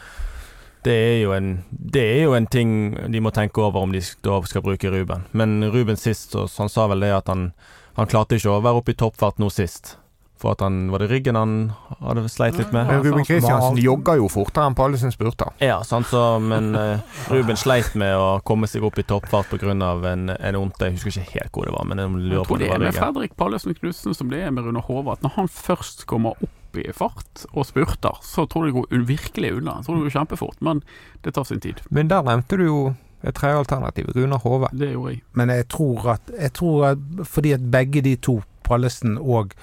det 0.85 0.93
er 0.93 1.19
jo 1.23 1.33
en 1.33 1.51
Det 1.69 2.03
er 2.03 2.23
jo 2.27 2.35
en 2.37 2.47
ting 2.47 2.95
de 3.11 3.21
må 3.23 3.33
tenke 3.33 3.61
over 3.63 3.81
om 3.81 3.93
de 3.93 4.01
da 4.25 4.39
skal 4.45 4.63
bruke 4.65 4.91
Ruben. 4.93 5.25
Men 5.31 5.63
Ruben 5.73 5.97
sist, 5.97 6.35
han 6.35 6.69
sa 6.69 6.87
vel 6.91 7.05
det 7.05 7.13
at 7.15 7.27
han 7.31 7.51
Han 7.95 8.09
klarte 8.11 8.35
ikke 8.35 8.51
å 8.51 8.63
være 8.63 8.81
oppe 8.81 8.91
i 8.91 8.99
toppfart 8.99 9.39
nå 9.39 9.49
sist. 9.49 9.95
For 10.35 10.51
at 10.51 10.61
han 10.61 10.91
Var 10.91 10.99
det 10.99 11.07
ryggen 11.09 11.37
han 11.39 11.53
hadde 12.01 12.27
sleit 12.29 12.57
litt 12.59 12.73
med? 12.75 12.89
Men 12.89 13.03
Ruben. 13.05 13.25
Kristiansen 13.25 13.79
jogga 13.79 14.17
jo 14.19 14.27
fortere 14.29 14.67
enn 14.67 14.75
Pallesen 14.75 15.13
spurter. 15.15 15.53
Ja, 15.63 15.79
sant, 15.87 16.09
så, 16.11 16.37
men 16.43 16.75
uh, 16.75 16.99
Ruben 17.31 17.57
sleit 17.57 17.95
med 17.95 18.17
å 18.19 18.41
komme 18.45 18.67
seg 18.67 18.83
opp 18.85 18.99
i 18.99 19.07
toppfart 19.07 19.49
pga. 19.49 19.71
en, 19.71 20.27
en 20.35 20.59
ondt 20.59 20.83
Jeg 20.83 20.97
husker 20.97 21.15
ikke 21.15 21.39
helt 21.39 21.55
hvor 21.55 21.69
det 21.69 21.77
var, 21.77 21.87
men 21.87 22.03
jeg 22.03 22.11
lurer 22.11 22.37
Jeg 22.41 22.49
på 22.51 22.51
tror 22.51 22.57
om 22.57 22.59
det 22.59 22.67
det 22.67 22.75
er 22.75 22.85
med. 22.85 22.99
Fredrik 22.99 23.39
Pallesen 23.39 23.79
Knutsen 23.79 24.13
som 24.13 24.29
det 24.29 24.43
er 24.43 24.51
med 24.51 24.67
Rune 24.67 24.83
Håvard. 24.83 25.23
Når 25.23 25.35
han 25.39 25.49
først 25.49 26.05
kommer 26.05 26.35
opp 26.35 26.61
i 26.77 26.91
fart 26.93 27.45
og 27.53 27.65
spurter, 27.65 28.19
så 28.21 28.45
tror 28.49 28.65
jeg 28.67 28.73
det 28.73 28.81
går 28.89 29.07
virkelig 29.07 29.53
unna. 29.57 29.77
Jeg 29.79 29.85
tror 29.85 29.95
det 29.95 30.03
går 30.11 30.15
kjempefort, 30.19 30.61
men 30.61 30.83
det 31.23 31.33
tar 31.33 31.43
sin 31.47 31.59
tid. 31.63 31.81
Men 31.89 32.07
der 32.11 32.21
nevnte 32.23 32.57
du 32.57 32.65
jo 32.65 32.95
et 33.23 33.33
tredje 33.35 33.57
alternativ, 33.57 34.11
Runar 34.15 34.43
Hove. 34.43 34.67
Det 34.73 34.91
gjorde 34.93 35.15
jeg. 35.15 35.23
men 35.33 35.49
jeg 35.49 35.67
tror 35.69 36.09
at, 36.13 36.21
jeg 36.39 36.53
tror 36.53 36.85
at 36.91 36.97
fordi 37.25 37.53
at 37.53 37.71
begge 37.71 38.01
de 38.01 38.15
to, 38.15 38.41
Pallesen 38.65 39.17
og 39.21 39.53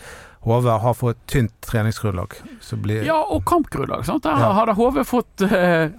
Hove, 0.43 0.73
har 0.83 0.95
fått 0.95 1.19
tynt 1.31 1.53
treningsgrunnlag, 1.63 2.33
så 2.61 2.75
blir 2.77 3.05
Ja, 3.07 3.21
og 3.31 3.45
kampgrunnlag. 3.47 4.05
sant? 4.05 4.25
Der 4.25 4.31
Ja. 4.31 4.53
hadde 4.53 4.75
Hove 4.75 5.05
fått, 5.05 5.41
eh, 5.43 5.91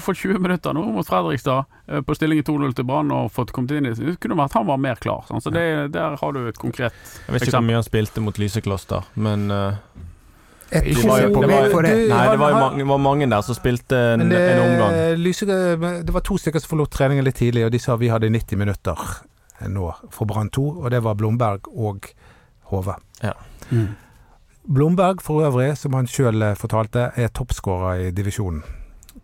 fått 0.00 0.16
20 0.16 0.38
minutter 0.38 0.74
nå 0.74 0.82
mot 0.92 1.06
Fredrikstad 1.06 1.64
eh, 1.88 2.00
på 2.02 2.14
stillingen 2.14 2.44
2-0 2.44 2.74
til 2.74 2.84
Brann 2.84 3.10
og 3.10 3.32
fått 3.32 3.52
kommet 3.52 3.70
inn 3.70 3.86
i 3.86 3.94
det, 3.94 4.20
kunne 4.20 4.36
vært 4.36 4.52
han 4.52 4.66
var 4.66 4.76
mer 4.76 4.96
klar. 4.96 5.24
Sant? 5.28 5.42
Så 5.44 5.50
det, 5.50 5.92
der 5.92 6.16
har 6.16 6.32
du 6.32 6.46
et 6.46 6.58
konkret 6.58 6.92
eksempel. 6.92 7.26
Jeg 7.26 7.32
vet 7.32 7.42
ikke 7.48 7.56
hvor 7.56 7.66
mye 7.66 7.74
han 7.80 7.82
spilte 7.84 8.20
mot 8.20 8.36
Lysekloster, 8.36 9.04
men 9.16 9.50
eh, 9.50 9.72
Ikke 10.66 10.96
det 10.98 11.08
var, 11.08 11.20
jo, 11.22 11.28
det 11.30 11.48
var, 11.50 11.86
det. 11.86 11.90
Nei, 12.10 12.22
det 12.32 12.38
var 12.40 12.56
mange, 12.58 12.86
var 12.88 12.98
mange 12.98 13.28
der 13.30 13.42
som 13.46 13.54
spilte 13.54 13.98
en, 14.16 14.24
Men 14.24 14.32
det, 14.34 14.40
en 14.56 14.62
omgang. 14.64 14.96
Lyse, 15.22 15.46
det 15.46 16.14
var 16.14 16.24
to 16.26 16.38
stykker 16.42 16.62
som 16.62 16.72
forlot 16.74 16.90
treningen 16.90 17.26
litt 17.26 17.38
tidlig, 17.38 17.68
og 17.68 17.70
de 17.74 17.80
sa 17.82 17.94
vi 18.00 18.10
hadde 18.10 18.32
90 18.34 18.58
minutter 18.58 19.04
nå 19.72 19.92
for 20.12 20.28
Brann 20.28 20.50
2, 20.52 20.64
og 20.82 20.90
det 20.92 21.00
var 21.06 21.14
Blomberg 21.16 21.70
og 21.70 22.10
Hove. 22.72 22.98
Blomberg 24.66 25.22
for 25.22 25.46
øvrig, 25.46 25.76
som 25.78 25.94
han 25.94 26.10
sjøl 26.10 26.42
fortalte, 26.58 27.12
er 27.14 27.30
toppskårer 27.30 28.08
i 28.08 28.10
divisjonen 28.10 28.64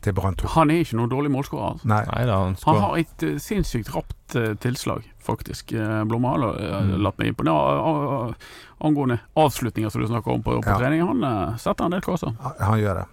til 0.03 0.15
Brann 0.17 0.37
2. 0.39 0.49
Han 0.57 0.71
er 0.71 0.83
ikke 0.83 0.99
noen 0.99 1.11
dårlig 1.11 1.33
målskårer. 1.35 1.75
Altså. 1.75 1.89
Nei. 1.91 2.03
Nei 2.09 2.23
han 2.31 2.57
Han 2.65 2.81
har 2.83 2.97
et 3.03 3.27
uh, 3.27 3.37
sinnssykt 3.43 3.93
rapt 3.95 4.37
uh, 4.39 4.53
tilslag, 4.63 5.05
faktisk. 5.23 5.73
Uh, 5.73 6.03
har 6.05 6.45
uh, 6.45 6.83
Mm. 6.83 7.03
latt 7.03 7.19
meg 7.19 7.29
imponere. 7.33 8.35
Angående 8.83 9.21
avslutninger 9.39 9.91
som 9.95 10.01
du 10.03 10.09
snakker 10.09 10.33
om 10.33 10.43
på, 10.43 10.57
på 10.61 10.67
Ja. 10.69 10.77
trening, 10.79 11.03
han 11.07 11.23
eh, 11.23 11.57
setter 11.57 11.85
en 11.85 11.93
del 11.95 12.01
kasser. 12.03 12.33
Han 12.59 12.81
gjør 12.81 12.97
det. 12.99 13.05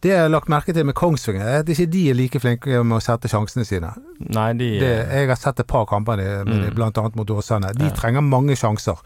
Det 0.00 0.08
jeg 0.14 0.20
har 0.22 0.30
lagt 0.32 0.48
merke 0.48 0.72
til 0.72 0.86
med 0.88 0.94
Kongsvinger, 0.96 1.44
er 1.44 1.58
at 1.60 1.68
ikke 1.68 1.90
de 1.92 2.04
er 2.10 2.14
like 2.16 2.40
flinke 2.40 2.78
med 2.82 2.96
å 2.96 3.02
sette 3.04 3.28
sjansene 3.28 3.66
sine. 3.68 3.90
Nei, 4.32 4.52
de 4.54 4.70
Det, 4.80 4.92
jeg 5.12 5.28
har 5.28 5.36
sett 5.36 5.60
et 5.60 5.66
par 5.68 5.84
kamper 5.84 6.16
med 6.16 6.46
Mm. 6.46 6.72
annet 7.02 7.16
mot 7.16 7.28
Åsane. 7.36 7.74
De 7.76 7.84
Ja. 7.84 7.90
trenger 7.90 8.22
mange 8.22 8.56
sjanser 8.56 8.96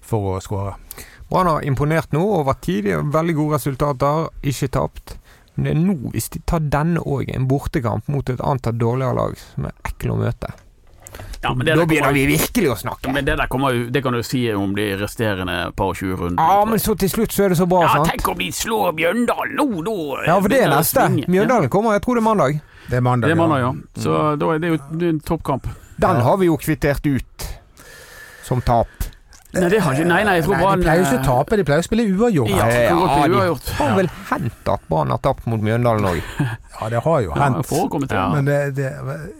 for 0.00 0.38
å 0.38 0.40
skåre. 0.40 0.76
han 1.38 1.46
har 1.46 1.60
imponert 1.62 2.12
nå 2.12 2.20
over 2.22 2.54
tid. 2.54 2.84
Veldig 2.84 3.34
gode 3.34 3.54
resultater, 3.58 4.28
ikke 4.44 4.68
tapt. 4.70 5.16
Men 5.56 5.64
det 5.64 5.72
er 5.74 5.80
nå, 5.80 6.12
hvis 6.12 6.28
de 6.30 6.38
tar 6.46 6.60
denne 6.60 7.00
òg, 7.00 7.34
en 7.34 7.48
bortekamp 7.48 8.06
mot 8.08 8.30
et 8.30 8.38
annet 8.40 8.78
dårligere 8.78 9.14
lag, 9.16 9.36
som 9.36 9.64
er 9.66 9.72
ekkel 9.84 10.10
å 10.12 10.18
møte. 10.22 10.52
Ja, 11.42 11.52
men 11.54 11.66
det 11.66 11.76
da 11.76 11.84
begynner 11.86 12.08
kommer- 12.10 12.12
vi 12.18 12.26
virkelig 12.36 12.70
å 12.72 12.76
snakke. 12.80 13.12
Men 13.14 13.24
det 13.24 13.36
der 13.38 13.46
kommer 13.46 13.70
jo 13.74 13.90
Det 13.90 14.02
kan 14.02 14.12
du 14.12 14.22
si 14.22 14.40
om 14.52 14.74
de 14.74 14.86
resterende 14.96 15.72
par 15.76 15.92
og 15.92 15.96
20 15.96 16.16
rundene. 16.16 16.38
Ja, 16.48 16.64
men 16.64 16.78
så 16.78 16.96
til 16.98 17.08
slutt 17.08 17.30
så 17.32 17.44
er 17.44 17.48
det 17.54 17.58
så 17.58 17.66
bra, 17.68 17.82
ja, 17.82 17.92
sant? 17.94 18.08
tenk 18.10 18.28
om 18.28 18.38
de 18.38 18.50
slår 18.52 18.92
Mjøndalen 18.98 19.56
nå, 19.56 20.16
da! 20.16 20.24
Ja, 20.26 20.40
for 20.40 20.48
det 20.48 20.62
er 20.64 20.68
neste. 20.74 21.06
Mjøndalen 21.28 21.68
kommer, 21.70 21.92
jeg 21.94 22.02
tror 22.02 22.14
det 22.18 22.22
er 22.24 22.28
mandag. 22.28 22.60
Det 22.88 22.96
er 22.96 23.00
mandag. 23.00 23.28
Ja, 23.28 23.34
det 23.34 23.38
er 23.38 23.48
mandag, 23.48 23.60
ja. 23.60 24.02
Så 24.02 24.38
da 24.38 24.50
er 24.54 24.58
det 24.58 24.68
jo 24.68 24.76
det 24.98 25.02
er 25.06 25.10
en 25.14 25.20
toppkamp. 25.20 25.68
Den 25.98 26.20
har 26.22 26.36
vi 26.38 26.46
jo 26.46 26.56
kvittert 26.56 27.06
ut 27.06 27.48
som 28.42 28.60
tap. 28.62 28.86
Nei, 29.54 29.68
det 29.72 29.80
har 29.80 29.94
ikke 29.96 30.04
Nei, 30.06 30.24
nei, 30.28 30.34
jeg 30.36 30.44
tror 30.44 30.54
Nei, 30.58 30.60
Brann 30.62 30.78
de 30.80 30.84
pleier 30.84 30.98
jo 30.98 31.04
ikke 31.06 31.16
å 31.16 31.20
eh, 31.22 31.24
tape, 31.24 31.56
de 31.56 31.64
pleier 31.64 31.80
å 31.80 31.84
spille 31.86 32.04
uavgjort. 32.12 32.50
Ja, 32.52 32.56
Ja, 32.56 32.66
ja, 32.68 33.26
de 33.56 33.72
har 33.78 33.94
vel 33.96 34.08
hendt 34.28 34.68
at 34.74 34.82
Brann 34.90 35.08
har 35.14 35.18
tapt 35.24 35.46
mot 35.48 35.60
Mjøndalen 35.64 36.04
òg. 36.04 36.20
Ja, 36.80 36.88
det 36.92 37.00
har 37.02 37.20
jo 37.24 37.32
Ja, 37.34 37.48
hendt. 37.48 38.10
ja. 38.12 38.28
Men 38.30 38.44
det, 38.44 38.58
det 38.76 38.90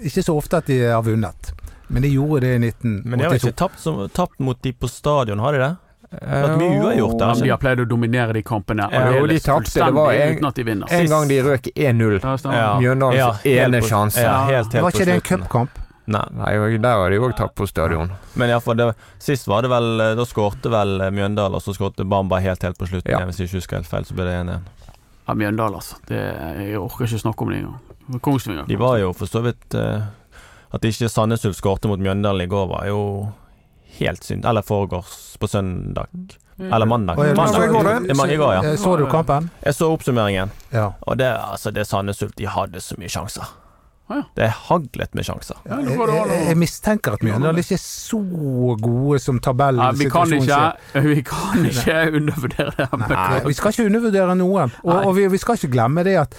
ikke 0.08 0.24
så 0.24 0.34
ofte 0.40 0.56
at 0.58 0.66
de 0.66 0.80
har 0.90 1.02
vunnet. 1.06 1.52
Men 1.88 2.02
de 2.02 2.08
gjorde 2.12 2.40
det 2.40 2.54
i 2.54 2.58
1982. 2.70 3.04
Men 3.10 3.18
de 3.18 3.24
har 3.24 3.36
ikke 3.38 3.56
tapt, 3.56 3.78
som, 3.80 4.00
tapt 4.08 4.38
mot 4.44 4.60
de 4.62 4.72
på 4.72 4.88
stadion, 4.88 5.38
har 5.40 5.52
de 5.52 5.58
det? 5.58 5.76
At 6.08 6.54
mye 6.56 6.78
uavgjort 6.80 7.18
der, 7.18 7.24
Ja, 7.26 7.30
altså. 7.34 7.44
de 7.44 7.50
har 7.52 7.58
pleid 7.60 7.80
å 7.80 7.84
dominere 7.88 8.32
de 8.32 8.42
kampene 8.42 8.86
Ja, 8.92 9.10
og 9.20 9.28
de 9.28 9.38
tapte. 9.44 9.74
Det 9.76 9.92
var 9.94 10.12
en- 10.12 10.36
uten 10.38 10.46
at 10.48 10.54
de 10.54 10.62
vinner. 10.64 10.86
En 10.90 11.06
gang 11.06 11.28
de 11.28 11.42
røk 11.42 11.68
1-0. 11.74 12.20
Ja. 12.52 12.78
Mjøndalens 12.80 13.44
Ja, 13.44 13.64
ene 13.66 13.80
på- 13.82 13.88
sjanse. 13.90 14.22
Ja, 14.22 14.46
helt, 14.46 14.72
helt 14.72 14.82
Var 14.84 14.90
ikke 14.90 15.04
det 15.04 15.14
en 15.14 15.20
cupkamp? 15.20 15.70
Nei. 16.06 16.24
Nei, 16.32 16.78
der 16.78 16.88
har 16.96 17.10
de 17.10 17.18
òg 17.18 17.36
tapt 17.36 17.54
på 17.54 17.66
stadion. 17.68 18.10
Men 18.36 18.48
iallfall, 18.48 18.76
det- 18.76 18.94
sist 19.18 19.46
var 19.46 19.60
det 19.62 19.68
vel 19.70 19.98
Da 20.16 20.24
skårte 20.24 20.70
vel 20.70 20.98
Mjøndalen, 20.98 21.14
Mjøndal, 21.14 21.54
og 21.54 21.60
så 21.62 21.74
skårte 21.76 22.08
Bamba 22.08 22.40
helt 22.40 22.62
helt 22.62 22.78
på 22.78 22.86
slutten. 22.88 23.10
Ja. 23.10 23.18
Hvis 23.26 23.36
jeg 23.38 23.48
ikke 23.48 23.58
husker 23.60 23.76
helt 23.76 23.86
feil, 23.86 24.04
så 24.04 24.14
ble 24.14 24.24
det 24.24 24.46
1-1. 24.46 24.60
Ja, 25.28 25.34
Mjøndalen, 25.34 25.74
altså. 25.74 25.96
Det, 26.06 26.16
jeg 26.70 26.78
orker 26.78 27.04
ikke 27.04 27.20
snakke 27.20 27.42
om 27.42 27.50
det 27.50 27.58
engang. 27.58 28.20
Kongsvinger. 28.22 28.66
De 28.66 28.76
var 28.76 28.96
jo 28.98 29.12
for 29.12 29.26
så 29.26 29.42
vidt 29.42 29.74
eh, 29.74 30.00
At 30.74 30.84
ikke 30.84 31.08
Sandnes 31.08 31.44
Ulf 31.48 31.56
skårte 31.56 31.88
mot 31.88 32.00
Mjøndalen 32.00 32.44
i 32.44 32.50
går, 32.50 32.66
var 32.68 32.88
jo 32.90 33.00
helt 33.98 34.24
synd. 34.24 34.44
Eller 34.44 34.62
foregårs 34.66 35.36
på 35.40 35.48
søndag. 35.48 36.08
Eller 36.58 36.86
mandag. 36.90 37.16
Mandag. 37.38 37.64
i 38.32 38.36
går, 38.36 38.52
ja. 38.54 38.62
Eh, 38.72 38.76
Så 38.76 38.96
du 38.98 39.06
kampen? 39.06 39.50
Jeg 39.64 39.74
så 39.74 39.92
oppsummeringen, 39.94 40.50
Ja. 40.72 40.92
og 41.06 41.16
det, 41.18 41.30
altså, 41.30 41.70
det 41.70 41.86
Sandnes 41.86 42.22
Ulf 42.22 42.34
De 42.36 42.46
hadde 42.46 42.80
så 42.80 42.98
mye 42.98 43.08
sjanser. 43.08 43.46
Det 44.08 44.44
er 44.46 44.54
haglet 44.56 45.14
med 45.14 45.24
sjanser. 45.26 45.56
Ja, 45.68 45.76
Jeg, 45.84 45.98
jeg, 45.98 46.44
jeg 46.48 46.56
mistenker 46.56 47.12
at 47.18 47.22
Mjøndalen 47.22 47.60
ikke 47.60 47.76
er 47.76 47.82
så 47.82 48.20
gode 48.80 49.18
som 49.20 49.38
tabellen 49.44 49.82
Ja, 49.84 49.90
vi 49.92 50.08
kan 50.08 50.32
ikke, 50.32 50.60
vi 51.12 51.22
kan 51.28 51.66
ikke 51.68 51.98
undervurdere 52.16 52.72
det. 52.78 52.88
Nei, 53.04 53.40
vi 53.44 53.52
skal 53.58 53.74
ikke 53.76 53.86
undervurdere 53.90 54.36
noen. 54.40 54.72
Og, 54.82 54.94
og 55.04 55.12
vi, 55.18 55.26
vi 55.28 55.40
skal 55.42 55.60
ikke 55.60 55.70
glemme 55.76 56.04
det 56.08 56.16
at, 56.24 56.38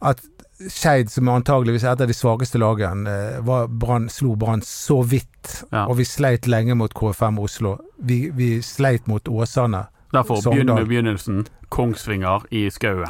at 0.00 0.22
Skeid, 0.70 1.10
som 1.10 1.28
er 1.28 1.40
antageligvis 1.40 1.84
et 1.84 2.00
av 2.00 2.08
de 2.08 2.14
svakeste 2.16 2.58
lagene, 2.60 3.10
eh, 3.10 3.40
var 3.40 3.66
Brann- 3.68 4.10
slo 4.10 4.34
Brann 4.36 4.62
så 4.62 5.02
vidt. 5.02 5.64
Ja. 5.70 5.86
Og 5.86 5.96
vi 5.96 6.04
sleit 6.04 6.46
lenge 6.46 6.74
mot 6.74 6.94
KFM 6.94 7.38
Oslo. 7.38 7.78
Vi, 7.98 8.30
vi 8.30 8.60
sleit 8.62 9.06
mot 9.06 9.24
Åsane. 9.28 9.86
Derfor 10.12 10.42
begynner 10.42 10.74
med 10.74 10.88
begynnelsen. 10.88 11.46
Kongsvinger 11.68 12.42
i 12.50 12.70
skauen. 12.70 13.08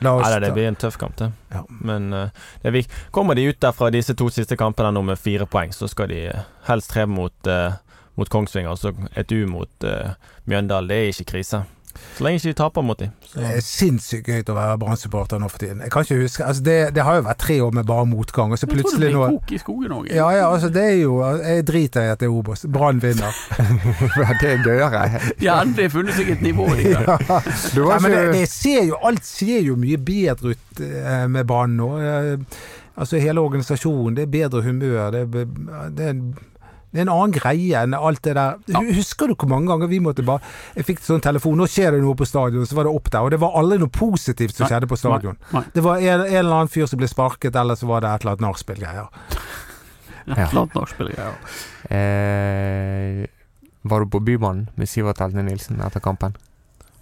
La 0.00 0.12
oss 0.16 0.24
Nei, 0.24 0.40
det 0.40 0.52
blir 0.52 0.66
en 0.66 0.76
tøff 0.76 0.96
kamp, 0.96 1.16
det. 1.16 1.30
Ja. 1.52 1.62
Men 1.68 2.12
eh, 2.12 2.30
det 2.62 2.74
er 2.74 3.10
kommer 3.10 3.34
de 3.34 3.44
ut 3.50 3.60
derfra 3.60 3.90
disse 3.92 4.14
to 4.16 4.30
siste 4.32 4.56
kampene 4.56 4.92
nå 4.92 5.02
med 5.02 5.18
fire 5.18 5.46
poeng, 5.46 5.72
så 5.72 5.88
skal 5.88 6.08
de 6.08 6.26
eh, 6.32 6.42
helst 6.66 6.90
treve 6.90 7.12
mot, 7.12 7.52
mot 8.16 8.28
Kongsvinger. 8.28 8.74
Så 8.76 8.94
et 9.14 9.32
U 9.32 9.46
mot 9.46 9.84
uh, 9.84 10.16
Mjøndalen, 10.44 10.88
det 10.88 10.96
er 10.96 11.12
ikke 11.12 11.30
krise. 11.36 11.66
Så 12.16 12.24
lenge 12.24 12.40
ikke 12.40 12.52
de 12.52 12.58
taper 12.60 12.84
mot 12.86 12.98
dem. 13.00 13.12
Det 13.32 13.48
er 13.48 13.64
sinnssykt 13.64 14.30
gøy 14.30 14.44
å 14.52 14.56
være 14.56 14.78
Brann-supporter 14.82 15.40
nå 15.42 15.50
for 15.52 15.62
tiden. 15.62 15.82
Jeg 15.84 15.92
kan 15.94 16.06
ikke 16.06 16.20
huske 16.22 16.46
altså 16.46 16.64
det, 16.66 16.76
det 16.96 17.04
har 17.06 17.18
jo 17.18 17.26
vært 17.26 17.42
tre 17.42 17.58
år 17.64 17.74
med 17.76 17.88
bare 17.88 18.06
motgang, 18.08 18.54
og 18.54 18.60
så 18.60 18.68
plutselig 18.70 19.10
nå 19.10 19.10
Jeg 19.10 19.16
tror 19.16 19.26
det 19.26 19.32
blir 19.32 19.40
kok 19.40 19.52
i 19.52 19.60
skogen 19.62 19.96
òg. 19.98 20.08
ja, 20.10 20.28
ja, 20.36 20.46
altså 20.52 20.70
det 20.72 20.84
er 20.84 20.96
jo 21.00 21.18
Jeg 21.42 21.66
driter 21.68 22.06
i 22.06 22.12
at 22.14 22.22
det 22.22 22.30
er 22.30 22.38
Obos. 22.38 22.66
Brann 22.72 23.02
vinner. 23.02 23.42
det 24.40 24.50
er 24.52 24.64
gøyere. 24.64 25.04
De 25.40 25.50
har 25.50 25.62
endelig 25.64 25.90
funnet 25.94 26.18
seg 26.18 26.32
et 26.36 26.42
nivå. 26.44 26.68
De 26.78 26.90
ja. 26.96 27.18
Du 27.74 27.84
Ja, 27.86 28.00
men 28.00 28.12
det, 28.12 28.24
det 28.34 28.48
ser 28.52 28.82
jo, 28.88 28.98
alt 29.04 29.24
ser 29.26 29.60
jo 29.64 29.76
mye 29.80 29.98
bedre 30.00 30.54
ut 30.56 30.82
eh, 30.82 31.24
med 31.30 31.46
Brann 31.48 31.76
nå. 31.78 31.92
Eh, 32.00 32.58
altså 32.96 33.20
hele 33.20 33.40
organisasjonen, 33.40 34.16
det 34.16 34.26
er 34.26 34.34
bedre 34.34 34.62
humør. 34.62 35.10
Det 35.10 35.22
er, 35.22 35.48
det 35.96 36.10
er, 36.10 36.20
det 36.92 37.00
er 37.02 37.04
en 37.06 37.12
annen 37.12 37.32
greie 37.34 37.80
enn 37.82 37.94
alt 37.94 38.22
det 38.24 38.34
der. 38.38 38.56
Ja. 38.72 38.80
Husker 38.80 39.28
du 39.28 39.34
hvor 39.34 39.48
mange 39.50 39.66
ganger 39.68 39.88
vi 39.90 39.98
måtte 40.00 40.24
bare 40.24 40.40
Jeg 40.76 40.84
fikk 40.86 41.00
sånn 41.04 41.20
telefon, 41.20 41.58
nå 41.58 41.66
skjer 41.68 41.92
det 41.92 42.00
noe 42.00 42.14
på 42.16 42.24
stadion, 42.26 42.64
så 42.66 42.74
var 42.78 42.84
det 42.88 42.94
opp 42.94 43.10
der. 43.10 43.20
Og 43.26 43.30
det 43.34 43.40
var 43.42 43.52
aldri 43.58 43.78
noe 43.82 43.88
positivt 43.92 44.54
som 44.56 44.64
Nei, 44.64 44.70
skjedde 44.70 44.88
på 44.88 44.96
stadion. 44.96 45.36
nei. 45.52 45.62
Det 45.74 45.82
var 45.84 45.96
en, 45.98 46.20
en 46.24 46.36
eller 46.40 46.52
annen 46.62 46.68
fyr 46.72 46.86
som 46.86 46.98
ble 46.98 47.08
sparket, 47.10 47.54
eller 47.56 47.74
så 47.76 47.86
var 47.90 48.00
det 48.00 48.08
et 48.14 48.24
eller 48.24 48.32
annet 48.36 48.46
nachspiel-greier. 48.46 49.08
Ja. 50.26 50.48
ja. 51.16 51.32
eh, 51.96 53.26
Var 53.82 54.00
du 54.00 54.06
på 54.10 54.20
Bybanen 54.20 54.68
med 54.74 54.88
Sivert 54.90 55.20
Elne 55.22 55.42
Nilsen 55.46 55.78
etter 55.86 56.00
kampen? 56.02 56.34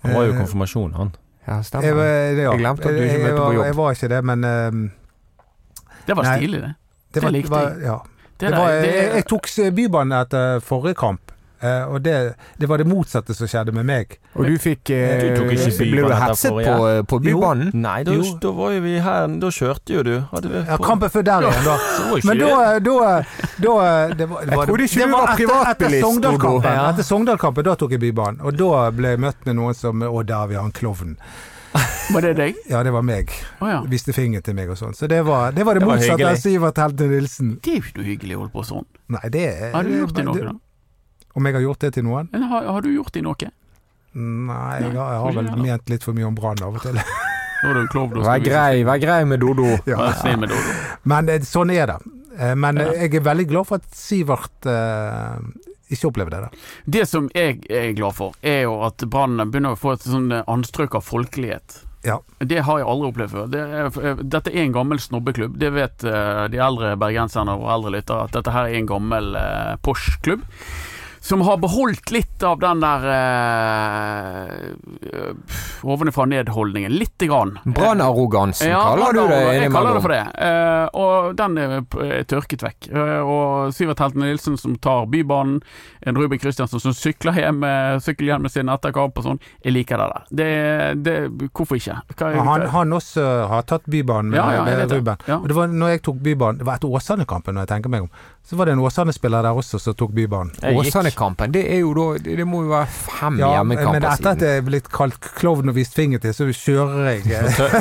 Han 0.03 0.13
var 0.15 0.27
jo 0.27 0.33
i 0.33 0.35
Eh, 0.35 0.41
konfirmasjon, 0.43 0.93
han. 0.95 1.13
Ja, 1.47 1.57
Jeg, 1.57 1.65
stemmer. 1.65 1.95
var- 1.95 2.05
ja, 2.05 2.51
Jeg 2.53 2.59
glemte 2.61 2.85
at 2.89 2.91
du 2.91 3.01
ikke 3.01 3.07
jeg- 3.07 3.21
jeg 3.21 3.33
møtte 3.33 3.45
på 3.47 3.55
jobb. 3.55 3.65
Jeg 3.65 3.75
var 3.77 3.91
ikke 3.93 4.09
det, 4.09 4.25
men 4.25 4.45
um, 4.45 4.91
Det 6.07 6.17
var 6.17 6.25
stilig, 6.37 6.61
det. 6.61 6.75
det 7.15 7.23
var, 7.23 7.31
likte 7.31 7.51
jeg. 7.57 7.83
ja. 7.83 7.99
Det 8.51 8.59
var, 8.59 8.75
det, 8.81 8.91
jeg, 8.91 9.13
jeg 9.21 9.29
tok 9.31 9.49
Bybanen 9.75 10.19
etter 10.21 10.61
forrige 10.65 10.99
kamp, 11.01 11.35
Uh, 11.65 11.95
og 11.95 12.03
det, 12.05 12.35
det 12.61 12.69
var 12.69 12.81
det 12.83 12.85
motsatte 12.85 13.33
som 13.33 13.49
skjedde 13.49 13.73
med 13.73 13.87
meg. 13.89 14.19
Og 14.35 14.45
du 14.51 14.57
fikk 14.61 14.91
uh, 14.93 15.15
Du 15.23 15.29
tok 15.39 15.53
ikke 15.55 15.87
Ble 15.87 16.03
du 16.03 16.13
hetset 16.19 16.51
på, 16.53 16.75
uh, 16.83 16.99
på 17.09 17.21
Jo. 17.23 17.39
Bybanen? 17.39 17.71
Nei, 17.73 18.03
da, 18.05 18.17
Jo. 18.19 18.35
da 18.43 18.51
var 18.59 18.75
jo 18.75 18.83
vi 18.85 18.99
her 19.07 19.37
Da 19.41 19.53
kjørte 19.55 19.95
jo 19.95 20.03
du. 20.05 20.13
Hadde 20.33 20.51
vi 20.51 20.61
Ja, 20.61 20.77
kampen 20.83 21.15
før 21.15 21.25
der 21.31 21.47
igjen, 21.49 21.65
da. 21.65 21.79
Men 22.29 22.43
da, 22.43 22.51
da, 22.51 22.67
da 22.85 22.99
det 23.65 23.71
var, 23.71 24.13
det 24.13 24.27
Jeg 24.27 24.59
var, 24.59 24.67
trodde 24.67 24.91
ikke 24.91 25.01
det 25.01 25.09
du 25.09 25.15
var 25.15 25.25
etter, 25.25 25.33
etter 25.33 25.41
privatbilist, 25.41 26.05
Sogndal-kampen. 26.05 26.71
Ja. 26.75 26.85
Etter 26.91 27.09
Sogndal-kampen, 27.09 27.69
da 27.71 27.79
tok 27.81 27.97
jeg 27.97 28.05
Bybanen. 28.05 28.45
Og 28.45 28.61
da 28.61 28.85
ble 28.99 29.15
jeg 29.15 29.25
møtt 29.25 29.49
med 29.49 29.61
noen 29.63 29.79
som 29.79 30.05
Å, 30.05 30.15
der 30.21 30.51
vi 30.51 30.59
har 30.59 30.67
en 30.67 30.69
han 30.69 30.77
klovnen. 30.83 31.17
Var 32.15 32.21
det 32.23 32.33
deg? 32.39 32.59
Ja, 32.71 32.83
det 32.87 32.93
var 32.95 33.03
meg. 33.03 33.33
Oh, 33.61 33.69
ja. 33.71 33.81
Viste 33.91 34.13
finger 34.15 34.41
til 34.47 34.55
meg 34.55 34.71
og 34.71 34.79
sånn. 34.79 34.95
Så 34.95 35.09
det 35.11 35.23
var 35.27 35.51
det, 35.57 35.65
var 35.67 35.75
det, 35.75 35.83
Det 35.83 35.89
var 35.89 35.97
motsatte 35.99 36.29
av 36.31 36.39
Sivert 36.43 36.79
Helte 36.79 37.09
Nilsen. 37.11 37.55
Det 37.65 37.73
er 37.73 37.81
jo 37.81 37.83
ikke 37.89 37.99
noe 37.99 38.07
hyggelig 38.11 38.37
å 38.37 38.43
holde 38.45 38.55
på 38.55 38.65
sånn. 38.69 38.87
Nei, 39.17 39.23
det 39.35 39.45
er 39.51 39.73
Har 39.75 39.85
du 39.89 39.93
gjort 39.99 40.15
det 40.15 40.25
noe, 40.29 40.45
da? 40.49 40.55
Om 41.35 41.47
jeg 41.51 41.57
har 41.59 41.65
gjort 41.67 41.81
det 41.83 41.93
til 41.97 42.05
noen? 42.07 42.29
Eller 42.33 42.47
har, 42.53 42.67
har 42.77 42.85
du 42.87 42.91
gjort 42.95 43.13
det 43.17 43.23
noe? 43.27 43.51
Nei, 44.15 44.75
jeg 44.85 44.93
har, 44.95 45.09
jeg 45.17 45.23
har 45.25 45.33
vel 45.41 45.49
ment 45.65 45.89
litt 45.91 46.05
for 46.07 46.15
mye 46.15 46.29
om 46.29 46.35
Brann 46.39 46.61
av 46.63 46.77
og 46.79 46.85
til. 46.85 46.95
Nå 47.65 47.71
er 47.73 47.79
du 47.81 47.89
klovn. 47.91 48.13
og 48.21 48.23
Vær 48.23 48.37
skal 48.37 48.45
vise- 48.45 48.53
grei, 48.53 48.85
vær 48.87 49.01
grei 49.03 49.21
med 49.27 49.41
Dodo. 49.43 49.67
Ja. 49.91 49.97
Vær 49.99 50.19
snill 50.21 50.39
med 50.45 50.53
Dodo. 50.53 50.75
Men 51.11 51.33
eh, 51.33 51.41
sånn 51.49 51.73
er 51.75 51.91
det. 51.91 51.97
Eh, 52.39 52.55
Men 52.55 52.77
Ja. 52.77 52.89
eh, 52.93 53.03
jeg 53.07 53.15
er 53.15 53.21
veldig 53.31 53.49
glad 53.49 53.67
for 53.67 53.77
at 53.77 53.89
Sivert 53.95 54.67
eh, 54.67 55.39
ikke 55.91 56.09
opplevde 56.11 56.31
det. 56.31 56.41
da. 56.43 56.49
Det 56.87 57.09
som 57.09 57.29
jeg 57.35 57.61
er 57.71 57.93
glad 57.95 58.15
for, 58.15 58.35
er 58.43 58.63
jo 58.63 58.83
at 58.83 58.97
Brann 59.09 59.37
begynner 59.51 59.75
å 59.75 59.79
få 59.79 59.93
et 59.95 60.01
sånn 60.07 60.33
eh, 60.33 60.43
anstrøk 60.49 60.95
av 60.95 61.05
folkelighet. 61.05 61.83
Ja. 62.05 62.19
Det 62.41 62.59
har 62.67 62.79
jeg 62.79 62.87
aldri 62.87 63.09
opplevd 63.13 63.31
før. 63.33 63.47
Det 63.51 63.61
er, 63.61 63.87
eh, 64.11 64.15
dette 64.23 64.51
er 64.53 64.65
en 64.65 64.73
gammel 64.75 64.99
snobbeklubb. 65.01 65.57
Det 65.59 65.71
vet 65.73 66.05
eh, 66.05 66.49
de 66.49 66.59
eldre 66.61 66.97
bergenserne 67.01 67.55
og 67.57 67.71
eldre 67.73 67.95
lyttere, 67.97 68.25
at 68.25 68.33
dette 68.33 68.53
her 68.53 68.67
er 68.69 68.75
en 68.81 68.87
gammel 68.91 69.31
uh, 69.37 69.77
Porsche-klubb. 69.83 70.43
Som 71.25 71.41
har 71.47 71.57
beholdt 71.57 72.11
litt 72.13 72.43
av 72.45 72.59
den 72.61 72.83
der 72.85 73.01
uh, 73.09 73.15
ovenfra 75.83 76.25
ned-holdningen. 76.29 76.93
Lite 76.93 77.27
grann. 77.27 77.59
Brannarrogansen 77.65 78.71
Ja, 78.71 78.97
kaller 78.97 79.13
du 79.13 79.29
det. 79.29 79.55
Jeg 79.55 79.73
kaller 79.73 79.95
det 79.97 80.03
for 80.05 80.09
det. 80.13 80.27
Eh, 80.45 80.87
og 81.01 81.35
den 81.39 81.59
er 81.59 81.75
er 82.05 82.23
tørket 82.29 82.63
vekk. 82.65 82.89
Eh, 82.93 83.21
og 83.25 83.73
Sivert 83.75 83.99
Helten 84.03 84.21
Nilsen 84.25 84.57
som 84.61 84.77
tar 84.77 85.07
Bybanen, 85.11 85.61
en 86.05 86.17
Ruben 86.19 86.39
Kristiansen 86.39 86.81
som 86.83 86.93
sykler 86.97 87.33
hjem 87.39 87.59
med 87.65 88.03
sykkelhjelmen 88.05 88.51
sin 88.53 88.69
etter 88.73 88.93
kamp 88.95 89.19
og 89.21 89.25
sånn. 89.29 89.41
Jeg 89.65 89.73
liker 89.77 89.97
det 90.01 90.09
der. 90.13 90.23
Det, 90.29 90.49
det, 91.07 91.15
hvorfor 91.57 91.75
ikke? 91.81 91.97
Hva, 92.19 92.27
Ja, 92.35 92.41
Han, 92.45 92.61
han 92.75 92.93
også 92.93 93.23
har 93.49 93.63
tatt 93.69 93.85
Bybanen 93.91 94.31
med, 94.33 94.39
Ja, 94.41 94.47
ja, 94.59 94.63
med. 94.65 94.93
Ruben. 94.93 95.17
Ja. 95.29 95.37
Og 95.41 95.47
det 95.49 95.57
var 95.57 95.67
når 95.73 95.89
jeg 95.95 96.01
tok 96.05 96.19
Bybanen 96.25 96.59
Det 96.61 96.67
var 96.67 96.75
etter 96.79 96.91
Åsane-kampen, 96.93 97.53
når 97.57 97.61
jeg 97.67 97.71
tenker 97.75 97.91
meg 97.93 98.01
om. 98.07 98.11
Så 98.45 98.53
var 98.59 98.65
det 98.69 98.73
en 98.77 98.83
Åsane-spiller 98.85 99.41
der 99.47 99.53
også 99.57 99.77
som 99.81 99.93
tok 99.97 100.13
Bybanen. 100.13 100.53
Jeg 100.61 100.77
Åsane-kampen, 101.15 101.53
det 101.55 101.63
er 101.73 101.81
jo 101.81 101.93
da 101.95 102.19
Det 102.19 102.45
må 102.47 102.63
jo 102.65 102.71
være 102.73 102.87
fem 102.91 103.39
Ja, 103.39 103.63
men 103.63 103.79
hjemmekamper 103.79 104.07
etter 104.13 104.31
at 104.33 104.39
det 104.43 104.49
jeg 104.51 104.59
er 104.63 104.67
blitt 104.67 104.89
kalt 104.93 105.19
klovn 105.39 105.69
og 105.71 105.75
vist 105.77 105.95
finger 105.95 106.19
til, 106.23 106.35
så 106.35 106.47
kjører 106.51 107.09
jeg 107.13 107.25
Nå 107.45 107.53
tør, 107.57 107.77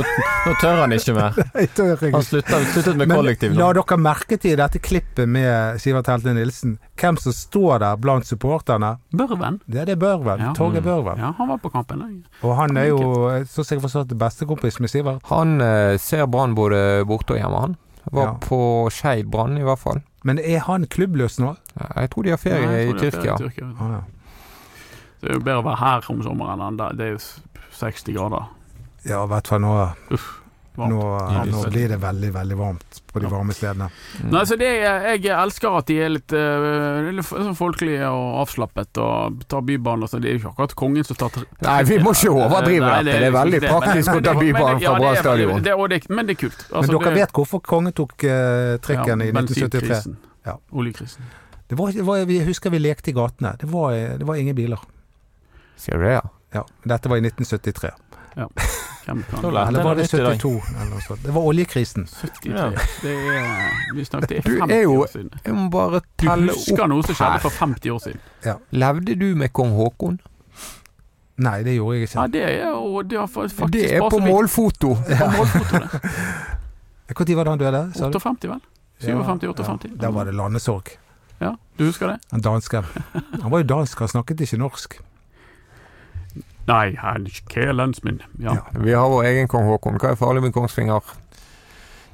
nå 0.48 0.54
tør 0.62 0.80
han 0.84 0.96
ikke 0.96 1.16
mer. 1.18 1.40
Han 2.14 2.24
sluttet, 2.24 2.68
sluttet 2.74 2.96
med 3.00 3.08
Men 3.10 3.18
kollektiv 3.18 3.54
la 3.58 3.72
dere 3.76 3.98
merke 4.00 4.38
til 4.42 4.58
dette 4.60 4.80
klippet 4.84 5.30
med 5.30 5.80
Sivert 5.82 6.08
Helte 6.12 6.34
Nilsen, 6.36 6.78
hvem 7.00 7.18
som 7.22 7.34
står 7.36 7.80
der 7.84 7.98
blant 8.02 8.28
supporterne? 8.30 8.94
Børven. 9.14 9.60
Det 9.66 9.82
er 9.84 9.86
det 9.94 9.98
Børven. 10.02 10.40
Ja. 10.40 10.54
Torgeir 10.58 10.82
Mm. 10.84 10.88
Børven. 10.90 11.20
Ja, 11.24 11.34
han 11.38 11.48
var 11.48 11.58
på 11.64 11.70
kampen. 11.72 12.00
jeg. 12.02 12.24
Og 12.44 12.56
han 12.58 12.78
er 12.78 12.90
jo, 12.90 13.00
sånn 13.48 13.64
som 13.66 13.76
jeg 13.78 13.84
forstår 13.86 14.08
det, 14.10 14.18
bestekompis 14.20 14.80
med 14.84 14.90
Sivert. 14.92 15.22
Han 15.30 15.62
eh, 15.62 15.98
ser 15.98 16.26
Brann 16.28 16.56
både 16.58 17.04
borte 17.08 17.34
og 17.36 17.40
hjemme, 17.40 17.60
han. 17.68 17.78
Var 18.12 18.26
Ja. 18.26 18.34
på 18.44 18.90
Skeid 18.92 19.30
Brann, 19.32 19.58
i 19.58 19.64
hvert 19.64 19.80
fall. 19.80 20.02
Men 20.24 20.40
er 20.40 20.60
han 20.68 20.86
klubbløs 20.88 21.40
nå? 21.40 21.54
Jeg 21.96 22.10
tror 22.14 22.24
de 22.24 22.30
har 22.32 22.38
ferie 22.40 22.66
Nei, 22.66 22.76
jeg 22.80 22.88
i 22.88 22.92
er 22.94 23.00
Tyrkia. 23.00 23.34
ferie 23.34 23.34
i 23.34 23.42
Tyrkia. 23.50 23.72
Ah, 23.80 23.92
ja. 23.92 24.02
Det 25.24 25.30
er 25.30 25.34
jo 25.38 25.44
bedre 25.44 25.60
å 25.62 25.66
være 25.68 25.80
her 25.82 26.08
om 26.14 26.22
sommeren 26.24 26.62
enn 26.64 26.78
der. 26.80 26.96
Det 27.00 27.06
er 27.08 27.12
jo 27.18 27.20
60 27.80 28.14
grader. 28.16 28.48
Ja, 29.08 29.24
i 29.24 29.28
hvert 29.32 29.48
fall 29.52 29.62
nå, 29.64 29.74
Varmt. 29.76 30.24
Nå, 30.76 31.00
nå 31.52 31.60
blir 31.70 31.90
det 31.94 31.98
veldig, 32.02 32.30
veldig 32.34 32.56
varmt 32.58 33.02
på 33.14 33.22
de 33.22 33.30
varme 33.30 33.54
stedene. 33.54 33.90
Mm. 34.24 34.30
Nei, 34.34 34.42
så 34.50 34.56
det 34.58 34.70
er, 34.82 35.04
Jeg 35.14 35.36
elsker 35.38 35.76
at 35.78 35.86
de 35.92 35.98
er 36.02 36.10
litt, 36.10 36.34
uh, 36.34 37.12
litt 37.14 37.28
sånn 37.30 37.54
folkelige 37.58 38.08
og 38.10 38.40
avslappet 38.42 38.98
og 39.04 39.44
tar 39.48 39.62
Bybanen. 39.68 40.04
og 40.04 40.10
så 40.10 40.20
Det 40.22 40.32
er 40.32 40.38
jo 40.38 40.42
ikke 40.42 40.54
akkurat 40.56 40.76
kongen 40.76 41.04
som 41.06 41.16
tar 41.20 41.30
Nei, 41.62 41.78
vi 41.84 42.00
må 42.02 42.16
ikke 42.18 42.34
overdrive 42.46 42.90
dette. 42.90 43.04
Det 43.06 43.14
er 43.14 43.22
liksom 43.22 43.38
veldig 43.40 43.62
det, 43.62 43.70
praktisk 43.70 44.08
men- 44.10 44.18
å 44.18 44.26
ta 44.26 44.34
Bybanen 44.40 44.82
fra 44.82 44.94
det 44.94 45.00
Brann 45.04 45.04
er 45.14 45.22
stadion. 45.22 45.64
det- 45.64 45.90
det- 45.90 46.10
Men 46.10 46.26
det 46.26 46.38
er 46.38 46.42
kult. 46.48 46.66
Men 46.72 46.78
Altså, 46.82 46.92
dere 47.00 47.10
det- 47.14 47.16
vet 47.22 47.32
hvorfor 47.34 47.62
kongen 47.62 47.94
tok 47.94 48.14
uh, 48.24 48.78
trikken 48.82 49.20
ja, 49.22 49.26
i 49.26 49.32
1973? 49.32 50.16
Ja. 50.46 50.58
Oljekrisen. 50.74 51.22
Det 51.70 51.78
var, 51.78 51.92
det 51.92 52.04
var, 52.06 52.18
jeg 52.18 52.46
husker 52.46 52.70
vi 52.70 52.80
lekte 52.80 53.10
i 53.10 53.14
gatene. 53.14 53.56
Det 53.58 53.70
var, 53.70 53.92
det 54.18 54.26
var 54.28 54.36
ingen 54.36 54.56
biler. 54.56 54.78
Sier 55.78 55.98
du 55.98 56.04
det, 56.04 56.12
ja? 56.18 56.22
Ja, 56.54 56.64
Dette 56.86 57.10
var 57.10 57.18
i 57.18 57.22
1973. 57.22 57.90
Hvem 58.36 58.50
kan 59.06 59.24
Eller 59.44 59.84
var 59.84 59.96
det 59.96 60.04
nytt 60.06 60.14
i 60.14 60.18
dag. 60.18 60.38
72? 60.40 60.64
Eller. 60.82 61.18
Det 61.24 61.34
var 61.36 61.42
oljekrisen. 61.42 62.06
73. 62.08 62.52
Ja. 62.54 62.70
Det 63.02 63.16
er 63.16 63.96
Vi 63.96 64.06
snakket 64.06 64.44
Du 64.46 64.60
50 64.60 64.72
er 64.76 64.82
jo- 64.82 65.02
år 65.02 65.08
siden. 65.12 65.30
Jeg 65.46 65.54
må 65.56 65.70
bare 65.70 66.02
Du 66.18 66.28
husker 66.30 66.88
noe 66.88 67.04
som 67.04 67.16
skjedde 67.16 67.40
for 67.42 67.50
50 67.50 67.90
år 67.92 68.00
siden? 68.00 68.20
Levde 68.72 69.16
du 69.20 69.36
med 69.36 69.54
kong 69.54 69.76
Haakon? 69.78 70.20
Nei, 71.38 71.64
det 71.64 71.76
gjorde 71.76 71.96
jeg 71.98 72.08
ikke. 72.08 72.20
Ja, 72.22 72.28
det 72.28 72.44
er 72.44 72.68
jo 72.70 73.02
det 73.02 73.18
har 73.18 73.28
faktisk 73.28 73.72
Det 73.72 73.94
er 73.96 74.04
på 74.10 74.20
målfoto. 74.22 74.96
På 74.96 75.32
målfoto, 75.38 75.80
det. 75.80 76.02
Når 77.20 77.36
var 77.36 77.44
det 77.44 77.50
han 77.52 77.60
døde? 77.60 77.82
58, 77.96 78.48
vel? 78.50 78.62
57-58. 79.02 79.90
Ja, 79.90 79.96
da 80.02 80.10
var 80.12 80.26
det 80.26 80.34
landesorg. 80.36 80.94
Ja, 81.42 81.56
du 81.78 81.86
husker 81.86 82.08
det? 82.08 82.20
Han 82.32 82.42
dansken. 82.42 82.86
Han 83.42 83.52
var 83.52 83.60
jo 83.64 83.68
dansk, 83.68 84.00
han 84.00 84.08
snakket 84.08 84.42
ikke 84.42 84.58
norsk. 84.62 85.00
Nei, 86.70 86.96
han 87.00 87.28
kælens 87.52 88.04
min. 88.06 88.22
Ja. 88.40 88.56
Ja. 88.60 88.80
Vi 88.86 88.96
har 88.96 89.10
vår 89.12 89.28
egen 89.32 89.50
kong 89.52 89.68
Haakon. 89.68 90.00
Hva 90.00 90.14
er 90.14 90.20
farlig 90.20 90.46
med 90.46 90.54
Kongsvinger? 90.56 91.04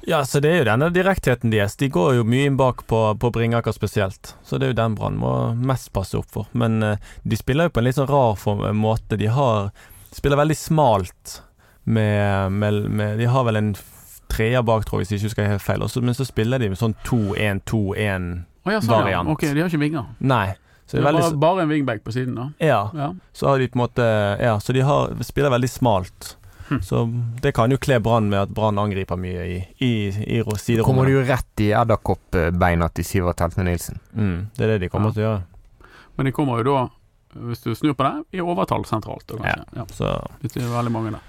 Ja, 0.08 0.24
så 0.24 0.40
det 0.40 0.50
er 0.50 0.62
jo 0.62 0.68
denne 0.70 0.88
direktheten 0.94 1.52
deres. 1.52 1.76
De 1.76 1.90
går 1.92 2.14
jo 2.16 2.24
mye 2.26 2.48
inn 2.48 2.56
bak 2.58 2.86
på, 2.88 3.02
på 3.20 3.30
Bringaker 3.34 3.74
spesielt. 3.76 4.34
Så 4.42 4.58
det 4.58 4.66
er 4.66 4.72
jo 4.72 4.80
den 4.80 4.96
Brann 4.98 5.20
må 5.20 5.34
mest 5.54 5.92
passe 5.94 6.18
opp 6.18 6.30
for. 6.32 6.48
Men 6.56 6.80
eh, 6.82 7.12
de 7.22 7.38
spiller 7.38 7.68
jo 7.68 7.74
på 7.76 7.82
en 7.82 7.86
litt 7.86 7.98
sånn 8.00 8.10
rar 8.10 8.38
form, 8.40 8.64
måte. 8.80 9.18
De 9.20 9.28
har 9.30 9.70
spiller 10.10 10.40
veldig 10.40 10.56
smalt 10.56 11.42
med, 11.84 12.52
med, 12.52 12.90
med 12.90 13.18
De 13.18 13.28
har 13.30 13.44
vel 13.46 13.60
en 13.60 13.74
treer 14.30 14.62
bak, 14.62 14.86
tror 14.86 15.00
jeg, 15.00 15.06
hvis 15.06 15.12
jeg 15.12 15.20
ikke 15.20 15.30
husker 15.30 15.52
helt 15.52 15.66
feil. 15.66 15.84
Også, 15.84 16.02
men 16.02 16.16
så 16.16 16.26
spiller 16.26 16.62
de 16.62 16.70
med 16.72 16.80
sånn 16.80 16.96
2-1-2-1 17.06 17.68
Å 17.70 18.74
ja, 18.74 18.80
sånn, 18.80 18.94
ja. 18.94 18.96
Variant. 18.96 19.30
Ok, 19.32 19.46
de 19.50 19.62
har 19.62 19.70
ikke 19.70 19.82
vinger. 19.82 20.10
Nei. 20.22 20.48
Så 20.90 20.96
Det 20.98 21.04
er 21.04 21.06
veldig 21.06 21.22
bare, 21.22 21.38
bare 21.44 21.62
en 21.62 21.70
wingback 21.70 22.00
på 22.02 22.12
siden, 22.12 22.34
da. 22.34 22.48
Ja. 22.58 22.80
Ja. 22.98 23.12
Så 23.32 23.46
har 23.46 23.58
de 23.62 23.68
på 23.70 23.78
en 23.78 23.84
måte 23.84 24.06
Ja, 24.42 24.56
så 24.60 24.74
de 24.74 24.80
har, 24.82 25.12
spiller 25.22 25.52
veldig 25.54 25.68
smalt. 25.70 26.32
Hm. 26.70 26.80
Så 26.82 27.04
det 27.42 27.52
kan 27.54 27.70
jo 27.70 27.78
kle 27.82 28.00
Brann 28.02 28.28
med 28.30 28.40
at 28.44 28.50
Brann 28.54 28.78
angriper 28.78 29.18
mye 29.18 29.44
i, 29.46 29.56
i, 29.82 29.90
i 30.10 30.40
siderommet. 30.42 30.84
Kommer 30.86 31.06
de 31.06 31.14
du 31.14 31.18
jo 31.20 31.24
rett 31.30 31.62
i 31.62 31.70
edderkoppbeina 31.74 32.88
til 32.94 33.06
Sivert 33.06 33.40
Heltne 33.42 33.64
Nilsen. 33.70 33.98
Mm, 34.14 34.48
det 34.56 34.64
er 34.66 34.72
det 34.74 34.78
de 34.84 34.88
kommer 34.92 35.10
Ja. 35.10 35.14
til 35.14 35.22
å 35.22 35.26
gjøre. 35.28 35.42
Men 36.16 36.26
de 36.26 36.32
kommer 36.36 36.58
jo 36.62 36.66
da, 36.74 36.84
hvis 37.46 37.62
du 37.64 37.74
snur 37.74 37.94
på 37.98 38.06
det, 38.06 38.24
i 38.38 38.42
overtall 38.42 38.84
sentralt. 38.86 39.26
Da. 39.30 39.56
Ja. 39.76 39.84
Så 39.94 40.10
Det 40.42 40.56
er 40.56 40.68
veldig 40.74 40.92
mange 40.92 41.10
der. 41.12 41.20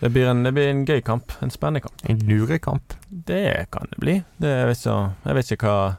det 0.00 0.12
blir, 0.12 0.28
en, 0.28 0.42
det 0.44 0.52
blir 0.54 0.68
en 0.70 0.84
gøy 0.86 1.00
kamp. 1.04 1.32
En 1.42 1.50
spennende 1.50 1.80
kamp. 1.80 1.94
En 2.04 2.18
lurekamp. 2.18 2.94
Det 3.08 3.66
kan 3.72 3.88
det 3.90 3.98
bli. 4.00 4.18
Det 4.38 4.48
jeg, 4.48 4.66
vet 4.68 4.78
ikke, 4.84 4.98
jeg 5.24 5.34
vet 5.40 5.52
ikke 5.56 5.66
hva 5.72 5.96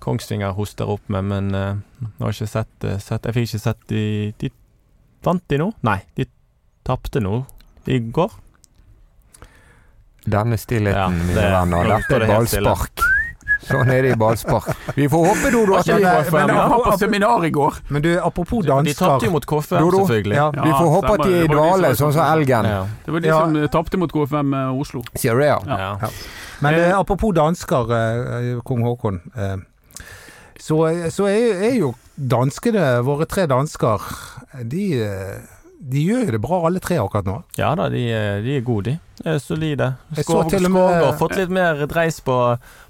Kongsvinger 0.00 0.54
hoster 0.56 0.88
opp 0.88 1.02
med, 1.12 1.24
men 1.28 1.54
eh, 1.54 1.74
jeg 2.00 2.24
har 2.24 2.32
ikke 2.36 2.48
sett, 2.48 2.84
eh, 2.88 2.98
sett 2.98 3.24
Jeg 3.28 3.34
fikk 3.36 3.48
ikke 3.50 3.60
sett 3.66 3.82
de 3.92 4.04
De 4.40 4.50
vant 5.26 5.42
de 5.52 5.58
nå? 5.60 5.70
Nei, 5.84 5.98
de 6.16 6.24
tapte 6.88 7.20
nå 7.20 7.42
i 7.90 7.98
går. 8.12 8.30
Denne 10.30 10.56
stillheten, 10.60 11.00
Ja, 11.00 11.08
mine 11.08 11.34
det- 11.34 11.50
venner. 11.52 11.84
nå 11.84 11.96
Dette 11.96 12.14
er 12.14 12.18
det 12.20 12.28
ballspark. 12.28 13.00
Sånn 13.70 13.90
er 13.92 14.02
det 14.02 14.10
i 14.12 14.16
ballspark. 14.16 14.68
Vi 14.96 15.06
får 15.08 15.24
håpe, 15.26 15.50
Dodo, 15.52 15.74
at 15.76 15.84
de... 15.86 15.94
vi, 15.94 16.30
men- 16.32 16.48
på 16.84 16.96
seminar 16.98 17.44
i 17.44 17.50
går. 17.50 17.74
Men 17.90 18.02
du, 18.02 18.08
apropos 18.20 18.64
De 18.64 18.94
tapte 18.94 19.26
jo 19.26 19.30
mot 19.32 19.44
KFM, 19.46 19.90
selvfølgelig. 19.90 20.34
ja, 20.34 20.50
vi 20.50 20.70
får 20.72 20.88
håpe 20.96 21.12
at 21.12 21.22
de 21.24 21.32
er 21.32 21.44
i. 21.44 21.46
Det 21.46 21.56
dvale, 21.56 21.90
sånn 21.96 22.12
som 22.12 22.24
elgen. 22.24 22.64
Det 23.04 23.12
var 23.12 23.20
de 23.20 23.28
som 23.28 23.56
eh, 23.56 23.66
tapte 23.68 23.98
mot 24.00 24.12
KFM 24.12 24.54
Oslo. 24.80 25.02
Sier 25.14 25.34
du 25.34 25.40
det, 25.40 25.48
ja? 25.48 25.96
Men 26.60 26.80
apropos 26.94 27.32
dansker, 27.34 28.60
kong 28.64 28.82
Haakon. 28.84 29.20
Så, 30.60 30.76
så 31.10 31.26
er, 31.30 31.62
er 31.70 31.74
jo 31.80 31.94
danskene, 32.20 33.00
våre 33.06 33.24
tre 33.30 33.46
dansker, 33.48 34.02
de, 34.68 34.82
de 35.80 36.02
gjør 36.04 36.26
jo 36.26 36.34
det 36.36 36.40
bra 36.44 36.58
alle 36.68 36.82
tre 36.84 36.98
akkurat 37.00 37.24
nå. 37.24 37.38
Ja 37.56 37.70
da, 37.78 37.86
de, 37.92 38.02
de 38.44 38.58
er 38.58 38.66
gode, 38.66 38.90
de. 38.92 39.24
Er 39.24 39.38
solide. 39.40 39.86
Med- 40.72 41.04
har 41.04 41.16
fått 41.20 41.36
litt 41.36 41.50
mer 41.52 41.80
dreis 41.88 42.20
på, 42.24 42.36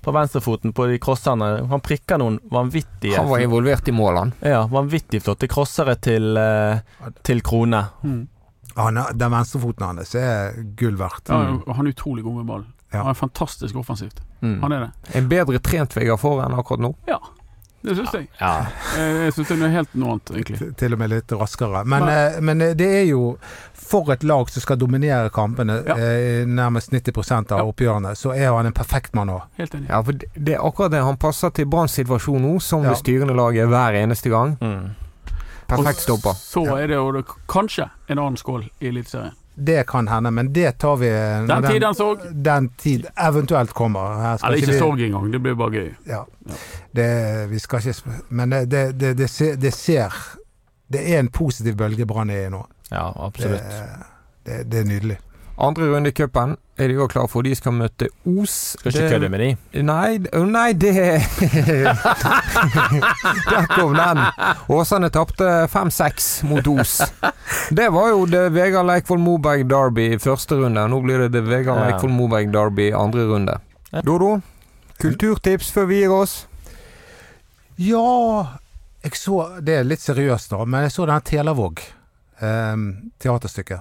på 0.02 0.12
venstrefoten 0.14 0.74
på 0.74 0.86
de 0.90 0.98
crosserne. 1.02 1.48
Han 1.70 1.82
prikker 1.82 2.18
noen 2.22 2.36
vanvittige 2.50 3.16
Han 3.18 3.30
var 3.30 3.42
involvert 3.46 3.88
i 3.90 3.94
målene. 3.94 4.34
Ja, 4.46 4.64
vanvittig 4.70 5.22
flotte 5.24 5.48
crossere 5.50 5.96
til, 6.02 6.36
eh, 6.38 6.82
til 7.26 7.42
Krone. 7.46 7.84
Mm. 8.02 8.20
Han, 8.76 8.98
er- 9.02 9.14
den 9.18 9.34
venstrefoten 9.34 9.86
hans 9.92 10.14
er 10.18 10.54
gull 10.78 10.98
verdt. 11.00 11.30
Ja, 11.30 11.40
Mm. 11.50 11.62
Han 11.74 11.86
er 11.86 11.94
utrolig 11.94 12.22
god 12.26 12.36
med 12.42 12.46
ball. 12.46 12.64
Ja. 12.92 13.02
Han 13.04 13.10
er 13.14 13.18
fantastisk 13.18 13.76
offensivt. 13.78 14.18
Mm. 14.42 14.60
Han 14.62 14.72
er 14.72 14.80
det. 14.88 15.14
En 15.18 15.28
bedre 15.30 15.58
trent 15.62 15.94
Vegard 15.94 16.18
Forhen 16.22 16.54
akkurat 16.58 16.80
nå. 16.82 16.94
Det 17.83 17.95
syns 17.97 18.12
jeg. 18.12 18.26
Ja. 18.41 18.66
Eh, 18.99 19.24
Jeg 19.24 19.33
syns 19.33 19.49
det 19.49 19.55
er 19.57 19.61
noe 19.62 19.70
helt 19.72 19.95
noe 19.95 20.11
annet, 20.12 20.31
egentlig. 20.35 20.59
Til- 20.59 20.72
Til 20.74 20.93
og 20.93 20.99
med 20.99 21.11
litt 21.11 21.33
raskere. 21.33 21.85
Men, 21.87 22.03
eh, 22.09 22.41
men 22.41 22.61
eh, 22.61 22.74
det 22.74 22.87
er 23.03 23.05
jo 23.09 23.39
For 23.74 24.12
et 24.12 24.22
lag 24.22 24.49
som 24.51 24.61
skal 24.62 24.76
dominere 24.76 25.31
kampene, 25.31 25.83
Ja. 25.87 25.95
eh, 25.97 26.45
nærmest 26.47 26.93
90% 26.93 27.51
av 27.53 27.59
Ja. 27.59 27.64
oppgjørene, 27.64 28.12
så 28.14 28.31
er 28.37 28.53
han 28.55 28.66
en 28.66 28.72
perfekt 28.72 29.14
mann 29.14 29.28
òg. 29.28 29.43
Helt 29.59 29.72
enig. 29.74 29.89
Ja, 29.89 30.01
for 30.03 30.12
det 30.12 30.55
er 30.55 30.59
akkurat 30.61 30.91
det. 30.93 31.03
Han 31.03 31.16
passer 31.16 31.51
til 31.51 31.64
Branns 31.66 31.93
situasjon 31.99 32.41
nå, 32.41 32.61
som 32.62 32.83
Ja. 32.85 32.91
det 32.91 32.99
styrende 32.99 33.35
laget 33.35 33.66
hver 33.66 33.93
eneste 33.97 34.31
gang. 34.31 34.57
Mm. 34.61 34.91
Perfekt 35.66 36.09
Og 36.09 36.20
stopper. 36.20 36.35
Så 36.35 36.66
er 36.78 36.87
det 36.87 36.95
jo 36.97 37.22
kanskje 37.49 37.91
en 38.09 38.18
annen 38.18 38.37
skål 38.37 38.68
i 38.81 38.87
Eliteserien. 38.89 39.33
Det 39.64 39.86
kan 39.86 40.08
hende, 40.08 40.30
men 40.30 40.52
det 40.52 40.78
tar 40.78 40.96
vi 40.96 41.08
Den 41.48 41.62
tid 41.66 41.82
han 41.84 41.94
sorg. 41.94 42.18
den 42.44 42.68
tid 42.78 43.06
eventuelt 43.16 43.72
kommer. 43.76 44.14
Her 44.22 44.36
skal 44.36 44.48
Eller 44.52 44.62
ikke 44.62 44.72
vi- 44.72 44.78
sorg 44.78 45.00
engang, 45.06 45.30
det 45.32 45.40
blir 45.42 45.54
bare 45.54 45.70
gøy. 45.70 45.90
Ja. 46.06 46.24
Ja. 46.48 46.54
Det, 46.96 47.08
vi 47.50 47.58
skal 47.58 47.78
ikke 47.80 48.14
Men 48.28 48.50
det, 48.50 48.64
det, 48.70 48.84
det, 49.00 49.14
det, 49.18 49.28
ser, 49.30 49.56
det 49.56 49.72
ser 49.74 50.14
Det 50.92 51.02
er 51.14 51.18
en 51.20 51.28
positiv 51.28 51.76
bølgebrann 51.76 52.30
i 52.30 52.48
nå. 52.48 52.64
ja, 52.90 53.04
Det, 53.12 53.20
absolutt. 53.26 53.62
det, 54.46 54.70
det 54.72 54.80
er 54.80 54.84
nydelig. 54.84 55.18
Andre 55.58 55.90
runde 55.94 56.08
i 56.08 56.12
cupen 56.12 56.56
er 56.81 56.89
de 56.89 56.97
òg 57.01 57.11
klare 57.12 57.28
for. 57.28 57.43
De 57.45 57.53
skal 57.55 57.72
møte 57.76 58.09
Os. 58.24 58.55
Skal 58.78 58.91
ikke 58.93 59.01
Det- 59.03 59.11
kødde 59.12 59.28
med 59.31 59.41
de. 59.45 59.83
Nei, 59.83 60.18
nei, 60.49 60.72
det 60.72 60.95
Der 63.51 63.66
kom 63.74 63.95
den. 63.95 64.18
Åsane 64.68 65.11
tapte 65.11 65.45
5-6 65.72 66.45
mot 66.49 66.66
Os. 66.81 67.01
Det 67.70 67.89
var 67.93 68.09
jo 68.12 68.24
det 68.26 68.45
Vegard 68.55 68.87
Leikvoll 68.89 69.20
Moberg 69.22 69.66
Derby 69.70 70.09
i 70.14 70.18
første 70.22 70.55
runde. 70.61 70.87
Nå 70.89 71.01
blir 71.05 71.18
det 71.26 71.33
det 71.37 71.45
Vegard 71.49 71.78
Ja. 71.81 71.91
Leikvoll 71.91 72.12
Moberg 72.14 72.53
Derby 72.55 72.89
i 72.91 72.95
andre 72.97 73.26
runde. 73.31 73.59
Dodo, 74.07 74.41
kulturtips 75.03 75.70
før 75.74 75.87
vi 75.91 76.01
gir 76.05 76.12
oss? 76.14 76.47
Ja 77.81 78.47
Jeg 79.03 79.16
så 79.16 79.39
Det 79.64 79.78
er 79.81 79.85
litt 79.89 80.03
seriøst, 80.05 80.51
da, 80.53 80.64
men 80.68 80.83
jeg 80.85 80.93
så 80.93 81.07
denne 81.09 81.24
Telavåg 81.24 81.81
eh, 81.81 82.76
teaterstykket. 83.18 83.81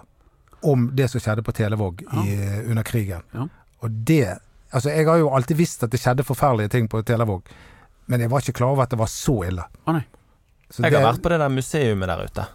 Om 0.62 0.90
det 0.96 1.10
som 1.12 1.22
skjedde 1.22 1.44
på 1.44 1.52
Televåg 1.56 2.02
i, 2.26 2.36
under 2.70 2.84
krigen. 2.84 3.22
Ja. 3.34 3.48
Og 3.82 3.90
det 4.06 4.38
Altså, 4.72 4.90
jeg 4.94 5.08
har 5.08 5.18
jo 5.18 5.30
alltid 5.34 5.58
visst 5.58 5.82
at 5.84 5.90
det 5.90 5.98
skjedde 6.00 6.22
forferdelige 6.24 6.70
ting 6.70 6.88
på 6.88 7.00
Televåg, 7.02 7.42
men 8.06 8.20
jeg 8.22 8.30
var 8.30 8.40
ikke 8.44 8.54
klar 8.60 8.70
over 8.76 8.84
at 8.84 8.92
det 8.92 9.00
var 9.00 9.08
så 9.10 9.34
ille. 9.48 9.64
Å, 9.88 9.94
nei. 9.96 10.04
Så 10.70 10.84
Jeg 10.84 10.92
det- 10.92 11.00
har 11.02 11.14
vært 11.14 11.24
på 11.24 11.30
det 11.30 11.40
der 11.40 11.50
museumet 11.50 12.08
der 12.08 12.22
ute. 12.28 12.46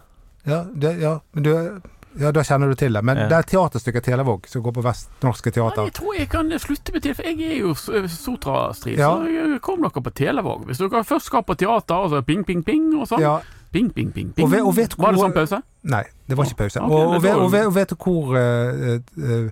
Ja, 0.45 0.63
det, 0.63 0.93
ja, 1.01 1.19
men 1.33 1.43
du, 1.43 1.81
ja, 2.17 2.31
da 2.31 2.39
kjenner 2.41 2.69
du 2.71 2.75
til 2.75 2.93
det. 2.93 3.03
Men 3.03 3.17
Ja. 3.17 3.27
det 3.27 3.35
er 3.35 3.43
teaterstykket 3.43 4.03
Televåg 4.05 4.47
som 4.47 4.63
går 4.63 4.71
på 4.71 4.83
Vestnorske 4.85 5.47
Ja, 5.51 5.51
Teater. 5.51 5.83
jeg 5.89 5.93
tror 5.93 6.15
jeg 6.17 6.29
kan 6.29 6.49
slutte 6.59 6.93
med 6.93 7.01
det, 7.03 7.15
for 7.17 7.23
jeg 7.23 7.41
er 7.41 7.57
jo 7.59 7.73
Sotra-strid, 8.07 8.97
Ja. 8.97 9.11
så 9.17 9.59
kom 9.61 9.81
dere 9.81 9.91
på 10.01 10.13
Televåg. 10.13 10.65
Hvis 10.67 10.77
dere 10.77 11.03
først 11.03 11.25
skal 11.25 11.43
på 11.43 11.55
teater, 11.57 11.95
og 11.95 12.11
så 12.11 12.21
ping, 12.25 12.43
ping, 12.45 12.63
ping 12.63 12.93
og 12.95 13.07
sånn. 13.09 13.19
Ping, 13.75 13.89
ping, 13.91 14.11
ping, 14.15 14.29
ping. 14.35 14.45
Og 14.47 14.51
ve- 14.53 14.63
og 14.63 14.71
vet 14.77 14.95
Var 14.97 15.11
det 15.11 15.19
sånn 15.19 15.33
pause? 15.35 15.59
nei, 15.83 16.03
det 16.31 16.37
var 16.39 16.47
ikke 16.47 16.61
pause. 16.63 16.79
Ok, 16.85 16.91
og, 16.95 17.09
men 17.11 17.15
og, 17.19 17.23
ve- 17.25 17.35
og, 17.35 17.49
ve- 17.51 17.65
og 17.67 17.73
vet 17.75 17.91
hvor 17.99 18.35
uh, 18.39 18.99
uh, 19.19 19.49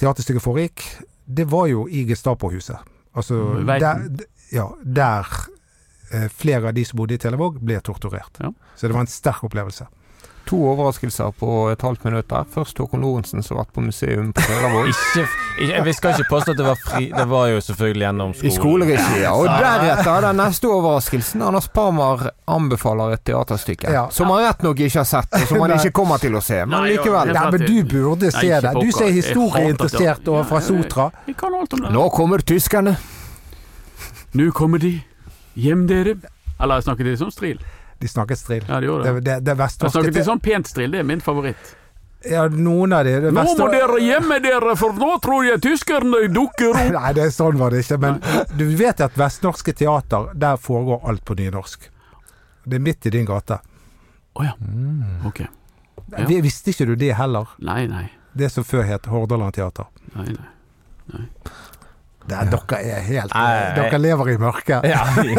teaterstykket 0.00 0.42
foregikk? 0.44 0.84
Det 1.28 1.44
var 1.52 1.66
jo 1.70 1.84
i 1.88 2.06
Gestapohuset. 2.08 2.80
Altså 3.14 3.34
Mm, 3.60 3.66
der, 3.66 4.06
ja, 4.52 4.66
der 4.84 5.28
uh, 6.14 6.28
flere 6.32 6.68
av 6.72 6.74
de 6.74 6.84
som 6.88 6.96
bodde 6.96 7.14
i 7.14 7.20
Televåg, 7.20 7.60
ble 7.60 7.76
torturert. 7.84 8.40
Ja. 8.40 8.50
Så 8.76 8.88
det 8.88 8.94
var 8.96 9.04
en 9.04 9.12
sterk 9.12 9.44
opplevelse. 9.44 9.86
To 10.50 10.58
overraskelser 10.72 11.30
på 11.38 11.70
et 11.70 11.82
halvt 11.82 12.04
minutt 12.04 12.28
der. 12.30 12.46
Først 12.54 12.78
Håkon 12.78 13.00
Lorentzen 13.04 13.44
som 13.44 13.56
har 13.56 13.64
vært 13.64 13.74
på 13.76 13.84
museum 13.84 14.32
på 14.34 14.42
ikke, 15.62 15.82
vi 15.84 15.92
skal 15.94 16.16
ikke 16.16 16.28
påstå 16.30 16.54
at 16.54 16.58
det 16.58 16.66
var 16.66 16.78
fri 16.80 17.10
Det 17.12 17.24
var 17.30 17.46
jo 17.52 17.60
selvfølgelig 17.60 18.04
gjennom 18.06 18.32
skolen. 18.34 18.50
I 18.50 18.54
skoleregi, 18.56 19.20
ja. 19.22 19.32
Og 19.36 19.46
deretter 19.62 20.26
den 20.26 20.40
neste 20.42 20.70
overraskelsen. 20.72 21.44
Anders 21.46 21.68
Parmar 21.68 22.24
anbefaler 22.50 23.14
et 23.16 23.24
teaterstykke. 23.28 23.92
Ja. 23.92 24.08
Som 24.10 24.32
han 24.34 24.42
rett 24.46 24.66
nok 24.66 24.82
ikke 24.82 25.02
har 25.02 25.08
sett, 25.08 25.30
og 25.38 25.46
som 25.48 25.62
han 25.62 25.76
ikke 25.78 25.94
kommer 26.02 26.22
til 26.22 26.36
å 26.38 26.42
se. 26.44 26.58
Men 26.66 26.88
likevel. 26.90 27.32
Nei, 27.36 27.46
men 27.54 27.66
du 27.66 27.78
burde 27.94 28.32
se 28.34 28.46
Nei, 28.48 28.60
det. 28.66 28.74
Du 28.74 28.92
som 28.92 29.06
er 29.06 29.16
historieinteressert 29.18 30.32
og 30.32 30.42
fra. 30.50 30.62
Sotra. 30.62 31.08
Jeg 31.26 31.36
kan 31.38 31.54
alt 31.58 31.72
om 31.74 31.86
det. 31.86 31.90
Nå 31.94 32.08
kommer 32.14 32.42
tyskerne. 32.46 32.96
Nå 34.38 34.50
kommer 34.56 34.82
de. 34.82 34.96
Hjem 35.58 35.86
dere. 35.90 36.16
Eller 36.62 36.80
snakker 36.80 37.04
de 37.04 37.16
som 37.18 37.30
stril? 37.34 37.58
De 38.02 38.08
snakket 38.10 38.38
stril. 38.40 38.64
Ja, 38.68 38.80
de 38.82 38.88
gjorde 38.90 39.04
Det, 39.06 39.12
det. 39.14 39.22
det, 39.30 39.36
det 39.46 39.52
Jeg 39.54 39.58
vestnorske 39.62 39.94
snakket 40.00 40.14
de 40.18 40.24
sånn 40.26 40.40
pent 40.42 40.66
stril, 40.70 40.90
det 40.90 41.00
er 41.00 41.06
min 41.08 41.22
favoritt. 41.22 41.70
Ja, 42.30 42.44
noen 42.54 42.92
av 42.94 43.02
de 43.06 43.12
det 43.24 43.30
Nå 43.34 43.42
må 43.58 43.64
dere 43.72 43.96
gjemme 43.98 44.36
dere, 44.44 44.76
for 44.78 44.94
nå 44.94 45.08
tror 45.24 45.42
jeg 45.46 45.58
tyskerne 45.64 46.20
dukker 46.30 46.70
opp. 46.70 46.92
Nei, 46.98 47.12
det 47.18 47.24
er 47.28 47.32
sånn 47.34 47.58
var 47.58 47.74
det 47.74 47.80
ikke. 47.82 47.98
Men 48.02 48.20
du 48.58 48.64
vet 48.78 49.00
at 49.02 49.16
Vestnorske 49.18 49.74
Teater, 49.74 50.28
der 50.38 50.58
foregår 50.62 51.02
alt 51.10 51.24
på 51.26 51.34
nynorsk. 51.38 51.88
Det 52.64 52.78
er 52.78 52.84
midt 52.84 53.06
i 53.10 53.10
din 53.10 53.26
gate. 53.26 53.58
Å 54.38 54.44
ja. 54.46 54.52
Ok. 55.26 55.40
Ja. 55.42 56.26
Vi- 56.28 56.40
Visste 56.44 56.70
ikke 56.70 56.86
du 56.92 56.94
det 56.96 57.10
heller? 57.18 57.48
Nei, 57.58 57.86
nei. 57.90 58.04
Det 58.38 58.48
som 58.54 58.64
før 58.64 58.86
het 58.86 59.06
Hordaland 59.10 59.54
Teater. 59.58 59.86
nei, 60.14 60.28
nei. 60.30 60.48
Det 61.12 61.26
er, 62.30 62.48
Dere 62.52 62.78
er 62.96 63.00
helt 63.06 63.34
Nei, 63.34 63.74
Dere 63.76 63.98
lever 63.98 64.30
i 64.30 64.36
mørket. 64.38 64.84
Ja, 64.88 65.02
vi, 65.18 65.34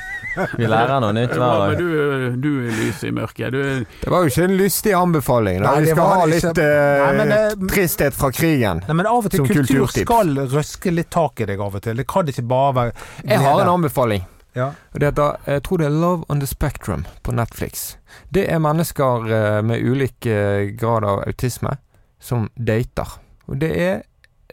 vi 0.58 0.66
lærer 0.70 1.00
noe 1.04 1.12
nytt 1.16 1.34
hver 1.36 1.62
dag. 1.62 1.78
du, 1.78 2.36
du 2.40 2.50
er 2.66 2.76
lys 2.78 3.02
i 3.04 3.10
mørket. 3.12 3.52
Du, 3.52 3.60
Det 4.02 4.10
var 4.12 4.24
jo 4.24 4.32
ikke 4.32 4.44
en 4.48 4.56
lystig 4.56 4.94
anbefaling. 4.96 5.60
Da. 5.62 5.74
Nei, 5.74 5.80
Vi 5.84 5.92
skal 5.92 6.12
ha 6.14 6.26
litt 6.30 6.46
ikke. 6.50 6.66
eh, 6.66 7.16
Nei, 7.18 7.26
det- 7.32 7.70
tristhet 7.74 8.16
fra 8.16 8.30
krigen. 8.32 8.82
Nei, 8.88 8.96
men 9.02 9.06
av 9.10 9.26
og 9.26 9.30
til 9.30 9.42
Som 9.44 9.50
kultur 9.52 9.86
skal 9.92 10.34
røske 10.54 10.92
litt 10.94 11.10
tak 11.12 11.40
i 11.44 11.48
deg 11.52 11.60
av 11.60 11.76
og 11.76 11.82
til. 11.84 11.96
Det 12.00 12.06
kan 12.08 12.26
ikke 12.32 12.46
bare 12.48 12.72
være 12.78 12.92
Jeg 13.28 13.38
har 13.44 13.60
en 13.66 13.74
anbefaling. 13.76 14.24
Ja. 14.54 14.70
Det 14.92 15.06
heter, 15.08 15.38
jeg 15.48 15.62
tror 15.64 15.78
det 15.80 15.86
er 15.86 15.94
Love 15.96 16.24
on 16.28 16.40
the 16.42 16.46
Spectrum 16.46 17.06
på 17.24 17.32
Netflix. 17.32 17.96
Det 18.32 18.42
er 18.52 18.58
mennesker 18.60 19.30
eh, 19.32 19.60
med 19.64 19.80
ulik 19.80 20.26
eh, 20.28 20.66
grad 20.76 21.04
av 21.08 21.22
autisme 21.26 21.76
som 22.20 22.50
dater. 22.56 23.14
Og 23.48 23.56
det 23.62 23.70
er 23.80 24.02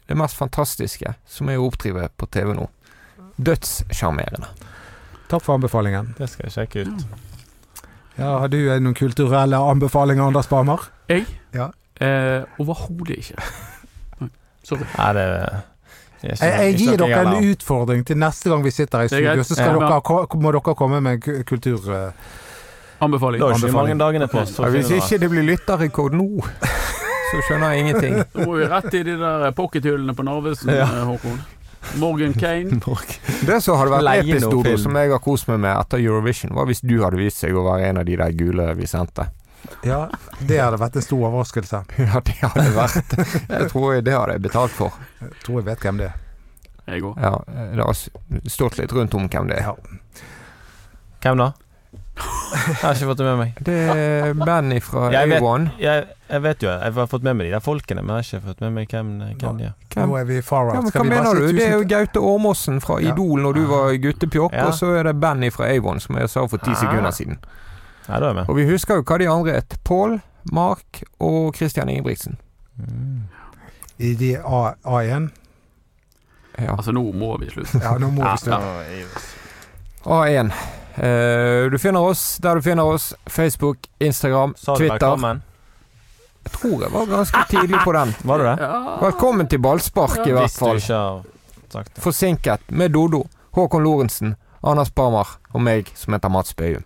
det 0.09 0.17
mest 0.17 0.37
fantastiske 0.37 1.13
som 1.29 1.49
er 1.53 1.61
å 1.61 1.67
oppdrive 1.69 2.07
på 2.17 2.27
TV 2.33 2.55
nå. 2.57 2.65
Dødssjarmerende. 3.37 4.49
Takk 5.29 5.43
for 5.45 5.59
anbefalingen. 5.59 6.15
Det 6.17 6.27
skal 6.31 6.47
jeg 6.47 6.55
sjekke 6.55 6.87
ut. 6.87 7.03
Ja, 8.17 8.39
har 8.41 8.49
du 8.51 8.57
eh, 8.57 8.79
noen 8.81 8.97
kulturelle 8.97 9.59
anbefalinger, 9.69 10.25
Anders 10.31 10.49
Barmer? 10.49 10.89
Jeg? 11.07 11.27
Ja. 11.53 11.69
Eh, 12.01 12.41
Overhodet 12.59 13.21
ikke. 13.21 13.45
Sorry. 14.67 14.87
Nei, 14.97 15.11
det 15.13 15.27
Jeg, 16.19 16.35
jeg 16.41 16.73
gir 16.81 16.97
dere 16.99 17.21
en 17.29 17.45
utfordring 17.53 18.01
til 18.03 18.17
neste 18.19 18.49
gang 18.51 18.65
vi 18.65 18.73
sitter 18.75 19.05
i 19.05 19.11
studio. 19.13 19.43
Så 19.45 19.55
skal 19.55 19.77
Ja. 19.77 19.87
dere, 20.01 20.41
må 20.41 20.51
dere 20.57 20.75
komme 20.75 20.99
med 21.05 21.21
en 21.21 21.43
kultur... 21.47 21.79
Uh, 21.87 22.11
Anbefaling. 22.99 23.39
Anbefaling. 23.39 23.75
mange 23.77 23.99
dagene 24.01 24.27
på 24.27 24.41
hvis 24.73 24.89
ikke 24.91 25.21
det 25.21 25.29
blir 25.31 25.45
lytterrekord 25.47 26.17
nå, 26.19 26.27
så 27.31 27.41
skjønner 27.47 27.73
jeg 27.75 27.85
ingenting. 27.85 28.19
Da 28.33 28.45
må 28.45 28.57
vi 28.59 28.67
rett 28.71 28.93
i 28.99 29.03
de 29.07 29.15
der 29.21 29.51
pockethullene 29.57 30.15
på 30.17 30.25
Narvesen, 30.27 30.71
Ja. 30.75 30.85
eh, 30.89 31.05
Håkon. 31.09 31.39
Morgan 32.01 32.33
Kane. 32.35 32.79
Det 33.47 33.61
som 33.63 33.77
hadde 33.79 33.93
vært 33.95 34.23
episk, 34.25 34.49
Dodo, 34.51 34.73
som 34.77 34.95
jeg 34.99 35.11
har 35.13 35.21
kost 35.23 35.47
meg 35.47 35.61
med 35.63 35.71
etter 35.77 36.01
Eurovision, 36.03 36.51
var 36.57 36.67
hvis 36.67 36.81
du 36.83 36.97
hadde 37.03 37.19
vist 37.21 37.39
seg 37.39 37.55
å 37.55 37.63
være 37.69 37.89
en 37.93 38.01
av 38.01 38.05
de 38.09 38.17
der 38.19 38.33
gule 38.35 38.65
vi 38.75 38.87
sendte. 38.89 39.29
Ja, 39.85 40.05
det 40.47 40.57
hadde 40.59 40.79
vært 40.81 40.95
en 40.99 41.03
stor 41.05 41.23
overraskelse. 41.29 41.83
Ja, 41.99 42.19
det 42.25 42.35
hadde 42.41 42.71
vært 42.75 43.15
Jeg 43.19 43.69
tror 43.71 43.95
det 44.01 44.13
hadde 44.15 44.35
jeg 44.37 44.43
betalt 44.47 44.75
for. 44.75 44.95
Jeg 45.21 45.31
tror 45.45 45.61
jeg 45.61 45.67
vet 45.71 45.85
hvem 45.87 46.01
det 46.03 46.09
er. 46.09 46.17
Jeg 46.89 47.03
òg. 47.05 47.19
Ja, 47.21 47.33
det 47.77 47.83
har 47.85 47.97
stått 48.49 48.79
litt 48.79 48.93
rundt 48.97 49.13
om 49.13 49.27
hvem 49.29 49.49
det 49.51 49.59
er. 49.61 49.67
Ja. 49.69 50.23
Hvem 51.23 51.41
da? 51.43 51.49
Jeg 52.19 52.77
har 52.81 52.95
ikke 52.97 53.09
fått 53.11 53.19
det 53.21 53.27
med 53.27 53.37
meg. 53.39 53.59
Det 53.67 53.75
er 53.93 54.33
Benny 54.39 54.79
fra 54.83 55.09
Jeg 55.13 55.29
vet- 55.31 55.43
Avon. 55.43 55.69
Jeg, 55.79 56.07
jeg 56.29 56.41
vet 56.41 56.61
jo, 56.63 56.69
jeg 56.69 56.93
har 56.93 57.07
fått 57.07 57.23
med 57.23 57.35
meg 57.39 57.47
de 57.47 57.51
der 57.55 57.59
folkene, 57.65 58.01
men 58.03 58.15
jeg 58.15 58.25
har 58.25 58.39
ikke 58.39 58.47
fått 58.51 58.61
med 58.61 58.73
meg 58.73 58.87
hvem, 58.93 59.09
hvem 59.39 59.57
de 59.57 59.63
er. 59.69 59.73
Hvem? 59.93 60.09
Nå 60.09 60.17
er 60.19 60.25
vi 60.29 60.41
far 60.41 60.65
Ja, 60.69 60.75
out. 60.75 60.83
men 60.83 60.91
Skal 60.91 61.01
hva 61.01 61.09
vi 61.09 61.15
mener 61.15 61.39
du? 61.39 61.47
Det 61.57 61.65
er 61.65 61.73
jo 61.77 61.87
Gaute 61.89 62.19
Åmåsen 62.19 62.81
fra 62.81 62.99
Ja. 63.01 63.13
Idol 63.13 63.41
når 63.41 63.53
du 63.55 63.65
var 63.67 63.93
guttepjokk, 63.97 64.53
Ja. 64.53 64.67
og 64.67 64.73
så 64.73 64.93
er 64.99 65.03
det 65.03 65.15
Benny 65.19 65.49
fra 65.51 65.65
Avon, 65.75 65.99
som 65.99 66.15
jeg 66.17 66.29
sa 66.29 66.45
for 66.47 66.57
ti 66.57 66.71
Ah. 66.71 66.75
sekunder 66.75 67.11
siden. 67.11 67.37
Er. 68.09 68.45
Og 68.49 68.55
vi 68.55 68.65
husker 68.65 68.95
jo 68.95 69.03
hva 69.03 69.17
de 69.19 69.27
andre 69.29 69.51
het. 69.53 69.77
Pål, 69.83 70.21
Mark 70.51 71.03
og 71.19 71.55
Christian 71.55 71.89
Ingebrigtsen. 71.89 72.37
Mm. 72.77 73.23
i 73.99 74.13
de 74.15 74.37
A, 74.37 74.73
A1. 74.85 75.29
Ja. 76.59 76.75
Altså, 76.75 76.91
nå 76.91 77.11
må 77.13 77.37
vi 77.39 77.49
slutte. 77.49 77.79
Ja, 77.83 77.97
nå 77.97 78.09
må 78.11 78.23
vi 78.23 78.37
slutte. 78.37 78.61
A1. 80.05 80.51
Uh, 80.97 81.69
du 81.71 81.77
finner 81.77 81.99
oss 81.99 82.37
der 82.43 82.55
du 82.55 82.61
finner 82.61 82.83
oss. 82.83 83.13
Facebook, 83.27 83.77
Instagram, 83.99 84.53
Twitter. 84.77 85.41
Jeg 86.45 86.51
tror 86.55 86.83
jeg 86.85 86.91
var 86.93 87.05
ganske 87.09 87.41
tidlig 87.49 87.79
på 87.83 87.91
den. 87.95 88.13
Var 88.23 88.37
du 88.37 88.43
det? 88.47 88.55
Ja. 88.67 88.97
Velkommen 89.01 89.47
til 89.47 89.59
ballspark, 89.63 90.19
i 90.25 90.31
hvert 90.31 90.47
Hvis 90.49 90.57
du 90.59 90.65
fall. 90.65 90.77
ikke 90.81 90.93
har 90.93 91.21
sagt 91.69 91.95
det. 91.95 92.03
Forsinket 92.03 92.71
med 92.71 92.89
Dodo, 92.95 93.23
Håkon 93.55 93.83
Lorentzen, 93.85 94.35
Anders 94.63 94.91
Barmer 94.91 95.35
og 95.53 95.61
meg 95.63 95.91
som 95.95 96.13
heter 96.15 96.29
Mats 96.33 96.53
Bøyum. 96.57 96.83